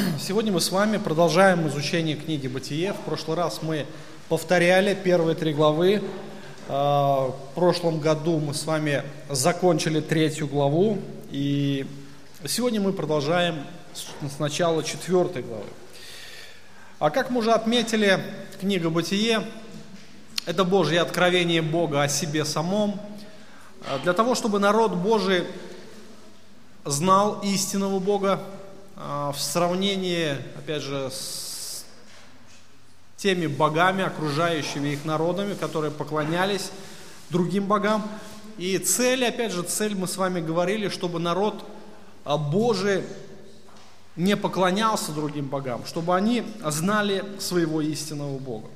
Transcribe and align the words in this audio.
Сегодня 0.18 0.52
мы 0.52 0.60
с 0.60 0.70
вами 0.70 0.98
продолжаем 0.98 1.66
изучение 1.68 2.16
книги 2.16 2.46
«Бытие». 2.46 2.92
В 2.92 3.00
прошлый 3.00 3.36
раз 3.36 3.60
мы 3.62 3.86
повторяли 4.28 4.94
первые 4.94 5.34
три 5.34 5.52
главы. 5.52 6.02
А, 6.68 7.28
в 7.28 7.54
прошлом 7.54 8.00
году 8.00 8.38
мы 8.38 8.54
с 8.54 8.64
вами 8.64 9.02
закончили 9.28 10.00
третью 10.00 10.46
главу. 10.46 10.98
И 11.30 11.86
сегодня 12.46 12.80
мы 12.80 12.92
продолжаем 12.92 13.56
с 13.94 14.38
начала 14.38 14.82
четвертой 14.82 15.42
главы. 15.42 15.64
А 16.98 17.10
как 17.10 17.30
мы 17.30 17.40
уже 17.40 17.52
отметили, 17.52 18.20
книга 18.60 18.90
«Бытие»– 18.90 19.44
это 20.46 20.64
Божье 20.64 21.00
откровение 21.00 21.62
Бога 21.62 22.02
о 22.02 22.08
себе 22.08 22.44
самом, 22.44 23.00
а, 23.88 23.98
для 23.98 24.12
того, 24.12 24.34
чтобы 24.34 24.58
народ 24.58 24.94
Божий 24.94 25.44
знал 26.84 27.40
истинного 27.42 27.98
Бога, 27.98 28.40
в 29.00 29.36
сравнении, 29.38 30.32
опять 30.58 30.82
же, 30.82 31.10
с 31.10 31.84
теми 33.16 33.46
богами, 33.46 34.04
окружающими 34.04 34.88
их 34.90 35.04
народами, 35.04 35.54
которые 35.54 35.90
поклонялись 35.90 36.70
другим 37.30 37.66
богам. 37.66 38.06
И 38.58 38.76
цель, 38.78 39.24
опять 39.24 39.52
же, 39.52 39.62
цель 39.62 39.94
мы 39.94 40.06
с 40.06 40.18
вами 40.18 40.40
говорили, 40.40 40.88
чтобы 40.88 41.18
народ 41.18 41.64
а, 42.24 42.36
Божий 42.36 43.04
не 44.16 44.36
поклонялся 44.36 45.12
другим 45.12 45.48
богам, 45.48 45.86
чтобы 45.86 46.14
они 46.14 46.44
знали 46.66 47.24
своего 47.38 47.80
истинного 47.80 48.38
Бога. 48.38 48.68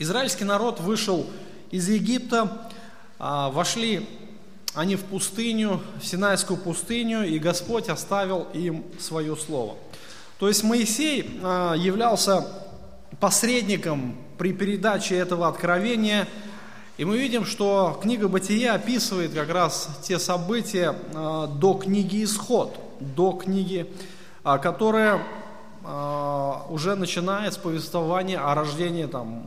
Израильский 0.00 0.44
народ 0.44 0.80
вышел 0.80 1.26
из 1.70 1.88
Египта, 1.88 2.70
а, 3.20 3.50
вошли 3.50 4.08
они 4.74 4.96
в 4.96 5.04
пустыню, 5.04 5.80
в 6.00 6.06
Синайскую 6.06 6.58
пустыню, 6.58 7.24
и 7.26 7.38
Господь 7.38 7.88
оставил 7.88 8.46
им 8.52 8.84
свое 8.98 9.36
слово. 9.36 9.76
То 10.38 10.48
есть 10.48 10.62
Моисей 10.62 11.38
а, 11.42 11.74
являлся 11.74 12.46
посредником 13.18 14.16
при 14.38 14.52
передаче 14.52 15.16
этого 15.16 15.48
откровения, 15.48 16.26
и 16.96 17.04
мы 17.04 17.18
видим, 17.18 17.44
что 17.44 17.98
книга 18.02 18.28
Бытия 18.28 18.74
описывает 18.74 19.32
как 19.34 19.50
раз 19.50 19.88
те 20.02 20.18
события 20.18 20.94
а, 21.14 21.46
до 21.46 21.74
книги 21.74 22.22
Исход, 22.22 22.78
до 23.00 23.32
книги, 23.32 23.86
а, 24.44 24.58
которая 24.58 25.20
уже 26.68 26.94
начинает 26.94 27.54
с 27.54 27.56
повествования 27.56 28.38
о 28.38 28.54
рождении, 28.54 29.06
там, 29.06 29.44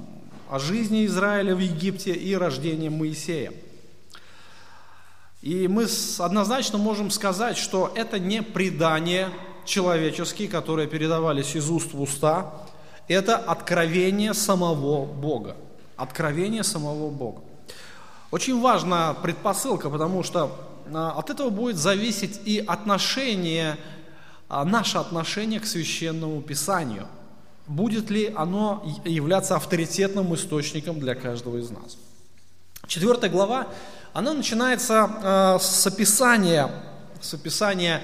о 0.50 0.58
жизни 0.58 1.06
Израиля 1.06 1.56
в 1.56 1.60
Египте 1.60 2.12
и 2.12 2.34
рождении 2.36 2.90
Моисея. 2.90 3.54
И 5.44 5.68
мы 5.68 5.88
однозначно 6.20 6.78
можем 6.78 7.12
сказать, 7.12 7.58
что 7.58 7.92
это 7.96 8.18
не 8.18 8.42
предания 8.42 9.30
человеческие, 9.66 10.48
которые 10.48 10.88
передавались 10.88 11.54
из 11.58 11.70
уст 11.70 11.94
в 11.94 12.02
уста, 12.02 12.54
это 13.10 13.36
откровение 13.36 14.34
самого 14.34 15.06
Бога. 15.06 15.58
Откровение 15.98 16.64
самого 16.64 17.10
Бога. 17.10 17.42
Очень 18.32 18.62
важна 18.62 19.16
предпосылка, 19.16 19.90
потому 19.90 20.24
что 20.24 20.58
а, 20.94 21.12
от 21.12 21.30
этого 21.30 21.50
будет 21.50 21.76
зависеть 21.76 22.40
и 22.46 22.64
отношение, 22.66 23.76
а, 24.48 24.64
наше 24.64 24.98
отношение 24.98 25.60
к 25.60 25.66
священному 25.66 26.42
писанию. 26.42 27.06
Будет 27.68 28.10
ли 28.10 28.34
оно 28.34 28.82
являться 29.04 29.58
авторитетным 29.58 30.34
источником 30.36 31.02
для 31.02 31.16
каждого 31.16 31.58
из 31.58 31.70
нас. 31.70 31.98
Четвертая 32.88 33.30
глава 33.30 33.68
она 34.14 34.34
начинается 34.34 35.10
э, 35.24 35.58
с 35.60 35.88
описания, 35.88 36.70
с 37.20 37.34
описания 37.34 38.02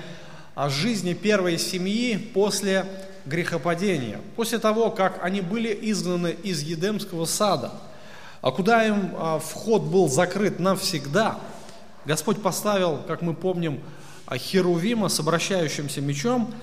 жизни 0.67 1.13
первой 1.13 1.59
семьи 1.59 2.17
после 2.17 2.85
грехопадения, 3.27 4.19
после 4.35 4.57
того, 4.57 4.89
как 4.89 5.23
они 5.23 5.41
были 5.41 5.77
изгнаны 5.83 6.35
из 6.43 6.63
Едемского 6.63 7.25
сада, 7.25 7.71
а 8.41 8.51
куда 8.51 8.85
им 8.85 9.13
э, 9.15 9.39
вход 9.39 9.83
был 9.83 10.09
закрыт 10.09 10.59
навсегда. 10.59 11.39
Господь 12.05 12.41
поставил, 12.41 13.01
как 13.07 13.21
мы 13.21 13.35
помним, 13.35 13.79
Херувима 14.31 15.09
с 15.09 15.19
обращающимся 15.19 16.01
мечом. 16.01 16.53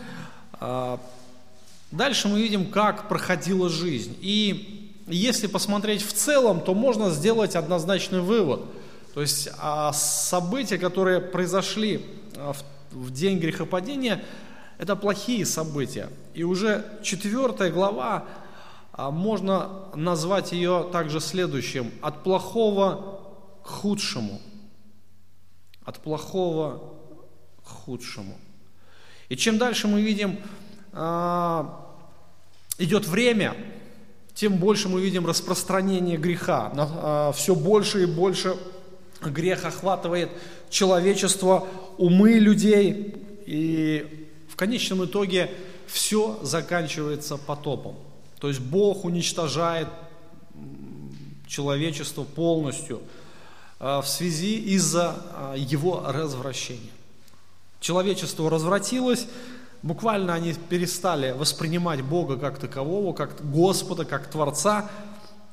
Дальше 1.90 2.28
мы 2.28 2.40
видим, 2.40 2.70
как 2.70 3.08
проходила 3.08 3.68
жизнь. 3.68 4.16
И 4.20 4.92
если 5.08 5.48
посмотреть 5.48 6.06
в 6.06 6.12
целом, 6.12 6.60
то 6.60 6.74
можно 6.74 7.10
сделать 7.10 7.54
однозначный 7.54 8.20
вывод– 8.20 8.62
то 9.16 9.22
есть 9.22 9.48
а 9.56 9.94
события, 9.94 10.76
которые 10.76 11.22
произошли 11.22 12.04
а, 12.36 12.52
в 12.90 13.10
день 13.10 13.38
грехопадения, 13.38 14.22
это 14.76 14.94
плохие 14.94 15.46
события. 15.46 16.10
И 16.34 16.44
уже 16.44 16.84
четвертая 17.02 17.70
глава, 17.70 18.26
а, 18.92 19.10
можно 19.10 19.86
назвать 19.94 20.52
ее 20.52 20.90
также 20.92 21.20
следующим. 21.20 21.90
От 22.02 22.24
плохого 22.24 23.22
к 23.64 23.68
худшему. 23.68 24.38
От 25.82 25.98
плохого 26.00 26.92
к 27.64 27.68
худшему. 27.68 28.36
И 29.30 29.36
чем 29.38 29.56
дальше 29.56 29.88
мы 29.88 30.02
видим, 30.02 30.38
идет 32.78 33.06
время, 33.06 33.56
тем 34.34 34.58
больше 34.58 34.90
мы 34.90 35.00
видим 35.00 35.26
распространение 35.26 36.18
греха. 36.18 37.32
Все 37.34 37.54
больше 37.54 38.02
и 38.02 38.06
больше 38.06 38.56
грех 39.32 39.64
охватывает 39.64 40.30
человечество, 40.70 41.66
умы 41.98 42.34
людей, 42.34 43.14
и 43.46 44.28
в 44.48 44.56
конечном 44.56 45.04
итоге 45.04 45.50
все 45.86 46.38
заканчивается 46.42 47.36
потопом. 47.36 47.96
То 48.40 48.48
есть 48.48 48.60
Бог 48.60 49.04
уничтожает 49.04 49.88
человечество 51.46 52.24
полностью 52.24 53.00
а, 53.78 54.00
в 54.00 54.08
связи 54.08 54.58
из-за 54.74 55.16
а, 55.32 55.54
его 55.56 56.02
развращения. 56.06 56.90
Человечество 57.80 58.50
развратилось, 58.50 59.26
буквально 59.82 60.34
они 60.34 60.54
перестали 60.54 61.32
воспринимать 61.32 62.02
Бога 62.02 62.36
как 62.36 62.58
такового, 62.58 63.12
как 63.12 63.48
Господа, 63.50 64.04
как 64.04 64.30
Творца, 64.30 64.90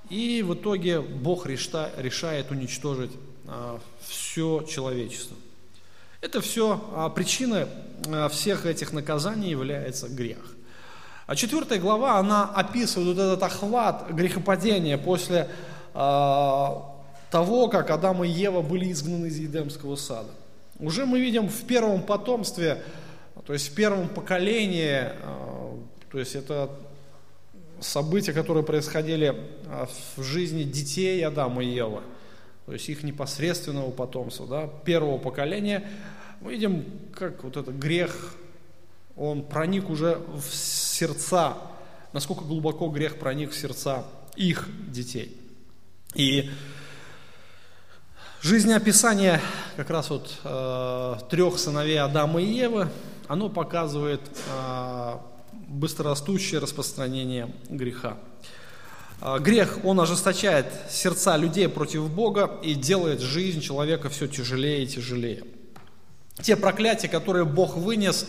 и 0.09 0.44
в 0.45 0.53
итоге 0.53 1.01
Бог 1.01 1.45
решает 1.45 2.51
уничтожить 2.51 3.11
все 4.07 4.63
человечество. 4.63 5.35
Это 6.23 6.39
все 6.39 6.81
а, 6.95 7.09
причина 7.09 7.67
а, 8.07 8.29
всех 8.29 8.65
этих 8.65 8.93
наказаний 8.93 9.49
является 9.49 10.07
грех. 10.07 10.55
А 11.27 11.35
четвертая 11.35 11.79
глава, 11.79 12.17
она 12.17 12.45
описывает 12.45 13.17
вот 13.17 13.21
этот 13.21 13.43
охват 13.43 14.09
грехопадения 14.09 14.97
после 14.97 15.49
того, 15.93 17.67
как 17.69 17.91
Адам 17.91 18.23
и 18.23 18.27
Ева 18.27 18.61
были 18.61 18.91
изгнаны 18.91 19.27
из 19.27 19.37
Едемского 19.37 19.95
сада. 19.95 20.31
Уже 20.79 21.05
мы 21.05 21.19
видим 21.21 21.49
в 21.49 21.61
первом 21.65 22.01
потомстве, 22.01 22.81
то 23.45 23.53
есть 23.53 23.69
в 23.69 23.75
первом 23.75 24.09
поколении, 24.09 25.11
то 26.11 26.17
есть 26.19 26.35
это 26.35 26.71
события, 27.79 28.33
которые 28.33 28.63
происходили 28.63 29.35
в 30.17 30.23
жизни 30.23 30.63
детей 30.63 31.23
Адама 31.25 31.63
и 31.63 31.67
Евы– 31.67 32.01
то 32.66 32.74
есть 32.74 32.88
их 32.90 33.03
непосредственного 33.03 33.91
потомства, 33.91 34.47
да, 34.47 34.68
первого 34.68 35.18
поколения, 35.18 35.88
мы 36.41 36.53
видим, 36.53 36.85
как 37.13 37.44
вот 37.44 37.57
этот 37.57 37.75
грех, 37.75 38.35
он 39.16 39.44
проник 39.44 39.90
уже 39.90 40.16
в 40.16 40.53
сердца, 40.53 41.57
насколько 42.13 42.44
глубоко 42.44 42.90
грех 42.90 43.19
проник 43.19 43.52
в 43.52 43.57
сердца 43.57 44.06
их 44.35 44.68
детей. 44.88 45.38
И 46.16 46.50
жизнеописание 48.41 49.41
как 49.75 49.90
раз 49.90 50.09
вот 50.09 50.40
э, 50.44 51.16
трех 51.29 51.59
сыновей 51.59 52.00
Адама 52.00 52.41
и 52.41 52.46
Евы, 52.46 52.90
оно 53.28 53.50
показывает 53.50 54.22
э, 54.52 55.18
быстрорастущее 55.68 56.59
распространение 56.59 57.53
греха. 57.70 58.17
А, 59.25 59.40
грех, 59.40 59.85
он 59.85 60.02
ожесточает 60.02 60.66
сердца 60.90 61.37
людей 61.37 61.70
против 61.70 62.09
Бога 62.09 62.59
и 62.61 62.73
делает 62.73 63.22
жизнь 63.22 63.61
человека 63.61 64.09
все 64.09 64.28
тяжелее 64.28 64.84
и 64.84 64.87
тяжелее. 64.87 65.46
Те 66.41 66.58
проклятия, 66.58 67.08
которые 67.08 67.46
Бог 67.46 67.78
вынес 67.78 68.25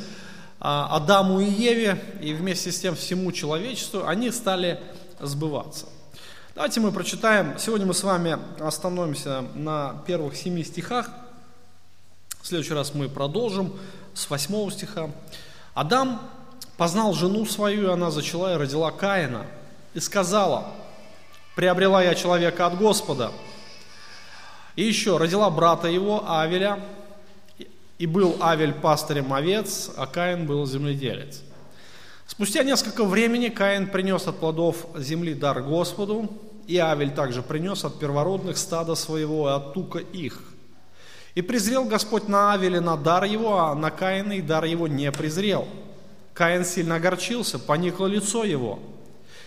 а, 0.61 0.95
Адаму 0.95 1.41
и 1.41 1.47
Еве 1.51 2.01
и 2.23 2.33
вместе 2.33 2.71
с 2.71 2.79
тем 2.79 2.95
всему 2.95 3.33
человечеству, 3.33 4.07
они 4.07 4.31
стали 4.31 4.81
сбываться. 5.19 5.87
Давайте 6.55 6.79
мы 6.79 6.93
прочитаем, 6.93 7.59
сегодня 7.59 7.87
мы 7.87 7.95
с 7.95 8.05
вами 8.05 8.39
остановимся 8.61 9.47
на 9.57 10.01
первых 10.07 10.37
семи 10.37 10.63
стихах, 10.63 11.11
в 12.41 12.47
следующий 12.47 12.75
раз 12.75 12.95
мы 12.95 13.09
продолжим 13.09 13.73
с 14.15 14.31
восьмого 14.31 14.71
стиха. 14.71 15.11
Адам 15.75 16.23
познал 16.77 17.15
жену 17.15 17.47
свою, 17.47 17.89
и 17.89 17.93
она 17.93 18.13
зачала 18.13 18.55
и 18.55 18.59
родила 18.59 18.93
Каина, 18.93 19.45
и 19.93 19.99
сказала– 19.99 20.69
приобрела 21.55 22.03
я 22.03 22.15
человека 22.15 22.67
от 22.67 22.77
Господа. 22.79 23.33
И 24.77 24.83
еще, 24.83 25.17
родила 25.17 25.49
брата 25.51 25.89
его, 25.89 26.25
Авеля, 26.29 26.81
и 27.99 28.07
был 28.07 28.37
Авель 28.41 28.73
пастырем 28.73 29.33
овец, 29.33 29.91
а 29.97 30.07
Каин 30.07 30.47
был 30.47 30.67
земледелец. 30.67 31.43
Спустя 32.27 32.65
несколько 32.65 33.05
времени 33.05 33.49
Каин 33.49 33.87
принес 33.87 34.27
от 34.27 34.39
плодов 34.39 34.87
земли 34.97 35.35
дар 35.35 35.63
Господу, 35.63 36.29
и 36.67 36.79
Авель 36.79 37.13
также 37.13 37.43
принес 37.43 37.85
от 37.85 37.99
первородных 37.99 38.57
стада 38.57 38.95
своего 38.95 39.49
и 39.49 39.53
от 39.53 39.75
тука 39.75 39.99
их. 39.99 40.43
И 41.35 41.43
презрел 41.43 41.85
Господь 41.85 42.29
на 42.29 42.53
Авеля 42.53 42.81
на 42.81 42.97
дар 42.97 43.25
его, 43.25 43.59
а 43.59 43.75
на 43.75 43.91
Каина 43.91 44.35
и 44.35 44.41
дар 44.41 44.65
его 44.65 44.89
не 44.89 45.11
презрел. 45.13 45.69
Каин 46.33 46.65
сильно 46.65 46.97
огорчился, 46.97 47.59
поникло 47.59 48.07
лицо 48.07 48.45
его. 48.45 48.79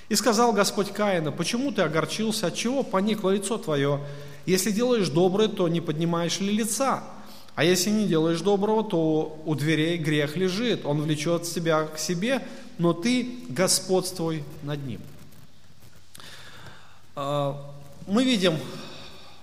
И 0.10 0.16
сказал 0.16 0.54
Господь 0.54 0.94
Каина, 0.94 1.32
почему 1.32 1.72
ты 1.72 1.82
огорчился, 1.82 2.48
от 2.48 2.56
чего 2.56 2.84
поникло 2.84 3.32
лицо 3.32 3.58
твое? 3.58 4.00
Если 4.46 4.72
делаешь 4.72 5.10
доброе, 5.10 5.50
то 5.50 5.68
не 5.68 5.82
поднимаешь 5.82 6.40
ли 6.40 6.52
лица? 6.52 7.04
А 7.56 7.64
если 7.64 7.90
не 7.90 8.08
делаешь 8.08 8.40
доброго, 8.42 8.84
то 8.84 9.42
у 9.46 9.56
дверей 9.56 9.98
грех 9.98 10.38
лежит, 10.38 10.86
он 10.86 11.02
влечет 11.02 11.46
себя 11.46 11.86
к 11.86 11.98
себе, 11.98 12.44
но 12.78 12.94
ты 12.94 13.40
господствуй 13.50 14.44
над 14.64 14.86
ним. 14.86 15.02
А, 17.16 17.60
мы 18.06 18.24
видим, 18.24 18.58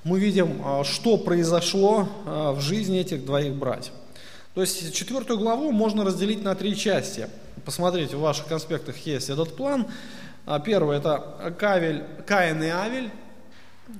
мы 0.05 0.21
видим, 0.21 0.63
а, 0.65 0.85
что 0.85 1.19
произошло 1.19 2.09
а, 2.25 2.53
в 2.53 2.61
жизни 2.61 3.01
этих 3.01 3.27
двоих 3.27 3.55
братьев. 3.55 3.93
То 4.55 4.61
есть 4.61 4.95
четвертую 4.95 5.41
главу 5.41 5.73
можно 5.73 6.05
разделить 6.05 6.45
на 6.45 6.55
три 6.55 6.77
части. 6.77 7.29
Посмотрите, 7.65 8.17
в 8.17 8.21
ваших 8.21 8.47
конспектах 8.47 8.97
есть 8.99 9.29
этот 9.29 9.57
план. 9.57 9.87
Первое– 10.65 10.99
это 10.99 11.55
Кавель, 11.59 12.05
Каин 12.27 12.63
и 12.63 12.69
Авель, 12.69 13.11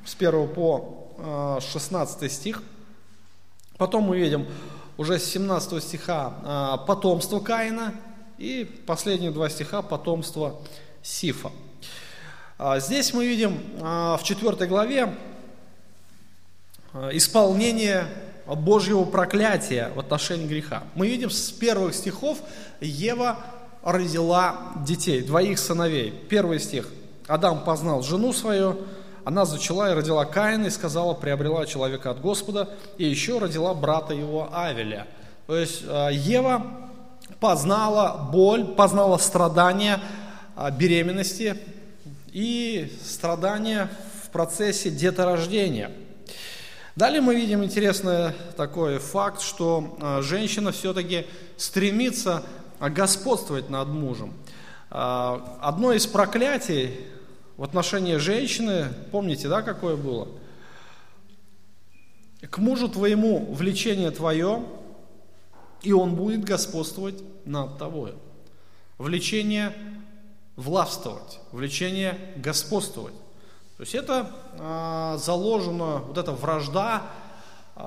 с 0.05 0.15
1 0.15 0.49
по 0.49 1.61
16 1.61 2.31
стих. 2.31 2.63
Потом 3.79 4.05
мы 4.05 4.19
видим 4.19 4.47
уже 4.97 5.19
с 5.19 5.25
17 5.25 5.83
стиха 5.83 6.79
потомство 6.87 7.41
Каина, 7.41 7.95
и 8.39 8.65
последние 8.87 9.31
два 9.31 9.49
стиха 9.49 9.83
потомство 9.83 10.61
Сифа. 11.03 11.53
А, 12.59 12.79
здесь 12.81 13.13
мы 13.13 13.27
видим 13.27 13.61
а, 13.81 14.17
в 14.17 14.23
четвертой 14.23 14.67
главе 14.67 15.15
а, 16.93 17.11
исполнение 17.11 18.07
Божьего 18.47 19.05
проклятия 19.05 19.91
в 19.95 20.01
отношении 20.01 20.47
греха. 20.47 20.85
Мы 20.95 21.09
видим 21.09 21.31
с 21.31 21.51
первых 21.51 21.95
стихов 21.95 22.39
Ева 22.81 23.39
родила 23.85 24.73
детей, 24.85 25.23
двоих 25.23 25.59
сыновей. 25.59 26.11
Первый 26.29 26.59
стих. 26.59 26.89
Адам 27.29 27.63
познал 27.63 28.03
жену 28.03 28.33
свою, 28.33 28.79
она 29.25 29.45
зачала 29.45 29.93
и 29.93 29.95
родила 29.95 30.25
Каина 30.25 30.67
и 30.67 30.71
сказала, 30.71 31.15
приобрела 31.15 31.65
человека 31.67 32.11
от 32.11 32.21
Господа, 32.21 32.69
и 32.99 33.05
еще 33.05 33.39
родила 33.39 33.73
брата 33.73 34.13
его 34.13 34.51
Авеля. 34.53 35.07
То 35.47 35.57
есть 35.57 35.83
Ева 35.83 36.67
познала 37.41 38.29
боль, 38.33 38.65
познала 38.65 39.17
страдания 39.17 40.01
беременности, 40.79 41.57
и 42.35 42.93
страдания 43.03 43.89
в 44.25 44.31
процессе 44.31 44.91
деторождения. 44.91 45.93
Далее 46.97 47.21
мы 47.21 47.37
видим 47.37 47.63
интересный 47.63 48.33
такой 48.57 48.99
факт, 48.99 49.41
что 49.41 49.97
а, 50.01 50.21
женщина 50.21 50.73
все-таки 50.73 51.27
стремится 51.57 52.43
господствовать 52.91 53.71
над 53.71 53.89
мужем. 53.89 54.33
А, 54.91 55.59
одно 55.61 55.93
из 55.93 56.07
проклятий 56.07 57.01
в 57.57 57.65
отношении 57.65 58.17
женщины, 58.17 58.89
помните, 59.11 59.49
да, 59.49 59.63
какое 59.63 59.97
было? 59.97 60.29
К 62.49 62.59
мужу 62.59 62.89
твоему 62.89 63.53
влечение 63.53 64.11
твое, 64.11 64.63
и 65.83 65.93
он 65.93 66.15
будет 66.15 66.45
господствовать 66.45 67.23
над 67.45 67.79
тобой. 67.79 68.15
Влечение 68.99 69.73
властвовать, 70.57 71.41
влечение 71.53 72.19
господствовать. 72.37 73.15
То 73.77 73.83
есть 73.83 73.95
это 73.95 74.31
э, 74.53 75.19
заложено, 75.19 75.99
вот 76.07 76.19
эта 76.19 76.33
вражда 76.33 77.03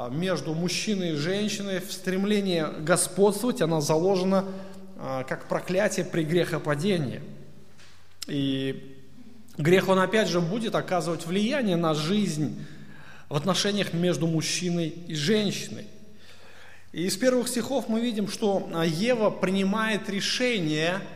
между 0.10 0.54
мужчиной 0.54 1.12
и 1.12 1.16
женщиной, 1.16 1.80
в 1.80 1.92
стремлении 1.94 2.66
господствовать, 2.82 3.62
она 3.62 3.80
заложена 3.80 4.44
как 4.98 5.48
проклятие 5.48 6.06
при 6.06 6.24
грехопадении. 6.24 7.22
И 8.28 8.98
грех, 9.58 9.88
он 9.88 10.00
опять 10.00 10.28
же 10.28 10.42
будет 10.42 10.76
оказывать 10.76 11.26
влияние 11.26 11.76
на 11.76 11.94
жизнь 11.94 12.66
в 13.30 13.36
отношениях 13.36 13.94
между 13.94 14.28
мужчиной 14.28 14.88
и 14.88 15.16
женщиной. 15.16 15.88
И 16.92 17.06
из 17.06 17.16
первых 17.18 17.48
стихов 17.48 17.90
мы 17.90 18.02
видим, 18.02 18.28
что 18.28 18.70
Ева 18.86 19.30
принимает 19.30 20.10
решение– 20.10 21.00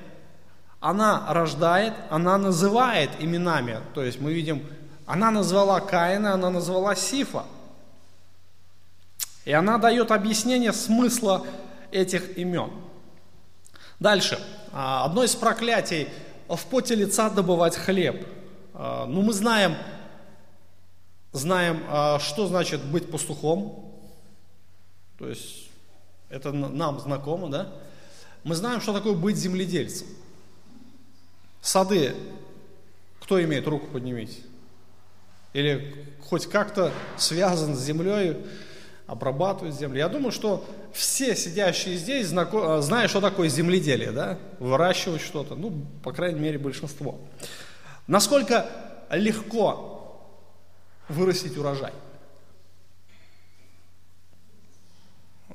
она 0.81 1.31
рождает, 1.31 1.94
она 2.10 2.39
называет 2.39 3.12
именами. 3.19 3.80
То 3.94 4.04
есть 4.04 4.19
мы 4.19 4.34
видим, 4.34 4.66
она 5.06 5.30
назвала 5.30 5.80
Каина, 5.80 6.34
она 6.34 6.50
назвала 6.50 6.95
Сифа. 6.95 7.45
И 9.45 9.51
она 9.51 9.77
дает 9.77 10.12
объяснение 10.12 10.74
смысла 10.74 11.45
этих 11.92 12.38
имен. 12.38 12.72
Дальше. 14.01 14.39
А, 14.74 15.06
одно 15.06 15.24
из 15.24 15.36
проклятий 15.36 16.07
в 16.48 16.65
поте 16.65 16.95
лица 16.95 17.30
добывать 17.30 17.75
хлеб. 17.75 18.27
А, 18.74 19.06
ну, 19.06 19.21
мы 19.21 19.31
знаем, 19.31 19.75
знаем, 21.33 21.83
а, 21.88 22.18
что 22.18 22.48
значит 22.48 22.83
быть 22.83 23.12
пастухом. 23.12 23.94
То 25.19 25.30
есть 25.30 25.69
это 26.30 26.51
нам 26.51 27.00
знакомо, 27.00 27.48
да? 27.48 27.71
Мы 28.44 28.56
знаем, 28.56 28.81
что 28.81 28.92
такое 28.92 29.13
быть 29.13 29.36
земледельцем. 29.36 30.07
Сады, 31.62 32.15
кто 33.19 33.39
имеет 33.44 33.68
руку 33.68 33.86
поднимите? 33.86 34.42
Или 35.53 36.07
хоть 36.27 36.48
как-то 36.48 36.92
связан 37.18 37.75
с 37.75 37.83
землей, 37.83 38.38
обрабатывает 39.12 39.75
землю. 39.75 39.98
Я 39.98 40.10
думаю, 40.10 40.31
что 40.31 40.66
все 40.94 41.36
сидящие 41.36 41.98
здесь 41.98 42.28
знаком, 42.28 42.81
знают, 42.81 43.12
что 43.12 43.22
такое 43.22 43.50
земледелие, 43.50 44.12
да? 44.12 44.40
Выращивать 44.60 45.22
что-то, 45.22 45.56
ну, 45.56 45.86
по 46.04 46.12
крайней 46.12 46.40
мере, 46.40 46.58
большинство. 46.58 47.19
Насколько 48.08 48.69
легко 49.12 50.28
вырастить 51.10 51.58
урожай? 51.58 51.92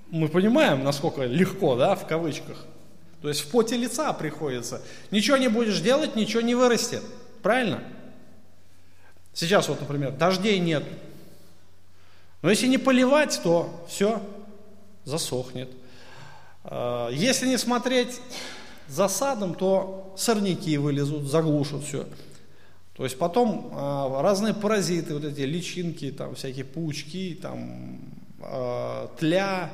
Мы 0.08 0.28
понимаем, 0.28 0.84
насколько 0.84 1.24
легко, 1.24 1.76
да, 1.76 1.94
в 1.94 2.06
кавычках– 2.06 2.58
то 3.26 3.28
есть 3.28 3.40
в 3.40 3.50
поте 3.50 3.76
лица 3.76 4.12
приходится. 4.12 4.82
Ничего 5.10 5.36
не 5.36 5.48
будешь 5.48 5.80
делать, 5.80 6.16
ничего 6.16 6.42
не 6.42 6.54
вырастет. 6.54 7.02
Правильно? 7.42 7.82
Сейчас 9.32 9.68
вот, 9.68 9.80
например, 9.80 10.12
дождей 10.12 10.58
нет. 10.58 10.84
Но 12.46 12.50
если 12.50 12.68
не 12.68 12.78
поливать, 12.78 13.40
то 13.42 13.84
все 13.88 14.22
засохнет. 15.04 15.68
А, 16.62 17.10
если 17.10 17.48
не 17.48 17.58
смотреть 17.58 18.20
за 18.86 19.08
садом, 19.08 19.56
то 19.56 20.14
сорняки 20.16 20.78
вылезут, 20.78 21.24
заглушат 21.24 21.82
все. 21.82 22.06
То 22.96 23.02
есть 23.02 23.18
потом 23.18 23.72
а, 23.72 24.22
разные 24.22 24.54
паразиты, 24.54 25.14
вот 25.14 25.24
эти 25.24 25.40
личинки, 25.40 26.12
там 26.12 26.36
всякие 26.36 26.64
паучки, 26.64 27.36
там 27.42 27.98
а, 28.40 29.10
тля, 29.18 29.72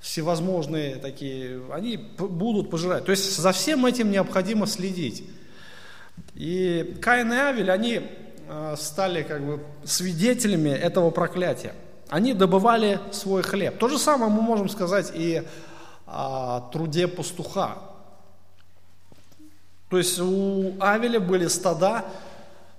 всевозможные 0.00 0.96
такие, 0.96 1.62
они 1.72 1.96
будут 1.96 2.70
пожирать. 2.70 3.04
То 3.04 3.12
есть 3.12 3.36
за 3.36 3.52
всем 3.52 3.86
этим 3.86 4.10
необходимо 4.10 4.66
следить. 4.66 5.22
И 6.34 6.98
Каин 7.00 7.32
и 7.32 7.36
Авель, 7.36 7.70
они 7.70 8.00
стали 8.76 9.22
как 9.22 9.46
бы 9.46 9.62
свидетелями 9.84 10.70
этого 10.70 11.10
проклятия. 11.10 11.72
Они 12.08 12.34
добывали 12.34 13.00
свой 13.12 13.42
хлеб. 13.42 13.78
То 13.78 13.88
же 13.88 13.98
самое 13.98 14.30
мы 14.30 14.42
можем 14.42 14.68
сказать 14.68 15.10
и 15.14 15.42
о 16.06 16.60
труде 16.72 17.08
пастуха. 17.08 17.78
То 19.90 19.98
есть 19.98 20.18
у 20.20 20.74
Авеля 20.80 21.20
были 21.20 21.46
стада, 21.46 22.04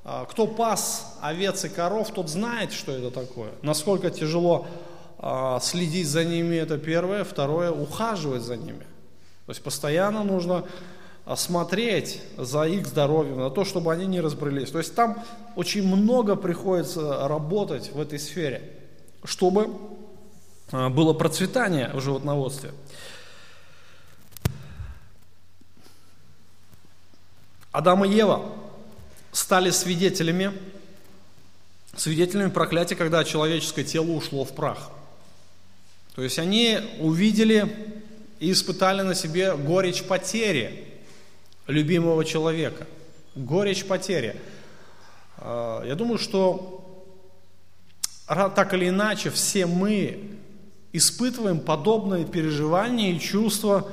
э, 0.04 0.26
кто 0.30 0.48
пас 0.48 1.18
овец 1.22 1.64
и 1.66 1.70
коров, 1.70 2.12
тот 2.12 2.30
знает, 2.30 2.72
что 2.72 2.92
это 2.92 3.12
такое, 3.12 3.52
насколько 3.62 4.10
тяжело 4.10 4.68
а, 5.18 5.60
следить 5.60 6.08
за 6.08 6.24
ними, 6.24 6.56
это 6.56 6.78
первое. 6.78 7.24
Второе, 7.24 7.72
ухаживать 7.72 8.44
за 8.44 8.58
ними. 8.58 8.86
То 9.46 9.50
есть 9.50 9.64
постоянно 9.64 10.24
нужно 10.24 10.66
а, 11.26 11.36
смотреть 11.36 12.22
за 12.38 12.64
их 12.64 12.86
здоровьем, 12.86 13.40
на 13.40 13.50
то, 13.50 13.64
чтобы 13.64 13.92
они 13.92 14.06
не 14.06 14.22
разбрелись. 14.22 14.70
То 14.70 14.78
есть 14.78 14.94
там 14.94 15.24
очень 15.56 15.88
много 15.88 16.36
приходится 16.36 17.28
работать 17.28 17.92
в 17.92 18.00
этой 18.00 18.20
сфере, 18.20 18.75
чтобы 19.26 19.78
а, 20.72 20.90
было 20.90 21.14
процветание 21.14 21.92
в 21.94 22.02
животноводстве. 22.02 22.72
Адам 27.72 28.06
и 28.06 28.10
Ева 28.10 28.42
стали 29.34 29.70
свидетелями, 29.70 30.54
свидетелями 31.98 32.50
проклятия, 32.50 32.96
когда 32.96 33.24
человеческое 33.26 33.84
тело 33.84 34.12
ушло 34.12 34.46
в 34.46 34.56
прах. 34.56 34.92
То 36.16 36.22
есть 36.22 36.40
они 36.40 36.80
увидели 37.00 37.94
и 38.40 38.52
испытали 38.52 39.02
на 39.02 39.14
себе 39.14 39.56
горечь 39.58 40.04
потери. 40.04 40.94
любимого 41.68 42.24
человека, 42.24 42.86
горечь 43.36 43.86
потери. 43.86 44.40
А, 45.38 45.84
я 45.84 45.96
думаю, 45.96 46.18
что 46.18 46.85
так 48.28 48.74
или 48.74 48.90
иначе 48.90 49.30
все 49.30 49.66
мы 49.66 50.38
испытываем 50.94 51.60
подобные 51.60 52.26
переживания 52.26 53.12
и 53.12 53.20
чувства 53.20 53.88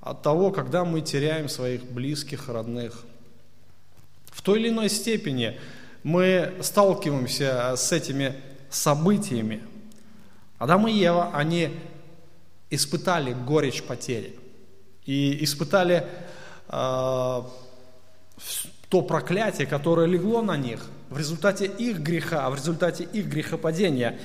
от 0.00 0.22
того, 0.22 0.50
когда 0.50 0.84
мы 0.84 1.00
теряем 1.00 1.48
своих 1.48 1.84
близких, 1.84 2.48
родных. 2.48 3.04
В 4.26 4.42
той 4.42 4.60
или 4.60 4.68
иной 4.68 4.88
степени 4.88 5.58
мы 6.02 6.54
сталкиваемся 6.62 7.74
с 7.76 7.92
этими 7.92 8.36
событиями. 8.70 9.62
Адам 10.58 10.86
и 10.88 10.92
Ева, 10.92 11.30
они 11.34 11.70
испытали 12.70 13.32
горечь 13.32 13.82
потери 13.82 14.38
и 15.04 15.42
испытали 15.42 16.06
э, 16.68 17.42
то 18.88 19.02
проклятие, 19.02 19.66
которое 19.66 20.06
легло 20.06 20.40
на 20.40 20.56
них 20.56 20.86
в 21.10 21.18
результате 21.18 21.66
их 21.66 21.98
греха, 21.98 22.48
в 22.48 22.54
результате 22.54 23.04
их 23.04 23.26
грехопадения. 23.26 24.18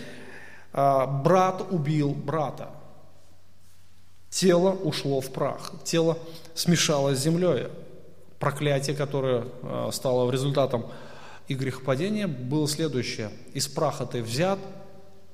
Э, 0.72 1.06
брат 1.08 1.63
убил 1.70 2.12
брата. 2.12 2.70
Тело 4.30 4.72
ушло 4.72 5.22
в 5.22 5.32
прах, 5.32 5.74
тело 5.84 6.18
смешалось 6.54 7.20
с 7.20 7.24
землей. 7.24 7.68
Проклятие, 8.39 8.96
которое 8.96 9.46
э, 9.63 9.89
стало 9.92 10.30
результатом 10.32 10.86
их 11.48 11.60
грехопадения, 11.60 12.27
было 12.27 12.68
следующее. 12.68 13.32
Из 13.54 13.68
праха 13.68 14.06
ты 14.06 14.22
взят, 14.22 14.60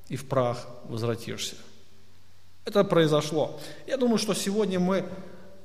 и 0.08 0.16
в 0.16 0.26
прах 0.28 0.66
возвратишься. 0.84 1.56
Это 2.64 2.84
произошло. 2.84 3.58
Я 3.86 3.96
думаю, 3.96 4.18
что 4.18 4.34
сегодня 4.34 4.78
мы 4.78 5.04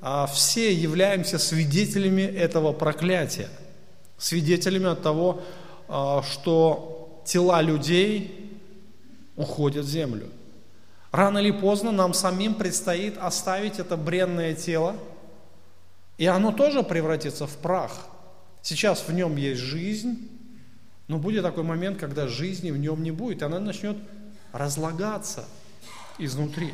а, 0.02 0.26
все 0.26 0.74
являемся 0.74 1.38
свидетелями 1.38 2.22
этого 2.22 2.74
проклятия. 2.74 3.50
Свидетелями 4.18 4.88
от 4.88 5.02
того, 5.02 5.42
а, 5.42 5.67
что 5.88 7.22
тела 7.26 7.62
людей 7.62 8.60
уходят 9.36 9.86
в 9.86 9.90
землю. 9.90 10.30
Рано 11.12 11.40
или 11.40 11.52
поздно 11.52 11.92
нам 11.92 12.14
самим 12.14 12.56
предстоит 12.56 13.18
оставить 13.18 13.80
это 13.80 13.98
бренное 13.98 14.54
тело, 14.54 14.96
и 16.18 16.26
оно 16.26 16.52
тоже 16.52 16.84
превратится 16.84 17.48
в 17.48 17.56
прах. 17.58 18.08
Сейчас 18.62 19.08
в 19.08 19.14
нем 19.14 19.36
есть 19.38 19.62
жизнь, 19.62 20.30
но 21.08 21.18
будет 21.18 21.44
такой 21.44 21.64
момент, 21.64 22.00
когда 22.00 22.28
жизни 22.28 22.72
в 22.72 22.78
нем 22.78 23.04
не 23.04 23.12
будет, 23.12 23.42
и 23.42 23.46
она 23.46 23.60
начнет 23.60 23.98
разлагаться– 24.52 25.46
изнутри. 26.18 26.74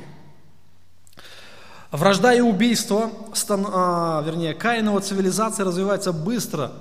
Вражда 1.91 2.33
и 2.33 2.41
убийство, 2.41 3.11
а, 3.49 4.23
вернее, 4.25 4.53
Каинова 4.53 4.99
цивилизация 4.99 5.65
развивается 5.65 6.11
быстро, 6.11 6.71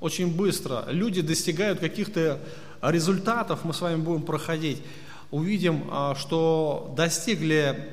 очень 0.00 0.34
быстро. 0.34 0.84
Люди 0.88 1.20
достигают 1.20 1.80
каких-то 1.80 2.40
результатов, 2.82 3.64
мы 3.64 3.74
с 3.74 3.80
вами 3.80 3.96
будем 3.96 4.22
проходить. 4.22 4.82
Увидим, 5.30 5.84
а, 5.90 6.14
что 6.14 6.94
достигли 6.96 7.90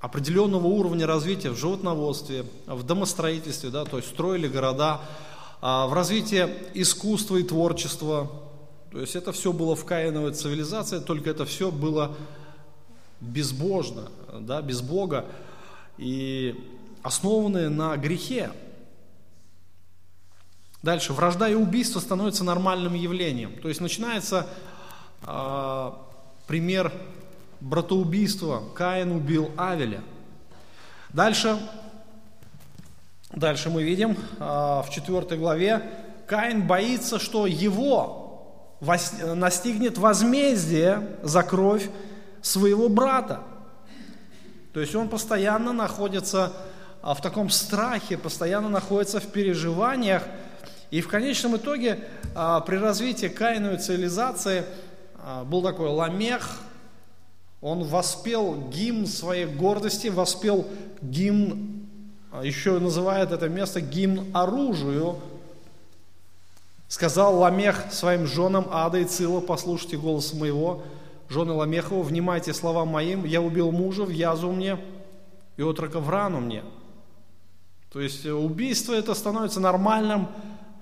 определенного 0.00 0.66
уровня 0.66 1.06
развития 1.06 1.50
в 1.50 1.56
животноводстве, 1.56 2.44
в 2.66 2.82
домостроительстве, 2.82 3.70
да, 3.70 3.84
то 3.84 3.96
есть 3.96 4.10
строили 4.10 4.48
города, 4.48 5.00
а, 5.62 5.86
в 5.86 5.94
развитии 5.94 6.46
искусства 6.74 7.36
и 7.36 7.42
творчества. 7.42 8.30
То 8.92 9.00
есть 9.00 9.16
это 9.16 9.32
все 9.32 9.52
было 9.52 9.74
в 9.74 9.84
Каиновой 9.86 10.32
цивилизации, 10.32 10.98
только 10.98 11.30
это 11.30 11.46
все 11.46 11.70
было 11.70 12.14
безбожно, 13.20 14.10
да, 14.40 14.60
без 14.60 14.82
Бога 14.82 15.24
и 15.96 16.54
основанные 17.02 17.68
на 17.68 17.96
грехе. 17.96 18.50
Дальше, 20.84 21.14
вражда 21.14 21.48
и 21.48 21.54
убийство 21.54 21.98
становятся 21.98 22.44
нормальным 22.44 22.92
явлением. 22.92 23.58
То 23.62 23.68
есть 23.68 23.80
начинается 23.80 24.46
э, 25.26 25.90
пример 26.46 26.92
братоубийства. 27.60 28.62
Каин 28.74 29.12
убил 29.12 29.50
Авеля. 29.56 30.02
Дальше, 31.08 31.58
дальше 33.32 33.70
мы 33.70 33.82
видим 33.82 34.10
э, 34.12 34.40
в 34.40 34.88
четвертой 34.90 35.38
главе, 35.38 35.90
Каин 36.26 36.66
боится, 36.66 37.18
что 37.18 37.46
его 37.46 38.60
настигнет 39.22 39.96
возмездие 39.96 41.16
за 41.22 41.42
кровь 41.44 41.88
своего 42.42 42.90
брата. 42.90 43.40
То 44.74 44.80
есть 44.80 44.94
он 44.94 45.08
постоянно 45.08 45.72
находится 45.72 46.52
а, 47.00 47.14
в 47.14 47.22
таком 47.22 47.48
страхе, 47.48 48.18
постоянно 48.18 48.68
находится 48.68 49.18
в 49.18 49.28
переживаниях. 49.28 50.24
И 50.94 51.00
в 51.00 51.08
конечном 51.08 51.56
итоге 51.56 52.04
а, 52.36 52.60
при 52.60 52.76
развитии 52.76 53.26
Каиновой 53.26 53.78
цивилизации 53.78 54.64
а, 55.16 55.42
был 55.42 55.60
такой 55.60 55.88
ламех, 55.88 56.60
он 57.60 57.82
воспел 57.82 58.68
гимн 58.68 59.08
своей 59.08 59.46
гордости, 59.46 60.06
воспел 60.06 60.68
гимн, 61.02 61.88
еще 62.44 62.78
называет 62.78 63.32
это 63.32 63.48
место 63.48 63.80
гимн 63.80 64.26
оружию. 64.32 65.18
Сказал 66.86 67.40
Ламех 67.40 67.86
своим 67.90 68.28
женам 68.28 68.68
Ада 68.70 68.98
и 68.98 69.04
Цила, 69.04 69.40
послушайте 69.40 69.96
голос 69.96 70.32
моего, 70.32 70.84
жены 71.28 71.54
Ламехова, 71.54 72.04
внимайте 72.04 72.54
словам 72.54 72.86
моим, 72.86 73.24
я 73.24 73.42
убил 73.42 73.72
мужа 73.72 74.04
в 74.04 74.10
язу 74.10 74.52
мне 74.52 74.78
и 75.56 75.62
отрока 75.62 75.98
в 75.98 76.08
рану 76.08 76.38
мне. 76.38 76.62
То 77.92 78.00
есть 78.00 78.24
убийство 78.24 78.94
это 78.94 79.12
становится 79.14 79.58
нормальным 79.58 80.28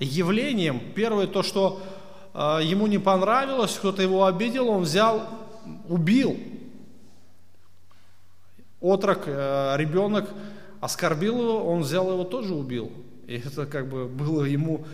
явлением. 0.02 0.80
Первое 0.94 1.26
то, 1.26 1.42
что 1.42 1.80
э, 2.34 2.60
ему 2.62 2.86
не 2.86 2.98
понравилось, 2.98 3.76
кто-то 3.76 4.02
его 4.02 4.26
обидел, 4.26 4.68
он 4.68 4.82
взял, 4.82 5.26
убил. 5.88 6.38
Отрок, 8.80 9.24
э, 9.26 9.74
ребенок 9.76 10.28
оскорбил 10.80 11.40
его, 11.40 11.64
он 11.64 11.82
взял 11.82 12.10
его 12.10 12.24
тоже 12.24 12.54
убил. 12.54 12.92
И 13.26 13.36
это 13.36 13.66
как 13.66 13.88
бы 13.88 14.06
было 14.06 14.44
ему 14.44 14.84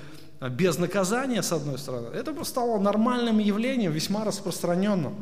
без 0.41 0.79
наказания, 0.79 1.43
с 1.43 1.51
одной 1.51 1.79
стороны, 1.79 2.15
это 2.15 2.45
стало 2.45 2.79
нормальным 2.79 3.39
явлением, 3.39 3.91
весьма 3.91 4.25
распространенным. 4.25 5.15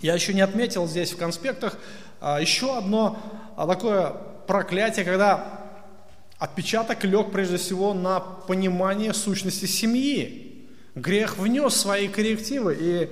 Я 0.00 0.14
еще 0.14 0.32
не 0.34 0.40
отметил 0.40 0.88
здесь 0.88 1.12
в 1.12 1.16
конспектах 1.16 1.76
а, 2.20 2.40
еще 2.40 2.76
одно 2.76 3.18
а, 3.56 3.66
такое 3.66 4.14
проклятие, 4.46 5.04
когда 5.04 5.61
отпечаток 6.42 7.04
лег 7.04 7.30
прежде 7.30 7.56
всего 7.56 7.94
на 7.94 8.20
понимание 8.20 9.14
сущности 9.14 9.66
семьи. 9.66 10.68
Грех 10.94 11.38
внес 11.38 11.74
свои 11.74 12.08
коррективы, 12.08 12.76
и 12.78 13.10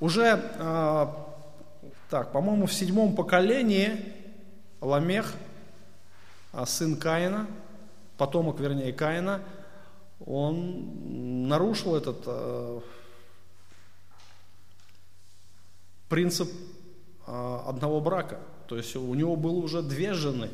уже, 0.00 0.42
а, 0.58 1.28
так, 2.08 2.32
по-моему, 2.32 2.66
в 2.66 2.72
седьмом 2.72 3.14
поколении 3.14 4.04
Ламех, 4.80 5.32
сын 6.66 6.96
Каина, 6.96 7.46
потомок, 8.16 8.58
вернее, 8.58 8.92
Каина– 8.92 9.40
он 10.26 11.48
нарушил 11.48 11.96
этот 11.96 12.22
э, 12.26 12.80
принцип 16.08 16.50
э, 17.26 17.58
одного 17.66 18.00
брака. 18.00 18.38
То 18.68 18.76
есть 18.76 18.94
у 18.96 19.14
него 19.14 19.36
было 19.36 19.56
уже 19.56 19.82
две 19.82 20.12
жены. 20.12 20.50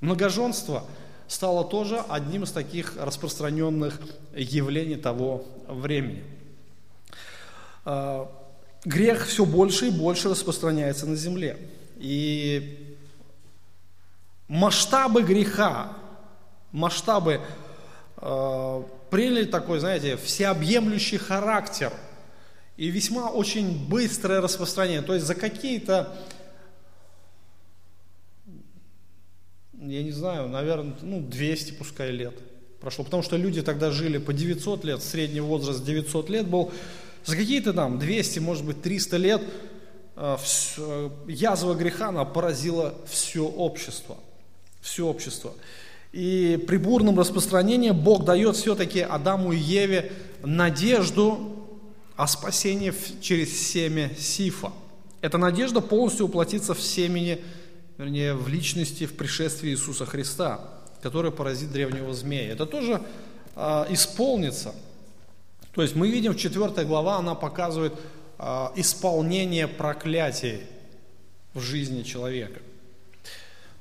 Многоженство 0.00 0.84
стало 1.28 1.64
тоже 1.64 2.02
одним 2.08 2.44
из 2.44 2.52
таких 2.52 2.96
распространенных 2.96 4.00
явлений 4.34 4.96
того 4.96 5.44
времени. 5.68 6.24
Э, 7.84 8.26
грех 8.84 9.26
все 9.26 9.44
больше 9.44 9.88
и 9.88 9.90
больше 9.90 10.28
распространяется 10.28 11.06
на 11.06 11.16
земле. 11.16 11.58
И 11.96 12.96
масштабы 14.48 15.22
греха, 15.22 15.92
масштабы 16.72 17.40
Э, 18.18 18.82
приняли 19.10 19.44
такой, 19.44 19.78
знаете, 19.78 20.16
всеобъемлющий 20.16 21.18
характер 21.18 21.92
и 22.76 22.88
весьма 22.88 23.30
очень 23.30 23.88
быстрое 23.88 24.40
распространение. 24.40 25.02
То 25.02 25.14
есть 25.14 25.26
за 25.26 25.34
какие-то, 25.34 26.16
я 29.88 30.02
не 30.02 30.12
знаю, 30.12 30.48
наверное, 30.48 30.94
ну, 31.02 31.20
200 31.20 31.72
пускай 31.72 32.10
лет 32.10 32.34
прошло. 32.80 33.04
Потому 33.04 33.22
что 33.22 33.36
люди 33.36 33.62
тогда 33.62 33.90
жили 33.90 34.18
по 34.18 34.32
900 34.32 34.84
лет, 34.84 35.02
средний 35.02 35.40
возраст 35.40 35.84
900 35.84 36.30
лет 36.30 36.46
был. 36.46 36.70
За 37.24 37.36
какие-то 37.36 37.72
там 37.72 37.98
200, 37.98 38.38
может 38.38 38.64
быть, 38.64 38.80
300 38.82 39.16
лет 39.16 39.42
э, 40.16 40.36
язва 41.26 41.74
греха, 41.74 42.08
она 42.08 42.24
поразила 42.24 42.94
все 43.06 43.44
общество. 43.44 44.16
Все 44.80 45.06
общество. 45.06 45.52
И 46.12 46.64
при 46.68 46.76
бурном 46.76 47.18
распространении 47.18 47.90
Бог 47.90 48.24
дает 48.24 48.56
все-таки 48.56 49.00
Адаму 49.00 49.52
и 49.52 49.58
Еве 49.58 50.12
надежду 50.42 51.56
о 52.14 52.26
спасении 52.26 52.94
через 53.20 53.68
семя 53.68 54.10
Сифа. 54.16 54.72
Эта 55.20 55.38
надежда 55.38 55.80
полностью 55.80 56.26
уплотится 56.26 56.72
в 56.72 56.80
семени, 56.80 57.40
вернее, 57.98 58.34
в 58.34 58.48
личности, 58.48 59.06
в 59.06 59.16
пришествии 59.16 59.70
Иисуса 59.70 60.06
Христа, 60.06 60.60
который 61.02 61.30
поразит 61.30 61.72
древнего 61.72 62.12
змея. 62.14 62.52
Это 62.52 62.66
тоже 62.66 63.02
э, 63.54 63.86
исполнится. 63.90 64.74
То 65.72 65.82
есть 65.82 65.94
мы 65.94 66.10
видим 66.10 66.32
в 66.32 66.36
4 66.36 66.84
глава, 66.84 67.16
она 67.16 67.34
показывает 67.34 67.94
э, 68.38 68.66
исполнение 68.76 69.68
проклятий 69.68 70.60
в 71.54 71.60
жизни 71.60 72.02
человека. 72.02 72.60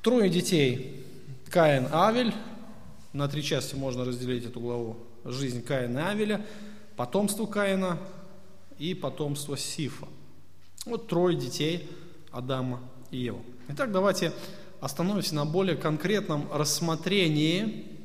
Трое 0.01 0.29
детей. 0.29 1.03
Каин, 1.50 1.88
Авель. 1.91 2.34
На 3.13 3.29
три 3.29 3.41
части 3.43 3.75
можно 3.75 4.03
разделить 4.03 4.45
эту 4.45 4.60
главу. 4.60 4.98
Жизнь 5.24 5.63
Каина 5.63 6.00
и 6.00 6.01
Авеля, 6.01 6.45
потомство 6.98 7.45
Каина 7.45 7.98
и 8.77 8.93
потомство 8.93 9.57
Сифа. 9.57 10.07
Вот 10.86 11.07
трое 11.07 11.38
детей 11.38 11.89
Адама 12.31 12.81
и 13.12 13.17
Ева. 13.17 13.39
Итак, 13.67 13.91
давайте 13.91 14.31
остановимся 14.79 15.34
на 15.34 15.43
более 15.43 15.75
конкретном 15.75 16.48
рассмотрении, 16.53 18.00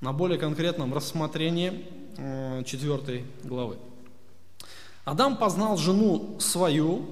на 0.00 0.14
более 0.14 0.38
конкретном 0.38 0.94
рассмотрении 0.94 1.86
э, 2.16 2.62
четвертой 2.64 3.26
главы. 3.44 3.76
Адам 5.04 5.36
познал 5.36 5.76
жену 5.76 6.40
свою, 6.40 7.10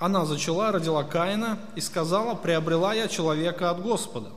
она 0.00 0.24
зачала, 0.24 0.72
родила 0.72 1.04
Каина 1.04 1.60
и 1.76 1.80
сказала, 1.80 2.34
приобрела 2.34 2.92
я 2.92 3.06
человека 3.06 3.70
от 3.70 3.80
Господа. 3.80 4.30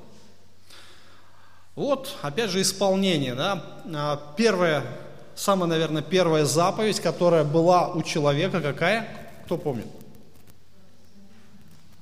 Вот, 1.74 2.15
опять 2.22 2.51
же, 2.51 2.62
исполнение. 2.62 3.34
Да? 3.34 3.82
А, 3.91 4.36
первая, 4.38 4.86
самая, 5.34 5.68
наверное, 5.68 6.03
первая 6.03 6.46
заповедь, 6.46 7.00
которая 7.00 7.44
была 7.44 7.88
у 7.88 8.03
человека, 8.03 8.62
какая? 8.62 9.08
Кто 9.46 9.58
помнит? 9.58 9.88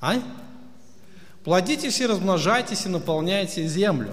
А? 0.08 0.22
Плодитесь 1.44 2.00
и 2.00 2.06
размножайтесь 2.06 2.86
и 2.86 2.90
наполняйте 2.90 3.68
землю. 3.68 4.12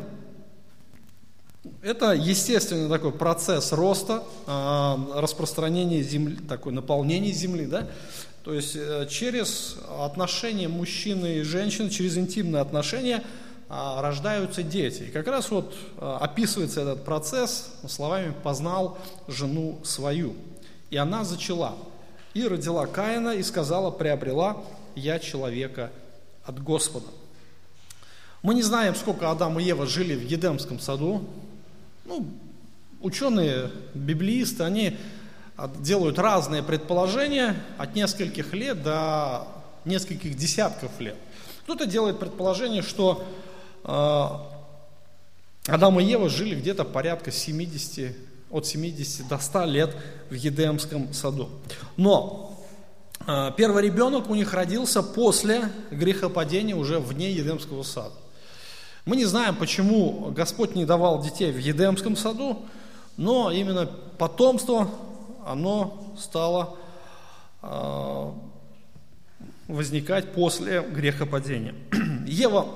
Это 1.82 2.12
естественный 2.12 2.88
такой 2.88 3.12
процесс 3.12 3.72
роста, 3.72 4.24
а, 4.46 4.98
распространения 5.14 6.02
земли, 6.02 6.36
такой 6.48 6.72
наполнения 6.72 7.32
земли, 7.32 7.66
да? 7.66 7.88
То 8.42 8.52
есть 8.52 8.76
э, 8.76 9.06
через 9.08 9.76
отношения 10.00 10.68
мужчины 10.68 11.36
и 11.38 11.42
женщины, 11.42 11.88
через 11.88 12.18
интимные 12.18 12.60
отношения 12.60 13.24
а, 13.70 14.02
рождаются 14.02 14.62
дети. 14.62 15.04
И 15.04 15.10
как 15.10 15.26
раз 15.28 15.50
вот 15.50 15.74
а, 15.96 16.18
описывается 16.18 16.82
этот 16.82 17.04
процесс 17.04 17.72
словами 17.88 18.34
«познал 18.42 18.98
жену 19.28 19.78
свою». 19.82 20.34
И 20.90 20.96
она 20.96 21.24
зачала. 21.24 21.74
И 22.34 22.46
родила 22.46 22.86
Каина 22.86 23.30
и 23.30 23.42
сказала, 23.42 23.90
приобрела 23.90 24.58
я 24.94 25.18
человека 25.18 25.90
от 26.44 26.62
Господа. 26.62 27.06
Мы 28.42 28.54
не 28.54 28.62
знаем, 28.62 28.94
сколько 28.94 29.30
Адам 29.30 29.58
и 29.58 29.64
Ева 29.64 29.86
жили 29.86 30.14
в 30.14 30.22
Едемском 30.22 30.78
саду. 30.78 31.26
Ну, 32.04 32.26
ученые, 33.00 33.70
библеисты, 33.94 34.64
они 34.64 34.98
делают 35.78 36.18
разные 36.18 36.62
предположения 36.62 37.56
от 37.78 37.94
нескольких 37.94 38.52
лет 38.52 38.82
до 38.82 39.46
нескольких 39.84 40.36
десятков 40.36 40.98
лет. 41.00 41.16
Кто-то 41.62 41.86
делает 41.86 42.18
предположение, 42.18 42.82
что 42.82 43.24
э, 43.84 45.72
Адам 45.72 46.00
и 46.00 46.04
Ева 46.04 46.28
жили 46.28 46.54
где-то 46.54 46.84
порядка 46.84 47.30
70, 47.30 48.14
от 48.50 48.66
70 48.66 49.28
до 49.28 49.38
100 49.38 49.64
лет 49.64 49.96
в 50.28 50.34
Едемском 50.34 51.12
саду. 51.14 51.48
Но 51.96 52.53
первый 53.56 53.82
ребенок 53.82 54.28
у 54.28 54.34
них 54.34 54.52
родился 54.52 55.02
после 55.02 55.70
грехопадения 55.90 56.76
уже 56.76 56.98
вне 56.98 57.30
Едемского 57.30 57.82
сада. 57.82 58.14
Мы 59.06 59.16
не 59.16 59.24
знаем, 59.24 59.56
почему 59.56 60.30
Господь 60.30 60.74
не 60.74 60.84
давал 60.84 61.22
детей 61.22 61.52
в 61.52 61.58
Едемском 61.58 62.16
саду, 62.16 62.62
но 63.16 63.50
именно 63.50 63.87
потомство 64.18 64.88
оно 65.46 66.14
стало 66.18 66.76
а, 67.60 68.34
возникать 69.68 70.32
после 70.32 70.80
грехопадения. 70.82 71.74
Ева, 72.26 72.66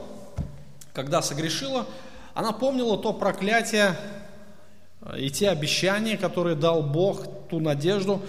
когда 0.93 1.23
согрешила, 1.23 1.87
она 2.35 2.53
помнила 2.53 2.99
то 2.99 3.13
проклятие 3.13 3.97
и 5.17 5.31
те 5.31 5.49
обещания, 5.49 6.17
которые 6.17 6.57
дал 6.57 6.83
Бог, 6.83 7.25
ту 7.49 7.61
надежду 7.61 8.23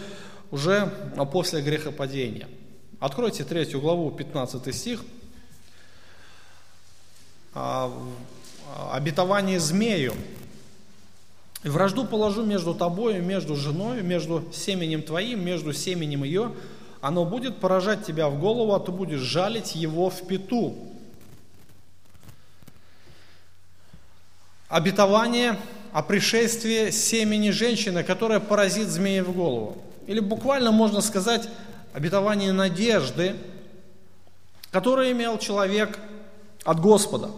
уже 0.51 0.87
после 1.31 1.61
грехопадения. 1.61 2.47
Откройте 2.99 3.43
третью 3.43 3.79
главу, 3.81 4.11
15 4.11 4.75
стих. 4.75 5.01
А, 7.53 7.91
обетование 8.91 9.59
змею. 9.59 10.13
Вражду 11.63 12.05
положу 12.05 12.45
между 12.45 12.73
тобой, 12.73 13.19
между 13.19 13.55
женой, 13.55 14.01
между 14.01 14.49
семенем 14.53 15.01
твоим, 15.01 15.43
между 15.43 15.73
семенем 15.73 16.23
ее. 16.23 16.53
Оно 17.01 17.25
будет 17.25 17.59
поражать 17.59 18.05
тебя 18.05 18.29
в 18.29 18.39
голову, 18.39 18.73
а 18.73 18.79
ты 18.79 18.91
будешь 18.91 19.19
жалить 19.19 19.75
его 19.75 20.09
в 20.09 20.27
пету. 20.27 20.75
Обетование 24.67 25.57
о 25.91 26.03
пришествии 26.03 26.91
семени 26.91 27.49
женщины, 27.49 28.03
которая 28.03 28.39
поразит 28.39 28.87
змея 28.87 29.23
в 29.23 29.33
голову. 29.33 29.83
Или 30.09 30.19
буквально 30.19 30.71
можно 30.71 30.99
сказать 30.99 31.47
обетование 31.93 32.51
надежды, 32.51 33.37
которое 34.71 35.13
имел 35.13 35.37
человек 35.37 35.97
от 36.65 36.81
Господа. 36.81 37.31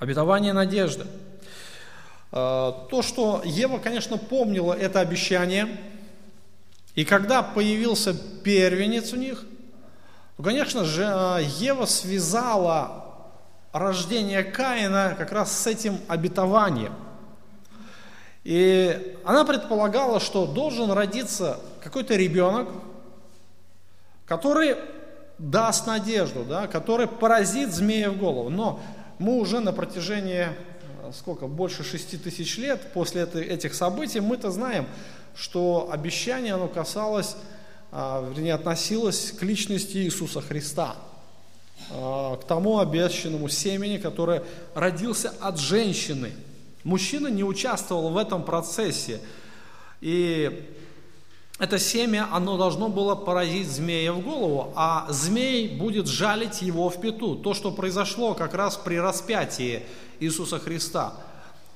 Обетование 0.00 0.52
надежды– 0.52 1.06
Э, 2.32 2.72
то, 2.90 3.00
что 3.02 3.40
Ева, 3.44 3.78
конечно, 3.78 4.18
помнила 4.18 4.74
это 4.74 5.00
обещание, 5.00 5.68
и 6.94 7.04
когда 7.04 7.42
появился 7.42 8.14
первенец 8.14 9.12
у 9.12 9.16
них, 9.16 9.44
то, 10.36 10.42
конечно 10.42 10.84
же, 10.84 11.02
э, 11.02 11.44
Ева 11.58 11.86
связала 11.86 13.04
рождение 13.72 14.42
Каина 14.42 15.14
как 15.16 15.32
раз 15.32 15.50
с 15.52 15.66
этим 15.66 15.98
обетованием. 16.08 16.92
И 18.46 19.16
она 19.24 19.44
предполагала, 19.44 20.20
что 20.20 20.46
должен 20.46 20.92
родиться 20.92 21.58
какой-то 21.82 22.14
ребенок, 22.14 22.68
который 24.24 24.76
даст 25.36 25.88
надежду, 25.88 26.44
да, 26.44 26.68
который 26.68 27.08
поразит 27.08 27.72
змея 27.72 28.08
в 28.08 28.18
голову. 28.18 28.48
Но 28.48 28.78
мы 29.18 29.40
уже 29.40 29.58
на 29.58 29.72
протяжении 29.72 30.46
сколько, 31.12 31.48
больше 31.48 31.82
шести 31.82 32.16
тысяч 32.16 32.56
лет 32.56 32.80
после 32.92 33.24
этих 33.24 33.74
событий, 33.74 34.20
мы-то 34.20 34.52
знаем, 34.52 34.86
что 35.34 35.88
обещание, 35.90 36.54
оно 36.54 36.68
касалось, 36.68 37.34
а, 37.90 38.24
вернее, 38.28 38.54
относилось 38.54 39.32
к 39.32 39.42
личности 39.42 39.96
Иисуса 39.96 40.40
Христа, 40.40 40.94
а, 41.90 42.36
к 42.36 42.44
тому 42.44 42.78
обещанному 42.78 43.48
семени, 43.48 43.96
который 43.96 44.42
родился 44.74 45.32
от 45.40 45.58
женщины. 45.58 46.30
Мужчина 46.86 47.26
не 47.26 47.42
участвовал 47.42 48.10
в 48.10 48.16
этом 48.16 48.44
процессе. 48.44 49.20
И 50.00 50.70
это 51.58 51.80
семя, 51.80 52.28
оно 52.30 52.56
должно 52.56 52.88
было 52.88 53.16
поразить 53.16 53.66
змея 53.66 54.12
в 54.12 54.20
голову, 54.20 54.72
а 54.76 55.04
змей 55.10 55.66
будет 55.66 56.06
жалить 56.06 56.62
его 56.62 56.88
в 56.88 57.00
пету. 57.00 57.34
То, 57.34 57.54
что 57.54 57.72
произошло 57.72 58.34
как 58.34 58.54
раз 58.54 58.76
при 58.76 59.00
распятии 59.00 59.82
Иисуса 60.20 60.60
Христа. 60.60 61.14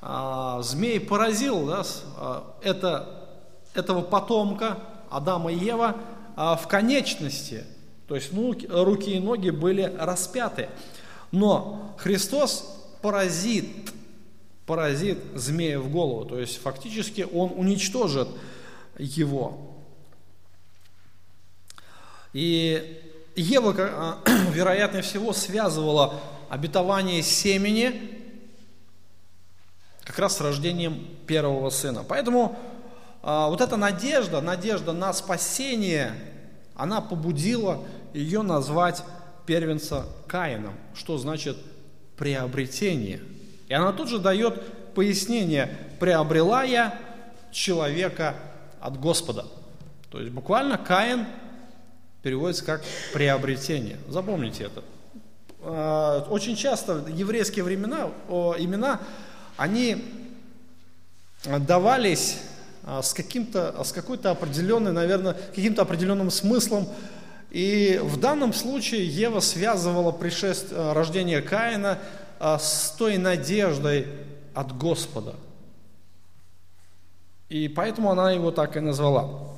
А, 0.00 0.62
змей 0.62 1.00
поразил 1.00 1.66
да, 1.66 1.82
а, 2.16 2.54
это, 2.62 3.26
этого 3.74 4.02
потомка 4.02 4.78
Адама 5.10 5.50
и 5.50 5.58
Ева 5.58 5.96
а, 6.36 6.54
в 6.54 6.68
конечности, 6.68 7.64
то 8.06 8.14
есть 8.14 8.32
ну, 8.32 8.54
руки 8.68 9.10
и 9.10 9.18
ноги 9.18 9.50
были 9.50 9.92
распяты. 9.98 10.68
Но 11.32 11.96
Христос 11.98 12.76
поразит, 13.02 13.66
поразит 14.70 15.18
змея 15.34 15.80
в 15.80 15.90
голову, 15.90 16.24
то 16.24 16.38
есть 16.38 16.62
фактически 16.62 17.22
он 17.22 17.52
уничтожит 17.56 18.28
его. 19.00 19.82
И 22.32 23.02
Ева, 23.34 24.20
вероятнее 24.52 25.02
всего, 25.02 25.32
связывала 25.32 26.20
обетование 26.48 27.20
семени 27.24 28.22
как 30.04 30.20
раз 30.20 30.36
с 30.36 30.40
рождением 30.40 31.04
первого 31.26 31.68
сына. 31.70 32.04
Поэтому 32.08 32.56
а, 33.24 33.48
вот 33.48 33.60
эта 33.60 33.76
надежда, 33.76 34.40
надежда 34.40 34.92
на 34.92 35.12
спасение, 35.12 36.14
она 36.76 37.00
побудила 37.00 37.82
ее 38.14 38.42
назвать 38.42 39.02
первенца 39.46 40.06
Каином, 40.28 40.74
что 40.94 41.18
значит 41.18 41.56
приобретение. 42.16 43.20
И 43.70 43.72
она 43.72 43.92
тут 43.92 44.08
же 44.08 44.18
дает 44.18 44.60
пояснение, 44.94 45.78
приобрела 46.00 46.64
я 46.64 46.98
человека 47.52 48.34
от 48.80 48.98
Господа. 48.98 49.46
То 50.10 50.18
есть 50.20 50.32
буквально 50.32 50.76
Каин 50.76 51.24
переводится 52.20 52.64
как 52.64 52.82
приобретение. 53.12 53.96
Запомните 54.08 54.64
это. 54.64 54.82
очень 56.30 56.56
часто 56.56 57.04
еврейские 57.08 57.64
времена, 57.64 58.10
имена, 58.58 59.00
они 59.56 60.04
давались 61.44 62.38
с, 62.84 63.12
каким-то, 63.12 63.82
с 63.84 63.92
какой-то 63.92 64.30
определенной, 64.30 64.92
наверное, 64.92 65.34
каким-то 65.54 65.82
определенным 65.82 66.30
смыслом. 66.30 66.88
И 67.50 68.00
в 68.02 68.18
данном 68.18 68.52
случае 68.52 69.06
Ева 69.06 69.40
связывала 69.40 70.12
пришествие, 70.12 70.92
рождение 70.92 71.42
Каина 71.42 71.98
с 72.40 72.94
той 72.96 73.18
надеждой 73.18 74.06
от 74.54 74.76
Господа. 74.76 75.34
И 77.50 77.68
поэтому 77.68 78.10
она 78.10 78.32
его 78.32 78.50
так 78.50 78.76
и 78.76 78.80
назвала. 78.80 79.50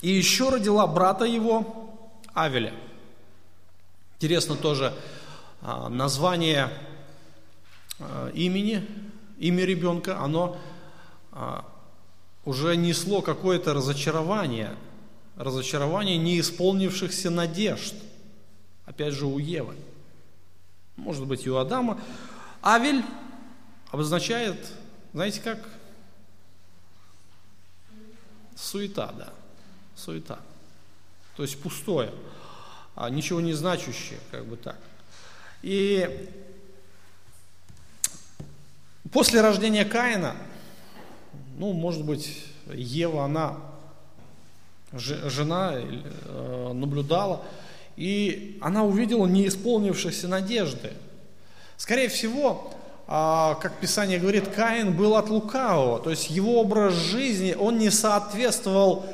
И 0.00 0.10
еще 0.10 0.50
родила 0.50 0.86
брата 0.86 1.24
его, 1.24 1.90
Авеля. 2.32 2.72
Интересно 4.16 4.54
тоже 4.54 4.94
а, 5.62 5.88
название 5.88 6.70
а, 7.98 8.30
имени, 8.30 8.86
имя 9.38 9.64
ребенка, 9.64 10.20
оно 10.20 10.56
а, 11.32 11.64
уже 12.44 12.76
несло 12.76 13.20
какое-то 13.20 13.74
разочарование, 13.74 14.76
разочарование 15.36 16.18
неисполнившихся 16.18 17.30
надежд. 17.30 17.94
Опять 18.86 19.12
же, 19.12 19.26
у 19.26 19.38
Евы. 19.38 19.76
Может 20.96 21.26
быть, 21.26 21.44
и 21.44 21.50
у 21.50 21.56
Адама. 21.56 22.00
Авель 22.62 23.04
обозначает, 23.90 24.72
знаете 25.12 25.40
как? 25.40 25.58
Суета, 28.54 29.12
да. 29.18 29.32
Суета. 29.94 30.38
То 31.36 31.42
есть 31.42 31.60
пустое, 31.60 32.12
а 32.94 33.10
ничего 33.10 33.40
не 33.40 33.52
значащее, 33.52 34.18
как 34.30 34.46
бы 34.46 34.56
так. 34.56 34.78
И 35.62 36.28
после 39.12 39.42
рождения 39.42 39.84
Каина, 39.84 40.34
ну, 41.58 41.72
может 41.72 42.04
быть, 42.04 42.46
Ева, 42.72 43.24
она 43.24 43.58
жена 44.92 45.74
э, 45.74 46.72
наблюдала, 46.72 47.44
и 47.96 48.58
она 48.60 48.84
увидела 48.84 49.26
неисполнившиеся 49.26 50.28
надежды. 50.28 50.92
Скорее 51.76 52.08
всего, 52.08 52.72
а, 53.06 53.54
как 53.54 53.78
Писание 53.78 54.18
говорит, 54.18 54.48
Каин 54.48 54.96
был 54.96 55.16
от 55.16 55.28
лукавого, 55.30 55.98
то 56.00 56.10
есть 56.10 56.30
его 56.30 56.60
образ 56.60 56.94
жизни, 56.94 57.54
он 57.58 57.78
не 57.78 57.90
соответствовал 57.90 59.06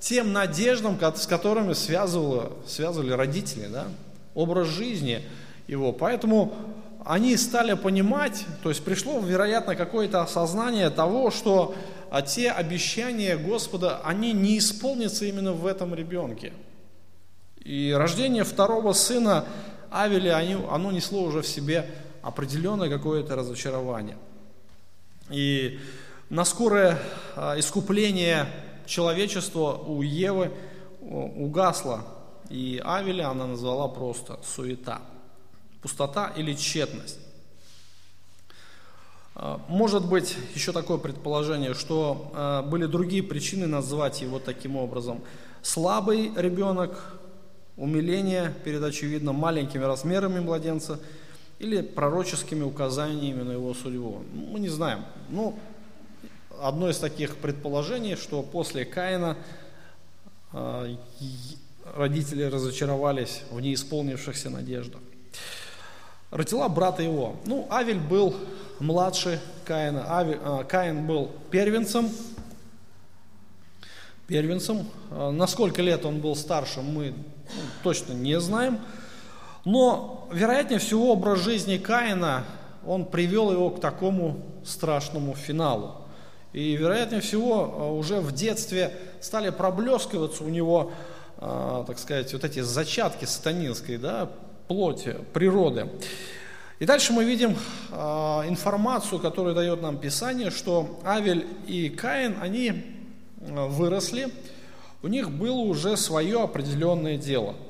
тем 0.00 0.32
надеждам, 0.32 0.98
с 1.16 1.26
которыми 1.26 1.72
связывало, 1.72 2.52
связывали 2.66 3.12
родители, 3.12 3.66
да? 3.66 3.86
образ 4.34 4.68
жизни 4.68 5.22
его. 5.66 5.92
Поэтому 5.92 6.52
они 7.04 7.36
стали 7.36 7.74
понимать, 7.74 8.44
то 8.62 8.68
есть 8.68 8.84
пришло, 8.84 9.18
вероятно, 9.20 9.76
какое-то 9.76 10.22
осознание 10.22 10.90
того, 10.90 11.30
что 11.30 11.74
а, 12.10 12.22
те 12.22 12.50
обещания 12.50 13.36
Господа, 13.36 14.00
они 14.04 14.32
не 14.32 14.58
исполнятся 14.58 15.24
именно 15.24 15.52
в 15.52 15.66
этом 15.66 15.94
ребенке. 15.94 16.52
И 17.64 17.94
рождение 17.96 18.44
второго 18.44 18.92
сына 18.92 19.46
Авеля, 19.90 20.36
оно 20.70 20.92
несло 20.92 21.22
уже 21.22 21.40
в 21.40 21.46
себе 21.46 21.90
определенное 22.22 22.90
какое-то 22.90 23.36
разочарование. 23.36 24.18
И 25.30 25.80
на 26.28 26.44
скорое 26.44 26.98
а, 27.36 27.58
искупление 27.58 28.46
человечества 28.86 29.72
у 29.74 30.02
Евы 30.02 30.52
угасло, 31.00 32.02
и 32.50 32.82
Авеля 32.84 33.30
она 33.30 33.46
назвала 33.46 33.88
просто 33.88 34.38
суета, 34.44 35.00
пустота 35.80 36.32
или 36.36 36.54
тщетность. 36.54 37.18
А, 39.34 39.60
может 39.68 40.06
быть 40.06 40.36
еще 40.54 40.72
такое 40.72 40.98
предположение, 40.98 41.72
что 41.72 42.30
а, 42.34 42.62
были 42.62 42.84
другие 42.84 43.22
причины 43.22 43.66
назвать 43.66 44.20
его 44.20 44.38
таким 44.38 44.76
образом. 44.76 45.22
Слабый 45.62 46.30
ребенок, 46.36 47.18
умиление 47.76 48.52
перед 48.64 48.82
очевидно 48.82 49.32
маленькими 49.32 49.82
размерами 49.82 50.40
младенца– 50.40 51.00
или 51.58 51.80
пророческими 51.80 52.62
указаниями 52.62 53.42
на 53.42 53.52
его 53.52 53.74
судьбу. 53.74 54.22
Мы 54.32 54.60
не 54.60 54.68
знаем. 54.68 55.04
Ну, 55.30 55.58
одно 56.60 56.90
из 56.90 56.98
таких 56.98 57.36
предположений, 57.36 58.16
что 58.16 58.42
после 58.42 58.84
Каина 58.84 59.36
э, 60.52 60.96
родители 61.96 62.42
разочаровались 62.42 63.42
в 63.50 63.60
неисполнившихся 63.60 64.50
надеждах. 64.50 65.00
Родила 66.30 66.68
брата 66.68 67.02
его. 67.02 67.36
Ну, 67.46 67.66
Авель 67.70 68.00
был 68.00 68.34
младше 68.80 69.40
Каина. 69.64 70.18
Авель, 70.18 70.40
э, 70.42 70.64
Каин 70.68 71.06
был 71.06 71.30
первенцем. 71.50 72.10
Первенцем. 74.26 74.86
Э, 75.10 75.30
на 75.30 75.46
сколько 75.46 75.82
лет 75.82 76.06
он 76.06 76.20
был 76.20 76.34
старше, 76.34 76.80
мы 76.80 77.10
ну, 77.10 77.62
точно 77.82 78.14
не 78.14 78.40
знаем. 78.40 78.80
Но, 79.66 80.28
вероятнее 80.32 80.78
всего, 80.78 81.12
образ 81.12 81.40
жизни 81.40 81.76
Каина, 81.76 82.44
он 82.86 83.04
привел 83.04 83.52
его 83.52 83.70
к 83.70 83.80
такому 83.80 84.40
страшному 84.64 85.34
финалу. 85.34 86.06
И, 86.54 86.74
вероятнее 86.74 87.20
всего, 87.20 87.74
э, 87.76 87.98
уже 87.98 88.20
в 88.20 88.32
детстве 88.32 88.96
стали 89.20 89.50
проблескиваться 89.50 90.42
у 90.42 90.48
него, 90.48 90.92
э, 91.38 91.84
так 91.86 91.98
сказать, 91.98 92.32
вот 92.32 92.44
эти 92.44 92.60
зачатки 92.60 93.26
сатанинской 93.26 93.98
да, 93.98 94.30
плоти, 94.68 95.16
природы. 95.34 95.90
И 96.78 96.86
дальше 96.86 97.12
мы 97.12 97.24
видим 97.24 97.56
информацию, 97.92 99.20
которую 99.20 99.54
дает 99.54 99.80
нам 99.80 99.96
Писание, 99.96 100.50
что 100.50 101.00
Авель 101.04 101.46
и 101.68 101.88
Каин, 101.88 102.36
они 102.42 102.94
выросли, 103.46 104.28
у 105.02 105.08
них 105.08 105.30
было 105.30 105.58
уже 105.58 105.96
свое 105.96 106.42
определенное 106.42 107.16
дело– 107.16 107.54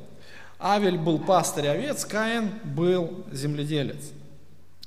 Авель 0.64 0.96
был 0.96 1.18
пастырь 1.18 1.68
овец, 1.68 2.06
Каин 2.06 2.50
был 2.64 3.24
земледелец. 3.30 4.12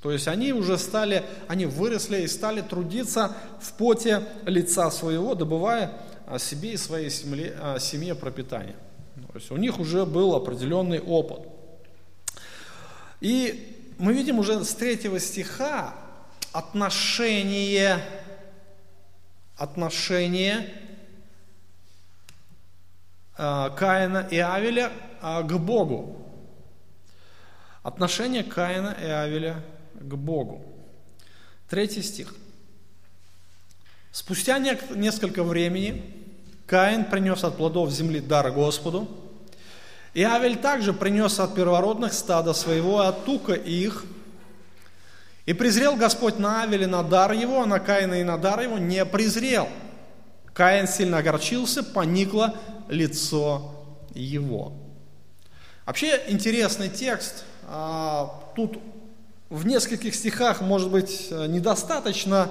То 0.02 0.12
есть 0.12 0.28
они 0.28 0.52
уже 0.52 0.78
стали, 0.80 1.24
они 1.48 1.68
выросли 1.68 2.24
и 2.24 2.28
стали 2.28 2.62
трудиться 2.62 3.36
в 3.62 3.74
поте 3.74 4.24
лица 4.46 4.90
своего, 4.90 5.36
добывая 5.36 5.94
себе 6.40 6.74
и 6.74 6.78
своей 6.78 7.12
семье, 7.12 7.54
семье 7.80 8.16
пропитание. 8.16 8.76
То 9.32 9.36
есть 9.36 9.52
у 9.52 9.58
них 9.58 9.80
уже 9.80 10.06
был 10.08 10.36
определенный 10.36 11.00
опыт. 11.00 11.48
И 13.22 13.94
мы 14.00 14.14
видим 14.14 14.40
уже 14.40 14.64
с 14.64 14.74
третьего 14.74 15.20
стиха 15.20 15.94
отношение, 16.54 18.00
отношение 19.58 20.74
э, 23.38 23.70
Каина 23.76 24.28
и 24.30 24.38
Авеля 24.38 24.92
а, 25.22 25.42
к 25.42 25.60
Богу. 25.60 26.24
Отношение 27.84 28.44
Каина 28.44 28.96
и 29.00 29.06
Авеля 29.06 29.64
к 29.94 30.16
Богу. 30.16 30.62
Третий 31.70 32.02
стих. 32.02 32.36
Спустя 34.12 34.60
несколько 34.60 35.44
времени 35.44 36.14
Каин 36.66 37.06
принес 37.06 37.44
от 37.44 37.58
плодов 37.58 37.92
земли 37.92 38.20
дар 38.20 38.52
Господу, 38.52 39.08
и 40.14 40.24
Авель 40.24 40.58
также 40.58 40.94
принес 40.94 41.40
от 41.40 41.56
первородных 41.56 42.14
стада 42.14 42.54
своего, 42.54 43.02
от 43.02 43.26
тука 43.26 43.54
их. 43.54 44.06
И 45.48 45.54
презрел 45.54 45.96
Господь 45.96 46.40
на 46.40 46.64
Авеля 46.64 46.88
на 46.88 47.04
дар 47.04 47.32
его, 47.32 47.62
а 47.62 47.66
на 47.66 47.80
Каина 47.80 48.16
и 48.16 48.24
на 48.24 48.38
дар 48.38 48.60
его 48.60 48.78
не 48.78 49.06
презрел. 49.06 49.70
Каин 50.54 50.90
сильно 50.90 51.20
огорчился, 51.20 51.84
поникло 51.84 52.54
лицо 52.90 53.72
его. 54.14 54.74
Вообще 55.86 56.22
интересный 56.28 56.90
текст. 56.90 57.46
А, 57.64 58.44
тут 58.58 58.78
в 59.50 59.66
нескольких 59.66 60.16
стихах, 60.16 60.60
может 60.60 60.92
быть, 60.92 61.32
недостаточно 61.32 62.50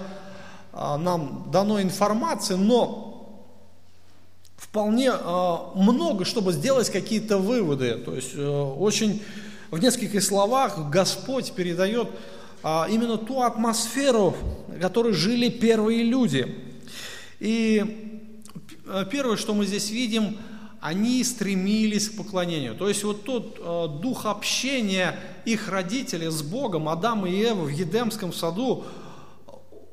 а, 0.72 0.96
нам 0.96 1.50
дано 1.52 1.82
информации, 1.82 2.54
но 2.54 3.44
вполне 4.56 5.10
а, 5.12 5.70
много, 5.74 6.24
чтобы 6.24 6.54
сделать 6.54 6.88
какие-то 6.88 7.36
выводы. 7.36 7.96
То 7.98 8.14
есть 8.14 8.34
э, 8.34 8.48
очень 8.48 9.22
в 9.70 9.78
нескольких 9.78 10.24
словах 10.24 10.88
Господь 10.88 11.52
передает 11.52 12.08
именно 12.90 13.16
ту 13.16 13.42
атмосферу, 13.42 14.34
в 14.68 14.80
которой 14.80 15.12
жили 15.12 15.48
первые 15.48 16.02
люди. 16.02 16.54
И 17.38 18.22
э, 18.86 19.04
первое, 19.10 19.36
что 19.36 19.54
мы 19.54 19.66
здесь 19.66 19.90
видим– 19.90 20.38
они 20.78 21.24
стремились 21.24 22.10
к 22.10 22.16
поклонению. 22.16 22.76
То 22.76 22.88
есть 22.88 23.02
вот 23.02 23.24
тот 23.24 23.58
э, 23.58 23.88
дух 24.00 24.24
общения 24.24 25.18
их 25.44 25.68
родителей 25.68 26.28
с 26.28 26.42
Богом, 26.42 26.88
Адам 26.88 27.26
и 27.26 27.30
Ева 27.32 27.62
в 27.62 27.68
Едемском 27.68 28.32
саду, 28.32 28.84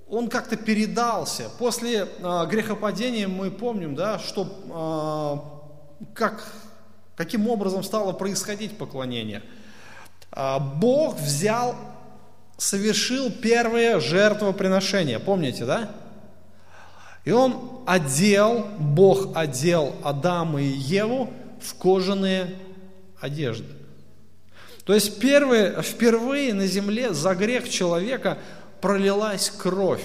он 0.08 0.28
как-то 0.28 0.56
передался. 0.56 1.50
После 1.58 2.02
э, 2.20 2.46
грехопадения 2.48 3.28
мы 3.28 3.50
помним, 3.50 3.96
да, 3.96 4.20
что 4.20 5.50
как 6.14 6.54
Каким 7.16 7.48
образом 7.48 7.84
стало 7.84 8.12
происходить 8.12 8.78
поклонение? 8.78 9.44
А, 10.32 10.60
Бог 10.60 11.20
взял, 11.20 11.76
совершил 12.58 13.32
первое 13.32 14.00
жертвоприношение, 14.00 15.20
помните, 15.20 15.66
да? 15.66 15.90
И 17.26 17.32
он 17.32 17.84
одел, 17.86 18.68
Бог 18.80 19.36
одел 19.36 19.96
Адама 20.04 20.62
и 20.62 20.68
Еву 20.68 21.32
в 21.62 21.74
кожаные 21.76 22.56
одежды. 23.20 23.70
То 24.84 24.94
есть 24.94 25.20
первые, 25.20 25.82
впервые 25.82 26.54
на 26.54 26.68
земле 26.68 27.14
за 27.14 27.34
грех 27.36 27.70
человека 27.70 28.38
пролилась 28.82 29.50
кровь, 29.50 30.04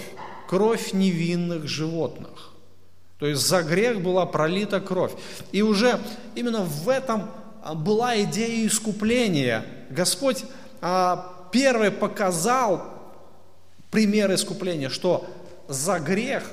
кровь 0.49 0.93
невинных 0.93 1.67
животных. 1.67 2.53
То 3.19 3.27
есть 3.27 3.45
за 3.45 3.63
грех 3.63 4.01
была 4.01 4.25
пролита 4.27 4.81
кровь. 4.81 5.13
И 5.51 5.63
уже 5.63 5.99
именно 6.37 6.61
в 6.61 6.89
этом 6.89 7.29
была 7.75 8.21
идея 8.23 8.65
искупления. 8.65 9.65
Господь 9.91 10.45
а, 10.81 11.38
первый 11.51 11.91
показал 11.91 12.91
пример 13.91 14.33
искупления, 14.33 14.89
что 14.89 15.29
за 15.69 15.99
грех, 15.99 16.45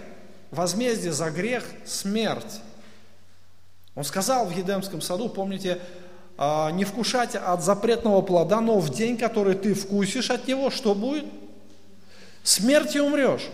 возмездие 0.51 1.11
за 1.11 1.29
грех– 1.31 1.63
смерть. 1.85 2.61
Он 3.95 4.03
сказал 4.03 4.45
в 4.45 4.51
Едемском 4.51 5.01
саду, 5.01 5.29
помните, 5.29 5.79
а, 6.37 6.69
не 6.71 6.83
вкушать 6.83 7.35
от 7.35 7.63
запретного 7.63 8.21
плода, 8.21 8.59
но 8.59 8.79
в 8.79 8.89
день, 8.89 9.17
который 9.17 9.55
ты 9.55 9.73
вкусишь 9.73 10.29
от 10.29 10.47
него, 10.47 10.69
что 10.69 10.93
будет? 10.93 11.25
Смертью 12.43 13.05
умрешь. 13.05 13.49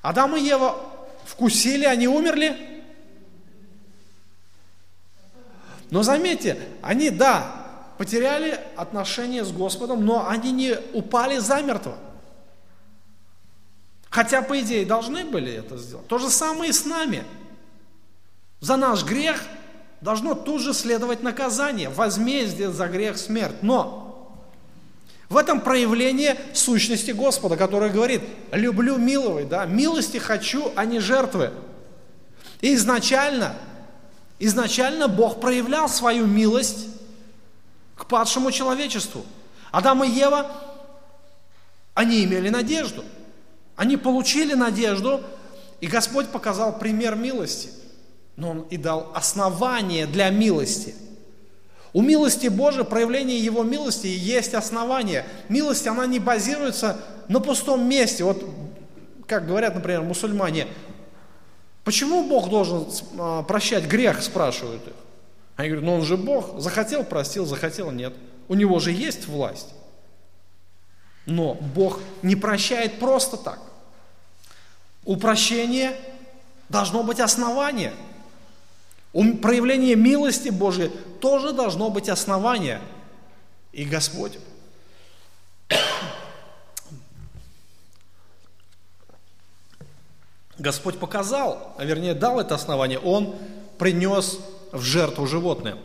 Адам 0.00 0.36
и 0.36 0.40
Ева 0.40 0.76
вкусили, 1.24 1.84
они 1.84 2.08
умерли? 2.08 2.82
Но 5.90 6.02
заметьте, 6.02 6.58
они, 6.82 7.10
да, 7.10 7.63
потеряли 7.98 8.60
отношения 8.76 9.44
с 9.44 9.52
Господом, 9.52 10.04
но 10.04 10.28
они 10.28 10.52
не 10.52 10.76
упали 10.92 11.38
замертво. 11.38 11.96
Хотя, 14.10 14.42
по 14.42 14.60
идее, 14.60 14.86
должны 14.86 15.24
были 15.24 15.52
это 15.52 15.76
сделать. 15.76 16.06
То 16.06 16.18
же 16.18 16.30
самое 16.30 16.70
и 16.70 16.72
с 16.72 16.84
нами. 16.84 17.24
За 18.60 18.76
наш 18.76 19.04
грех– 19.04 19.42
должно 20.04 20.34
тут 20.34 20.60
же 20.60 20.74
следовать 20.74 21.22
наказание, 21.22 21.88
возмездие 21.88 22.70
за 22.70 22.86
грех 22.88 23.16
смерть. 23.16 23.56
Но 23.62 24.30
в 25.30 25.38
этом 25.38 25.62
проявление 25.62 26.38
сущности 26.52 27.10
Господа, 27.10 27.56
который 27.56 27.88
говорит, 27.88 28.20
люблю 28.52 28.98
миловать, 28.98 29.48
да, 29.48 29.64
милости 29.64 30.18
хочу, 30.18 30.70
а 30.76 30.84
не 30.84 31.00
жертвы. 31.00 31.52
И 32.60 32.74
изначально, 32.74 33.56
изначально 34.38 35.08
Бог 35.08 35.40
проявлял 35.40 35.88
свою 35.88 36.26
милость 36.26 36.86
к 37.96 38.06
падшему 38.06 38.50
человечеству. 38.50 39.24
Адам 39.70 40.04
и 40.04 40.08
Ева, 40.08 40.50
они 41.94 42.24
имели 42.24 42.48
надежду. 42.48 43.04
Они 43.76 43.96
получили 43.96 44.54
надежду, 44.54 45.22
и 45.80 45.86
Господь 45.86 46.28
показал 46.30 46.78
пример 46.78 47.14
милости– 47.16 47.70
но 48.36 48.50
Он 48.50 48.60
и 48.62 48.76
дал 48.76 49.10
основание 49.14 50.06
для 50.06 50.30
милости. 50.30 50.94
У 51.92 52.02
милости 52.02 52.48
Божией, 52.48 52.84
проявление 52.84 53.38
Его 53.38 53.62
милости 53.62 54.08
есть 54.08 54.54
основание. 54.54 55.24
Милость, 55.48 55.86
она 55.86 56.06
не 56.06 56.18
базируется 56.18 57.00
на 57.28 57.40
пустом 57.40 57.88
месте. 57.88 58.24
Вот, 58.24 58.44
как 59.26 59.46
говорят, 59.46 59.76
например, 59.76 60.02
мусульмане, 60.02 60.66
почему 61.84 62.28
Бог 62.28 62.50
должен 62.50 62.86
а, 63.18 63.42
прощать 63.42 63.86
грех, 63.86 64.22
спрашивают 64.22 64.88
их. 64.88 64.94
Они 65.56 65.68
говорят, 65.68 65.84
ну 65.84 65.94
он 65.94 66.02
же 66.02 66.16
Бог, 66.16 66.60
захотел, 66.60 67.04
простил, 67.04 67.46
захотел, 67.46 67.90
нет. 67.90 68.14
У 68.48 68.54
него 68.54 68.80
же 68.80 68.92
есть 68.92 69.26
власть. 69.26 69.68
Но 71.26 71.54
Бог 71.54 72.00
не 72.22 72.36
прощает 72.36 72.98
просто 72.98 73.36
так. 73.36 73.60
У 75.04 75.16
прощения 75.16 75.94
должно 76.68 77.02
быть 77.02 77.20
основание– 77.20 77.92
у 79.14 79.34
проявления 79.36 79.94
милости 79.94 80.48
Божьей 80.50 80.88
тоже 81.20 81.52
должно 81.52 81.88
быть 81.88 82.08
основание. 82.08 82.80
И 83.70 83.84
Господь 83.84 84.38
Господь 90.58 90.98
показал, 90.98 91.74
а 91.78 91.84
вернее 91.84 92.14
дал 92.14 92.40
это 92.40 92.56
основание, 92.56 92.98
Он 92.98 93.36
принес 93.78 94.40
в 94.74 94.82
жертву 94.82 95.26
животное. 95.26 95.76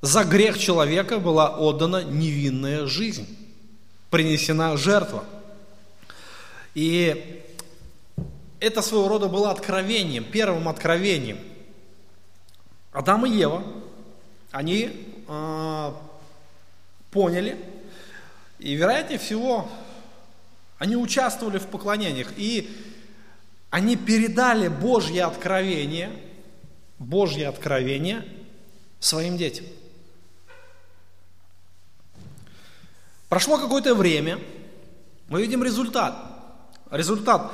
За 0.00 0.24
грех 0.24 0.58
человека 0.58 1.18
была 1.18 1.56
отдана 1.56 2.02
невинная 2.02 2.86
жизнь, 2.86 3.26
принесена 4.10 4.76
жертва. 4.76 5.24
И 6.74 7.42
это 8.60 8.82
своего 8.82 9.08
рода 9.08 9.28
было 9.28 9.50
откровением, 9.50 10.24
первым 10.24 10.68
откровением– 10.68 11.38
Адам 12.98 13.26
и 13.26 13.30
Ева, 13.30 13.62
они 14.50 14.90
э, 15.28 15.92
поняли, 17.12 17.56
и 18.58 18.74
вероятнее 18.74 19.20
всего, 19.20 19.68
они 20.78 20.96
участвовали 20.96 21.58
в 21.58 21.66
поклонениях, 21.66 22.32
и 22.36 22.68
они 23.70 23.96
передали 23.96 24.66
Божье 24.66 25.24
откровение, 25.24 26.10
Божье 26.98 27.48
откровение 27.48 28.24
своим 29.00 29.36
детям. 29.36 29.66
Прошло 33.28 33.58
какое-то 33.58 33.94
время, 33.94 34.38
мы 35.28 35.42
видим 35.42 35.62
результат. 35.62 36.16
Результат 36.90 37.52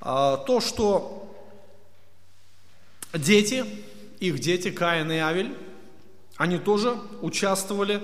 э, 0.00 0.04
то, 0.46 0.60
что 0.60 1.34
дети 3.14 3.64
их 4.22 4.38
дети 4.38 4.70
Каин 4.70 5.10
и 5.10 5.16
Авель, 5.16 5.56
они 6.36 6.58
тоже 6.58 6.96
участвовали 7.22 8.02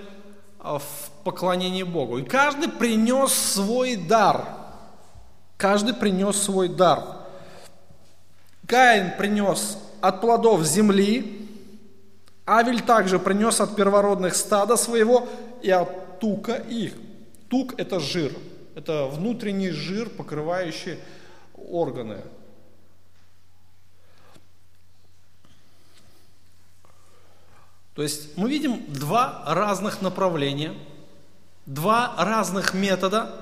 а, 0.59 0.79
в 0.79 1.11
поклонении 1.23 1.85
Богу. 1.85 2.18
И 2.18 2.25
каждый 2.25 2.68
принес 2.68 3.33
свой 3.33 3.94
дар. 3.94 4.44
Каждый 5.57 5.94
принес 5.94 6.37
свой 6.37 6.68
дар. 6.68 7.05
Каин 8.66 9.16
принес 9.16 9.79
от 10.00 10.20
плодов 10.20 10.64
земли, 10.64 11.48
Авель 12.46 12.80
также 12.80 13.18
принес 13.18 13.61
от 13.61 13.76
первородных 13.76 14.34
стада 14.34 14.76
своего 14.76 15.28
и 15.62 15.70
от 15.70 16.18
тука 16.18 16.54
их. 16.54 16.94
Тук– 17.48 17.74
это 17.78 18.00
жир, 18.00 18.32
это 18.74 19.06
внутренний 19.06 19.70
жир, 19.70 20.08
покрывающий 20.08 20.98
органы. 21.54 22.22
То 27.94 28.02
есть 28.02 28.37
мы 28.38 28.48
видим 28.48 28.84
два 28.87 29.42
разных 29.44 30.02
направления, 30.02 30.72
два 31.66 32.14
разных 32.16 32.72
метода 32.72 33.34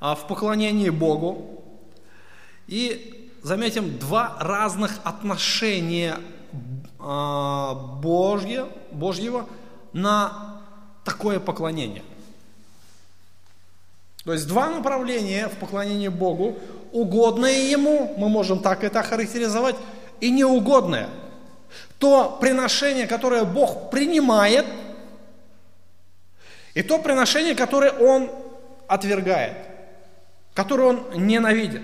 а, 0.00 0.14
в 0.14 0.26
поклонении 0.26 0.88
Богу. 0.88 1.62
И 2.66 3.21
заметим, 3.42 3.98
два 3.98 4.36
разных 4.40 4.98
отношения 5.04 6.18
а, 6.98 7.74
Божье, 7.74 8.66
Божьего 8.90 9.46
на 9.92 10.60
такое 11.04 11.40
поклонение. 11.40 12.02
То 14.24 14.32
есть 14.32 14.46
два 14.46 14.70
направления 14.70 15.48
в 15.48 15.56
поклонении 15.56 16.08
Богу, 16.08 16.58
угодное 16.92 17.70
Ему, 17.70 18.14
мы 18.16 18.28
можем 18.28 18.60
так 18.60 18.84
это 18.84 19.02
характеризовать, 19.02 19.76
и 20.20 20.30
неугодное– 20.30 21.08
то 22.02 22.36
приношение, 22.40 23.06
которое 23.06 23.44
Бог 23.44 23.90
принимает, 23.90 24.66
и 26.74 26.82
то 26.82 26.98
приношение, 26.98 27.54
которое 27.54 27.92
Он 27.92 28.28
отвергает, 28.88 29.56
которое 30.52 30.88
Он 30.88 31.06
ненавидит. 31.14 31.82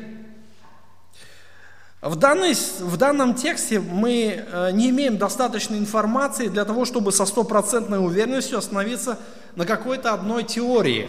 В, 2.01 2.15
данной, 2.15 2.55
в 2.55 2.97
данном 2.97 3.35
тексте 3.35 3.81
мы 3.81 4.47
э, 4.47 4.71
не 4.71 4.91
имеем 4.91 5.19
достаточной 5.19 5.79
информации 5.79 6.47
для 6.47 6.65
того, 6.65 6.85
чтобы 6.85 7.11
со 7.11 7.27
стопроцентной 7.27 7.99
уверенностью 7.99 8.57
остановиться 8.57 9.19
на 9.57 9.67
какой-то 9.67 10.15
одной 10.15 10.45
теории. 10.45 11.09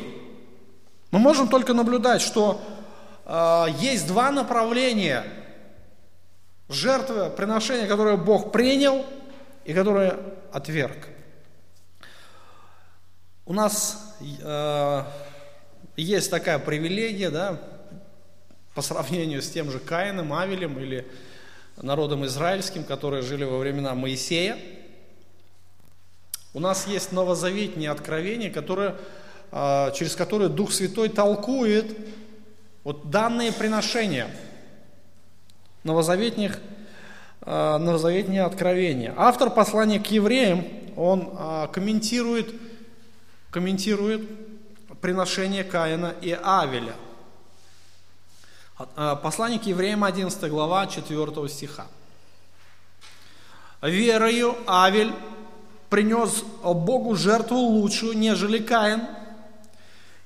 Мы 1.12 1.20
можем 1.20 1.48
только 1.48 1.76
наблюдать, 1.76 2.22
что 2.22 2.60
э, 3.26 3.66
есть 3.80 4.08
два 4.08 4.32
направления 4.32 5.26
жертвы, 6.70 7.30
приношения, 7.30 7.86
которое 7.86 8.18
Бог 8.18 8.52
принял 8.52 9.06
и 9.66 9.74
которое 9.76 10.18
отверг. 10.52 11.08
У 13.46 13.54
нас 13.54 14.16
э, 14.42 15.04
есть 15.98 16.32
такая 16.32 16.58
привилегия, 16.58 17.30
да, 17.30 17.60
по 18.74 18.82
сравнению 18.82 19.42
с 19.42 19.50
тем 19.50 19.72
же 19.72 19.80
Каином, 19.80 20.34
Авелем 20.34 20.80
или 20.80 21.08
народом 21.78 22.26
израильским, 22.26 22.84
которые 22.84 23.22
жили 23.22 23.44
во 23.44 23.58
времена 23.58 23.96
Моисея. 23.96 24.58
У 26.54 26.60
нас 26.60 26.88
есть 26.88 27.12
новозаветнее 27.12 27.92
откровение, 27.92 28.50
которое, 28.50 28.96
а, 29.52 29.92
через 29.92 30.16
которое 30.16 30.50
Дух 30.50 30.72
Святой 30.72 31.10
толкует 31.10 31.96
вот 32.84 33.10
данные 33.10 33.52
приношения 33.52 34.30
новозаветних, 35.84 36.60
а, 37.42 37.78
новозаветнее 37.78 38.44
откровение. 38.44 39.14
Автор 39.16 39.50
послания 39.50 40.00
к 40.00 40.08
евреям, 40.08 40.66
он 40.96 41.30
а, 41.34 41.68
комментирует, 41.68 42.54
комментирует 43.52 44.28
приношение 45.02 45.64
Каина 45.64 46.14
и 46.22 46.38
Авеля. 46.44 46.94
Послание 49.22 49.60
к 49.60 49.64
евреям, 49.64 50.06
11 50.06 50.50
глава, 50.50 50.88
4 50.88 51.50
стиха. 51.50 51.86
«Верою 53.82 54.56
Авель 54.68 55.14
принес 55.90 56.44
Богу 56.64 57.16
жертву 57.16 57.58
лучшую, 57.58 58.18
нежели 58.18 58.60
Каин. 58.60 59.02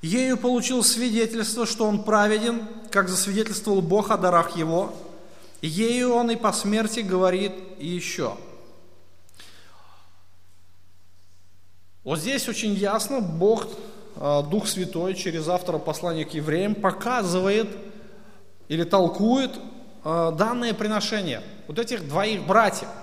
Ею 0.03 0.37
получил 0.37 0.83
свидетельство, 0.83 1.65
что 1.65 1.85
он 1.85 2.03
праведен, 2.03 2.67
как 2.91 3.09
засвидетельствовал 3.09 3.81
Бог 3.81 4.11
о 4.11 4.17
дарах 4.17 4.55
его. 4.55 4.93
Ею 5.63 6.13
он 6.13 6.29
и 6.29 6.35
по 6.35 6.51
смерти 6.51 6.99
говорит 6.99 7.53
еще. 7.79 8.37
Вот 12.03 12.19
здесь 12.19 12.47
очень 12.47 12.73
ясно 12.73 13.19
Бог, 13.19 13.65
а, 14.17 14.43
Дух 14.43 14.67
Святой, 14.67 15.15
через 15.15 15.47
автора 15.47 15.79
послания 15.79 16.25
к 16.25 16.33
евреям, 16.35 16.75
показывает 16.75 17.69
или 18.67 18.83
толкует 18.83 19.51
а, 20.03 20.31
данное 20.31 20.73
приношение 20.73 21.41
вот 21.67 21.79
этих 21.79 22.07
двоих 22.07 22.45
братьев– 22.45 22.87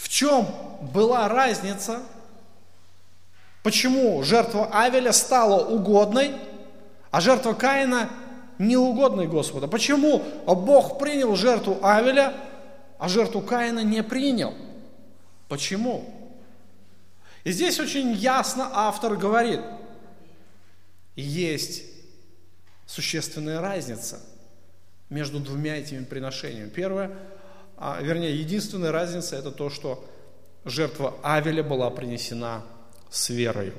в 0.00 0.08
чем 0.08 0.48
была 0.94 1.28
разница, 1.28 2.00
почему 3.62 4.22
жертва 4.22 4.66
Авеля 4.72 5.12
стала 5.12 5.62
угодной, 5.62 6.34
а 7.10 7.20
жертва 7.20 7.52
Каина 7.52 8.08
неугодной 8.58 9.26
Господу? 9.26 9.68
Почему 9.68 10.22
Бог 10.46 10.98
принял 10.98 11.36
жертву 11.36 11.80
Авеля, 11.82 12.32
а 12.98 13.10
жертву 13.10 13.42
Каина 13.42 13.80
не 13.80 14.02
принял? 14.02 14.54
Почему? 15.48 16.08
И 17.44 17.52
здесь 17.52 17.78
очень 17.78 18.12
ясно 18.12 18.70
автор 18.72 19.16
говорит, 19.16 19.60
есть 21.14 21.82
существенная 22.86 23.60
разница 23.60 24.18
между 25.10 25.40
двумя 25.40 25.76
этими 25.76 26.04
приношениями. 26.04 26.70
Первое– 26.70 27.10
а, 27.82 27.98
вернее, 28.02 28.38
единственная 28.38 28.92
разница 28.92 29.36
это 29.36 29.50
то, 29.50 29.70
что 29.70 30.06
жертва 30.66 31.16
Авеля 31.22 31.62
была 31.62 31.88
принесена 31.88 32.62
с 33.08 33.30
верой. 33.30 33.72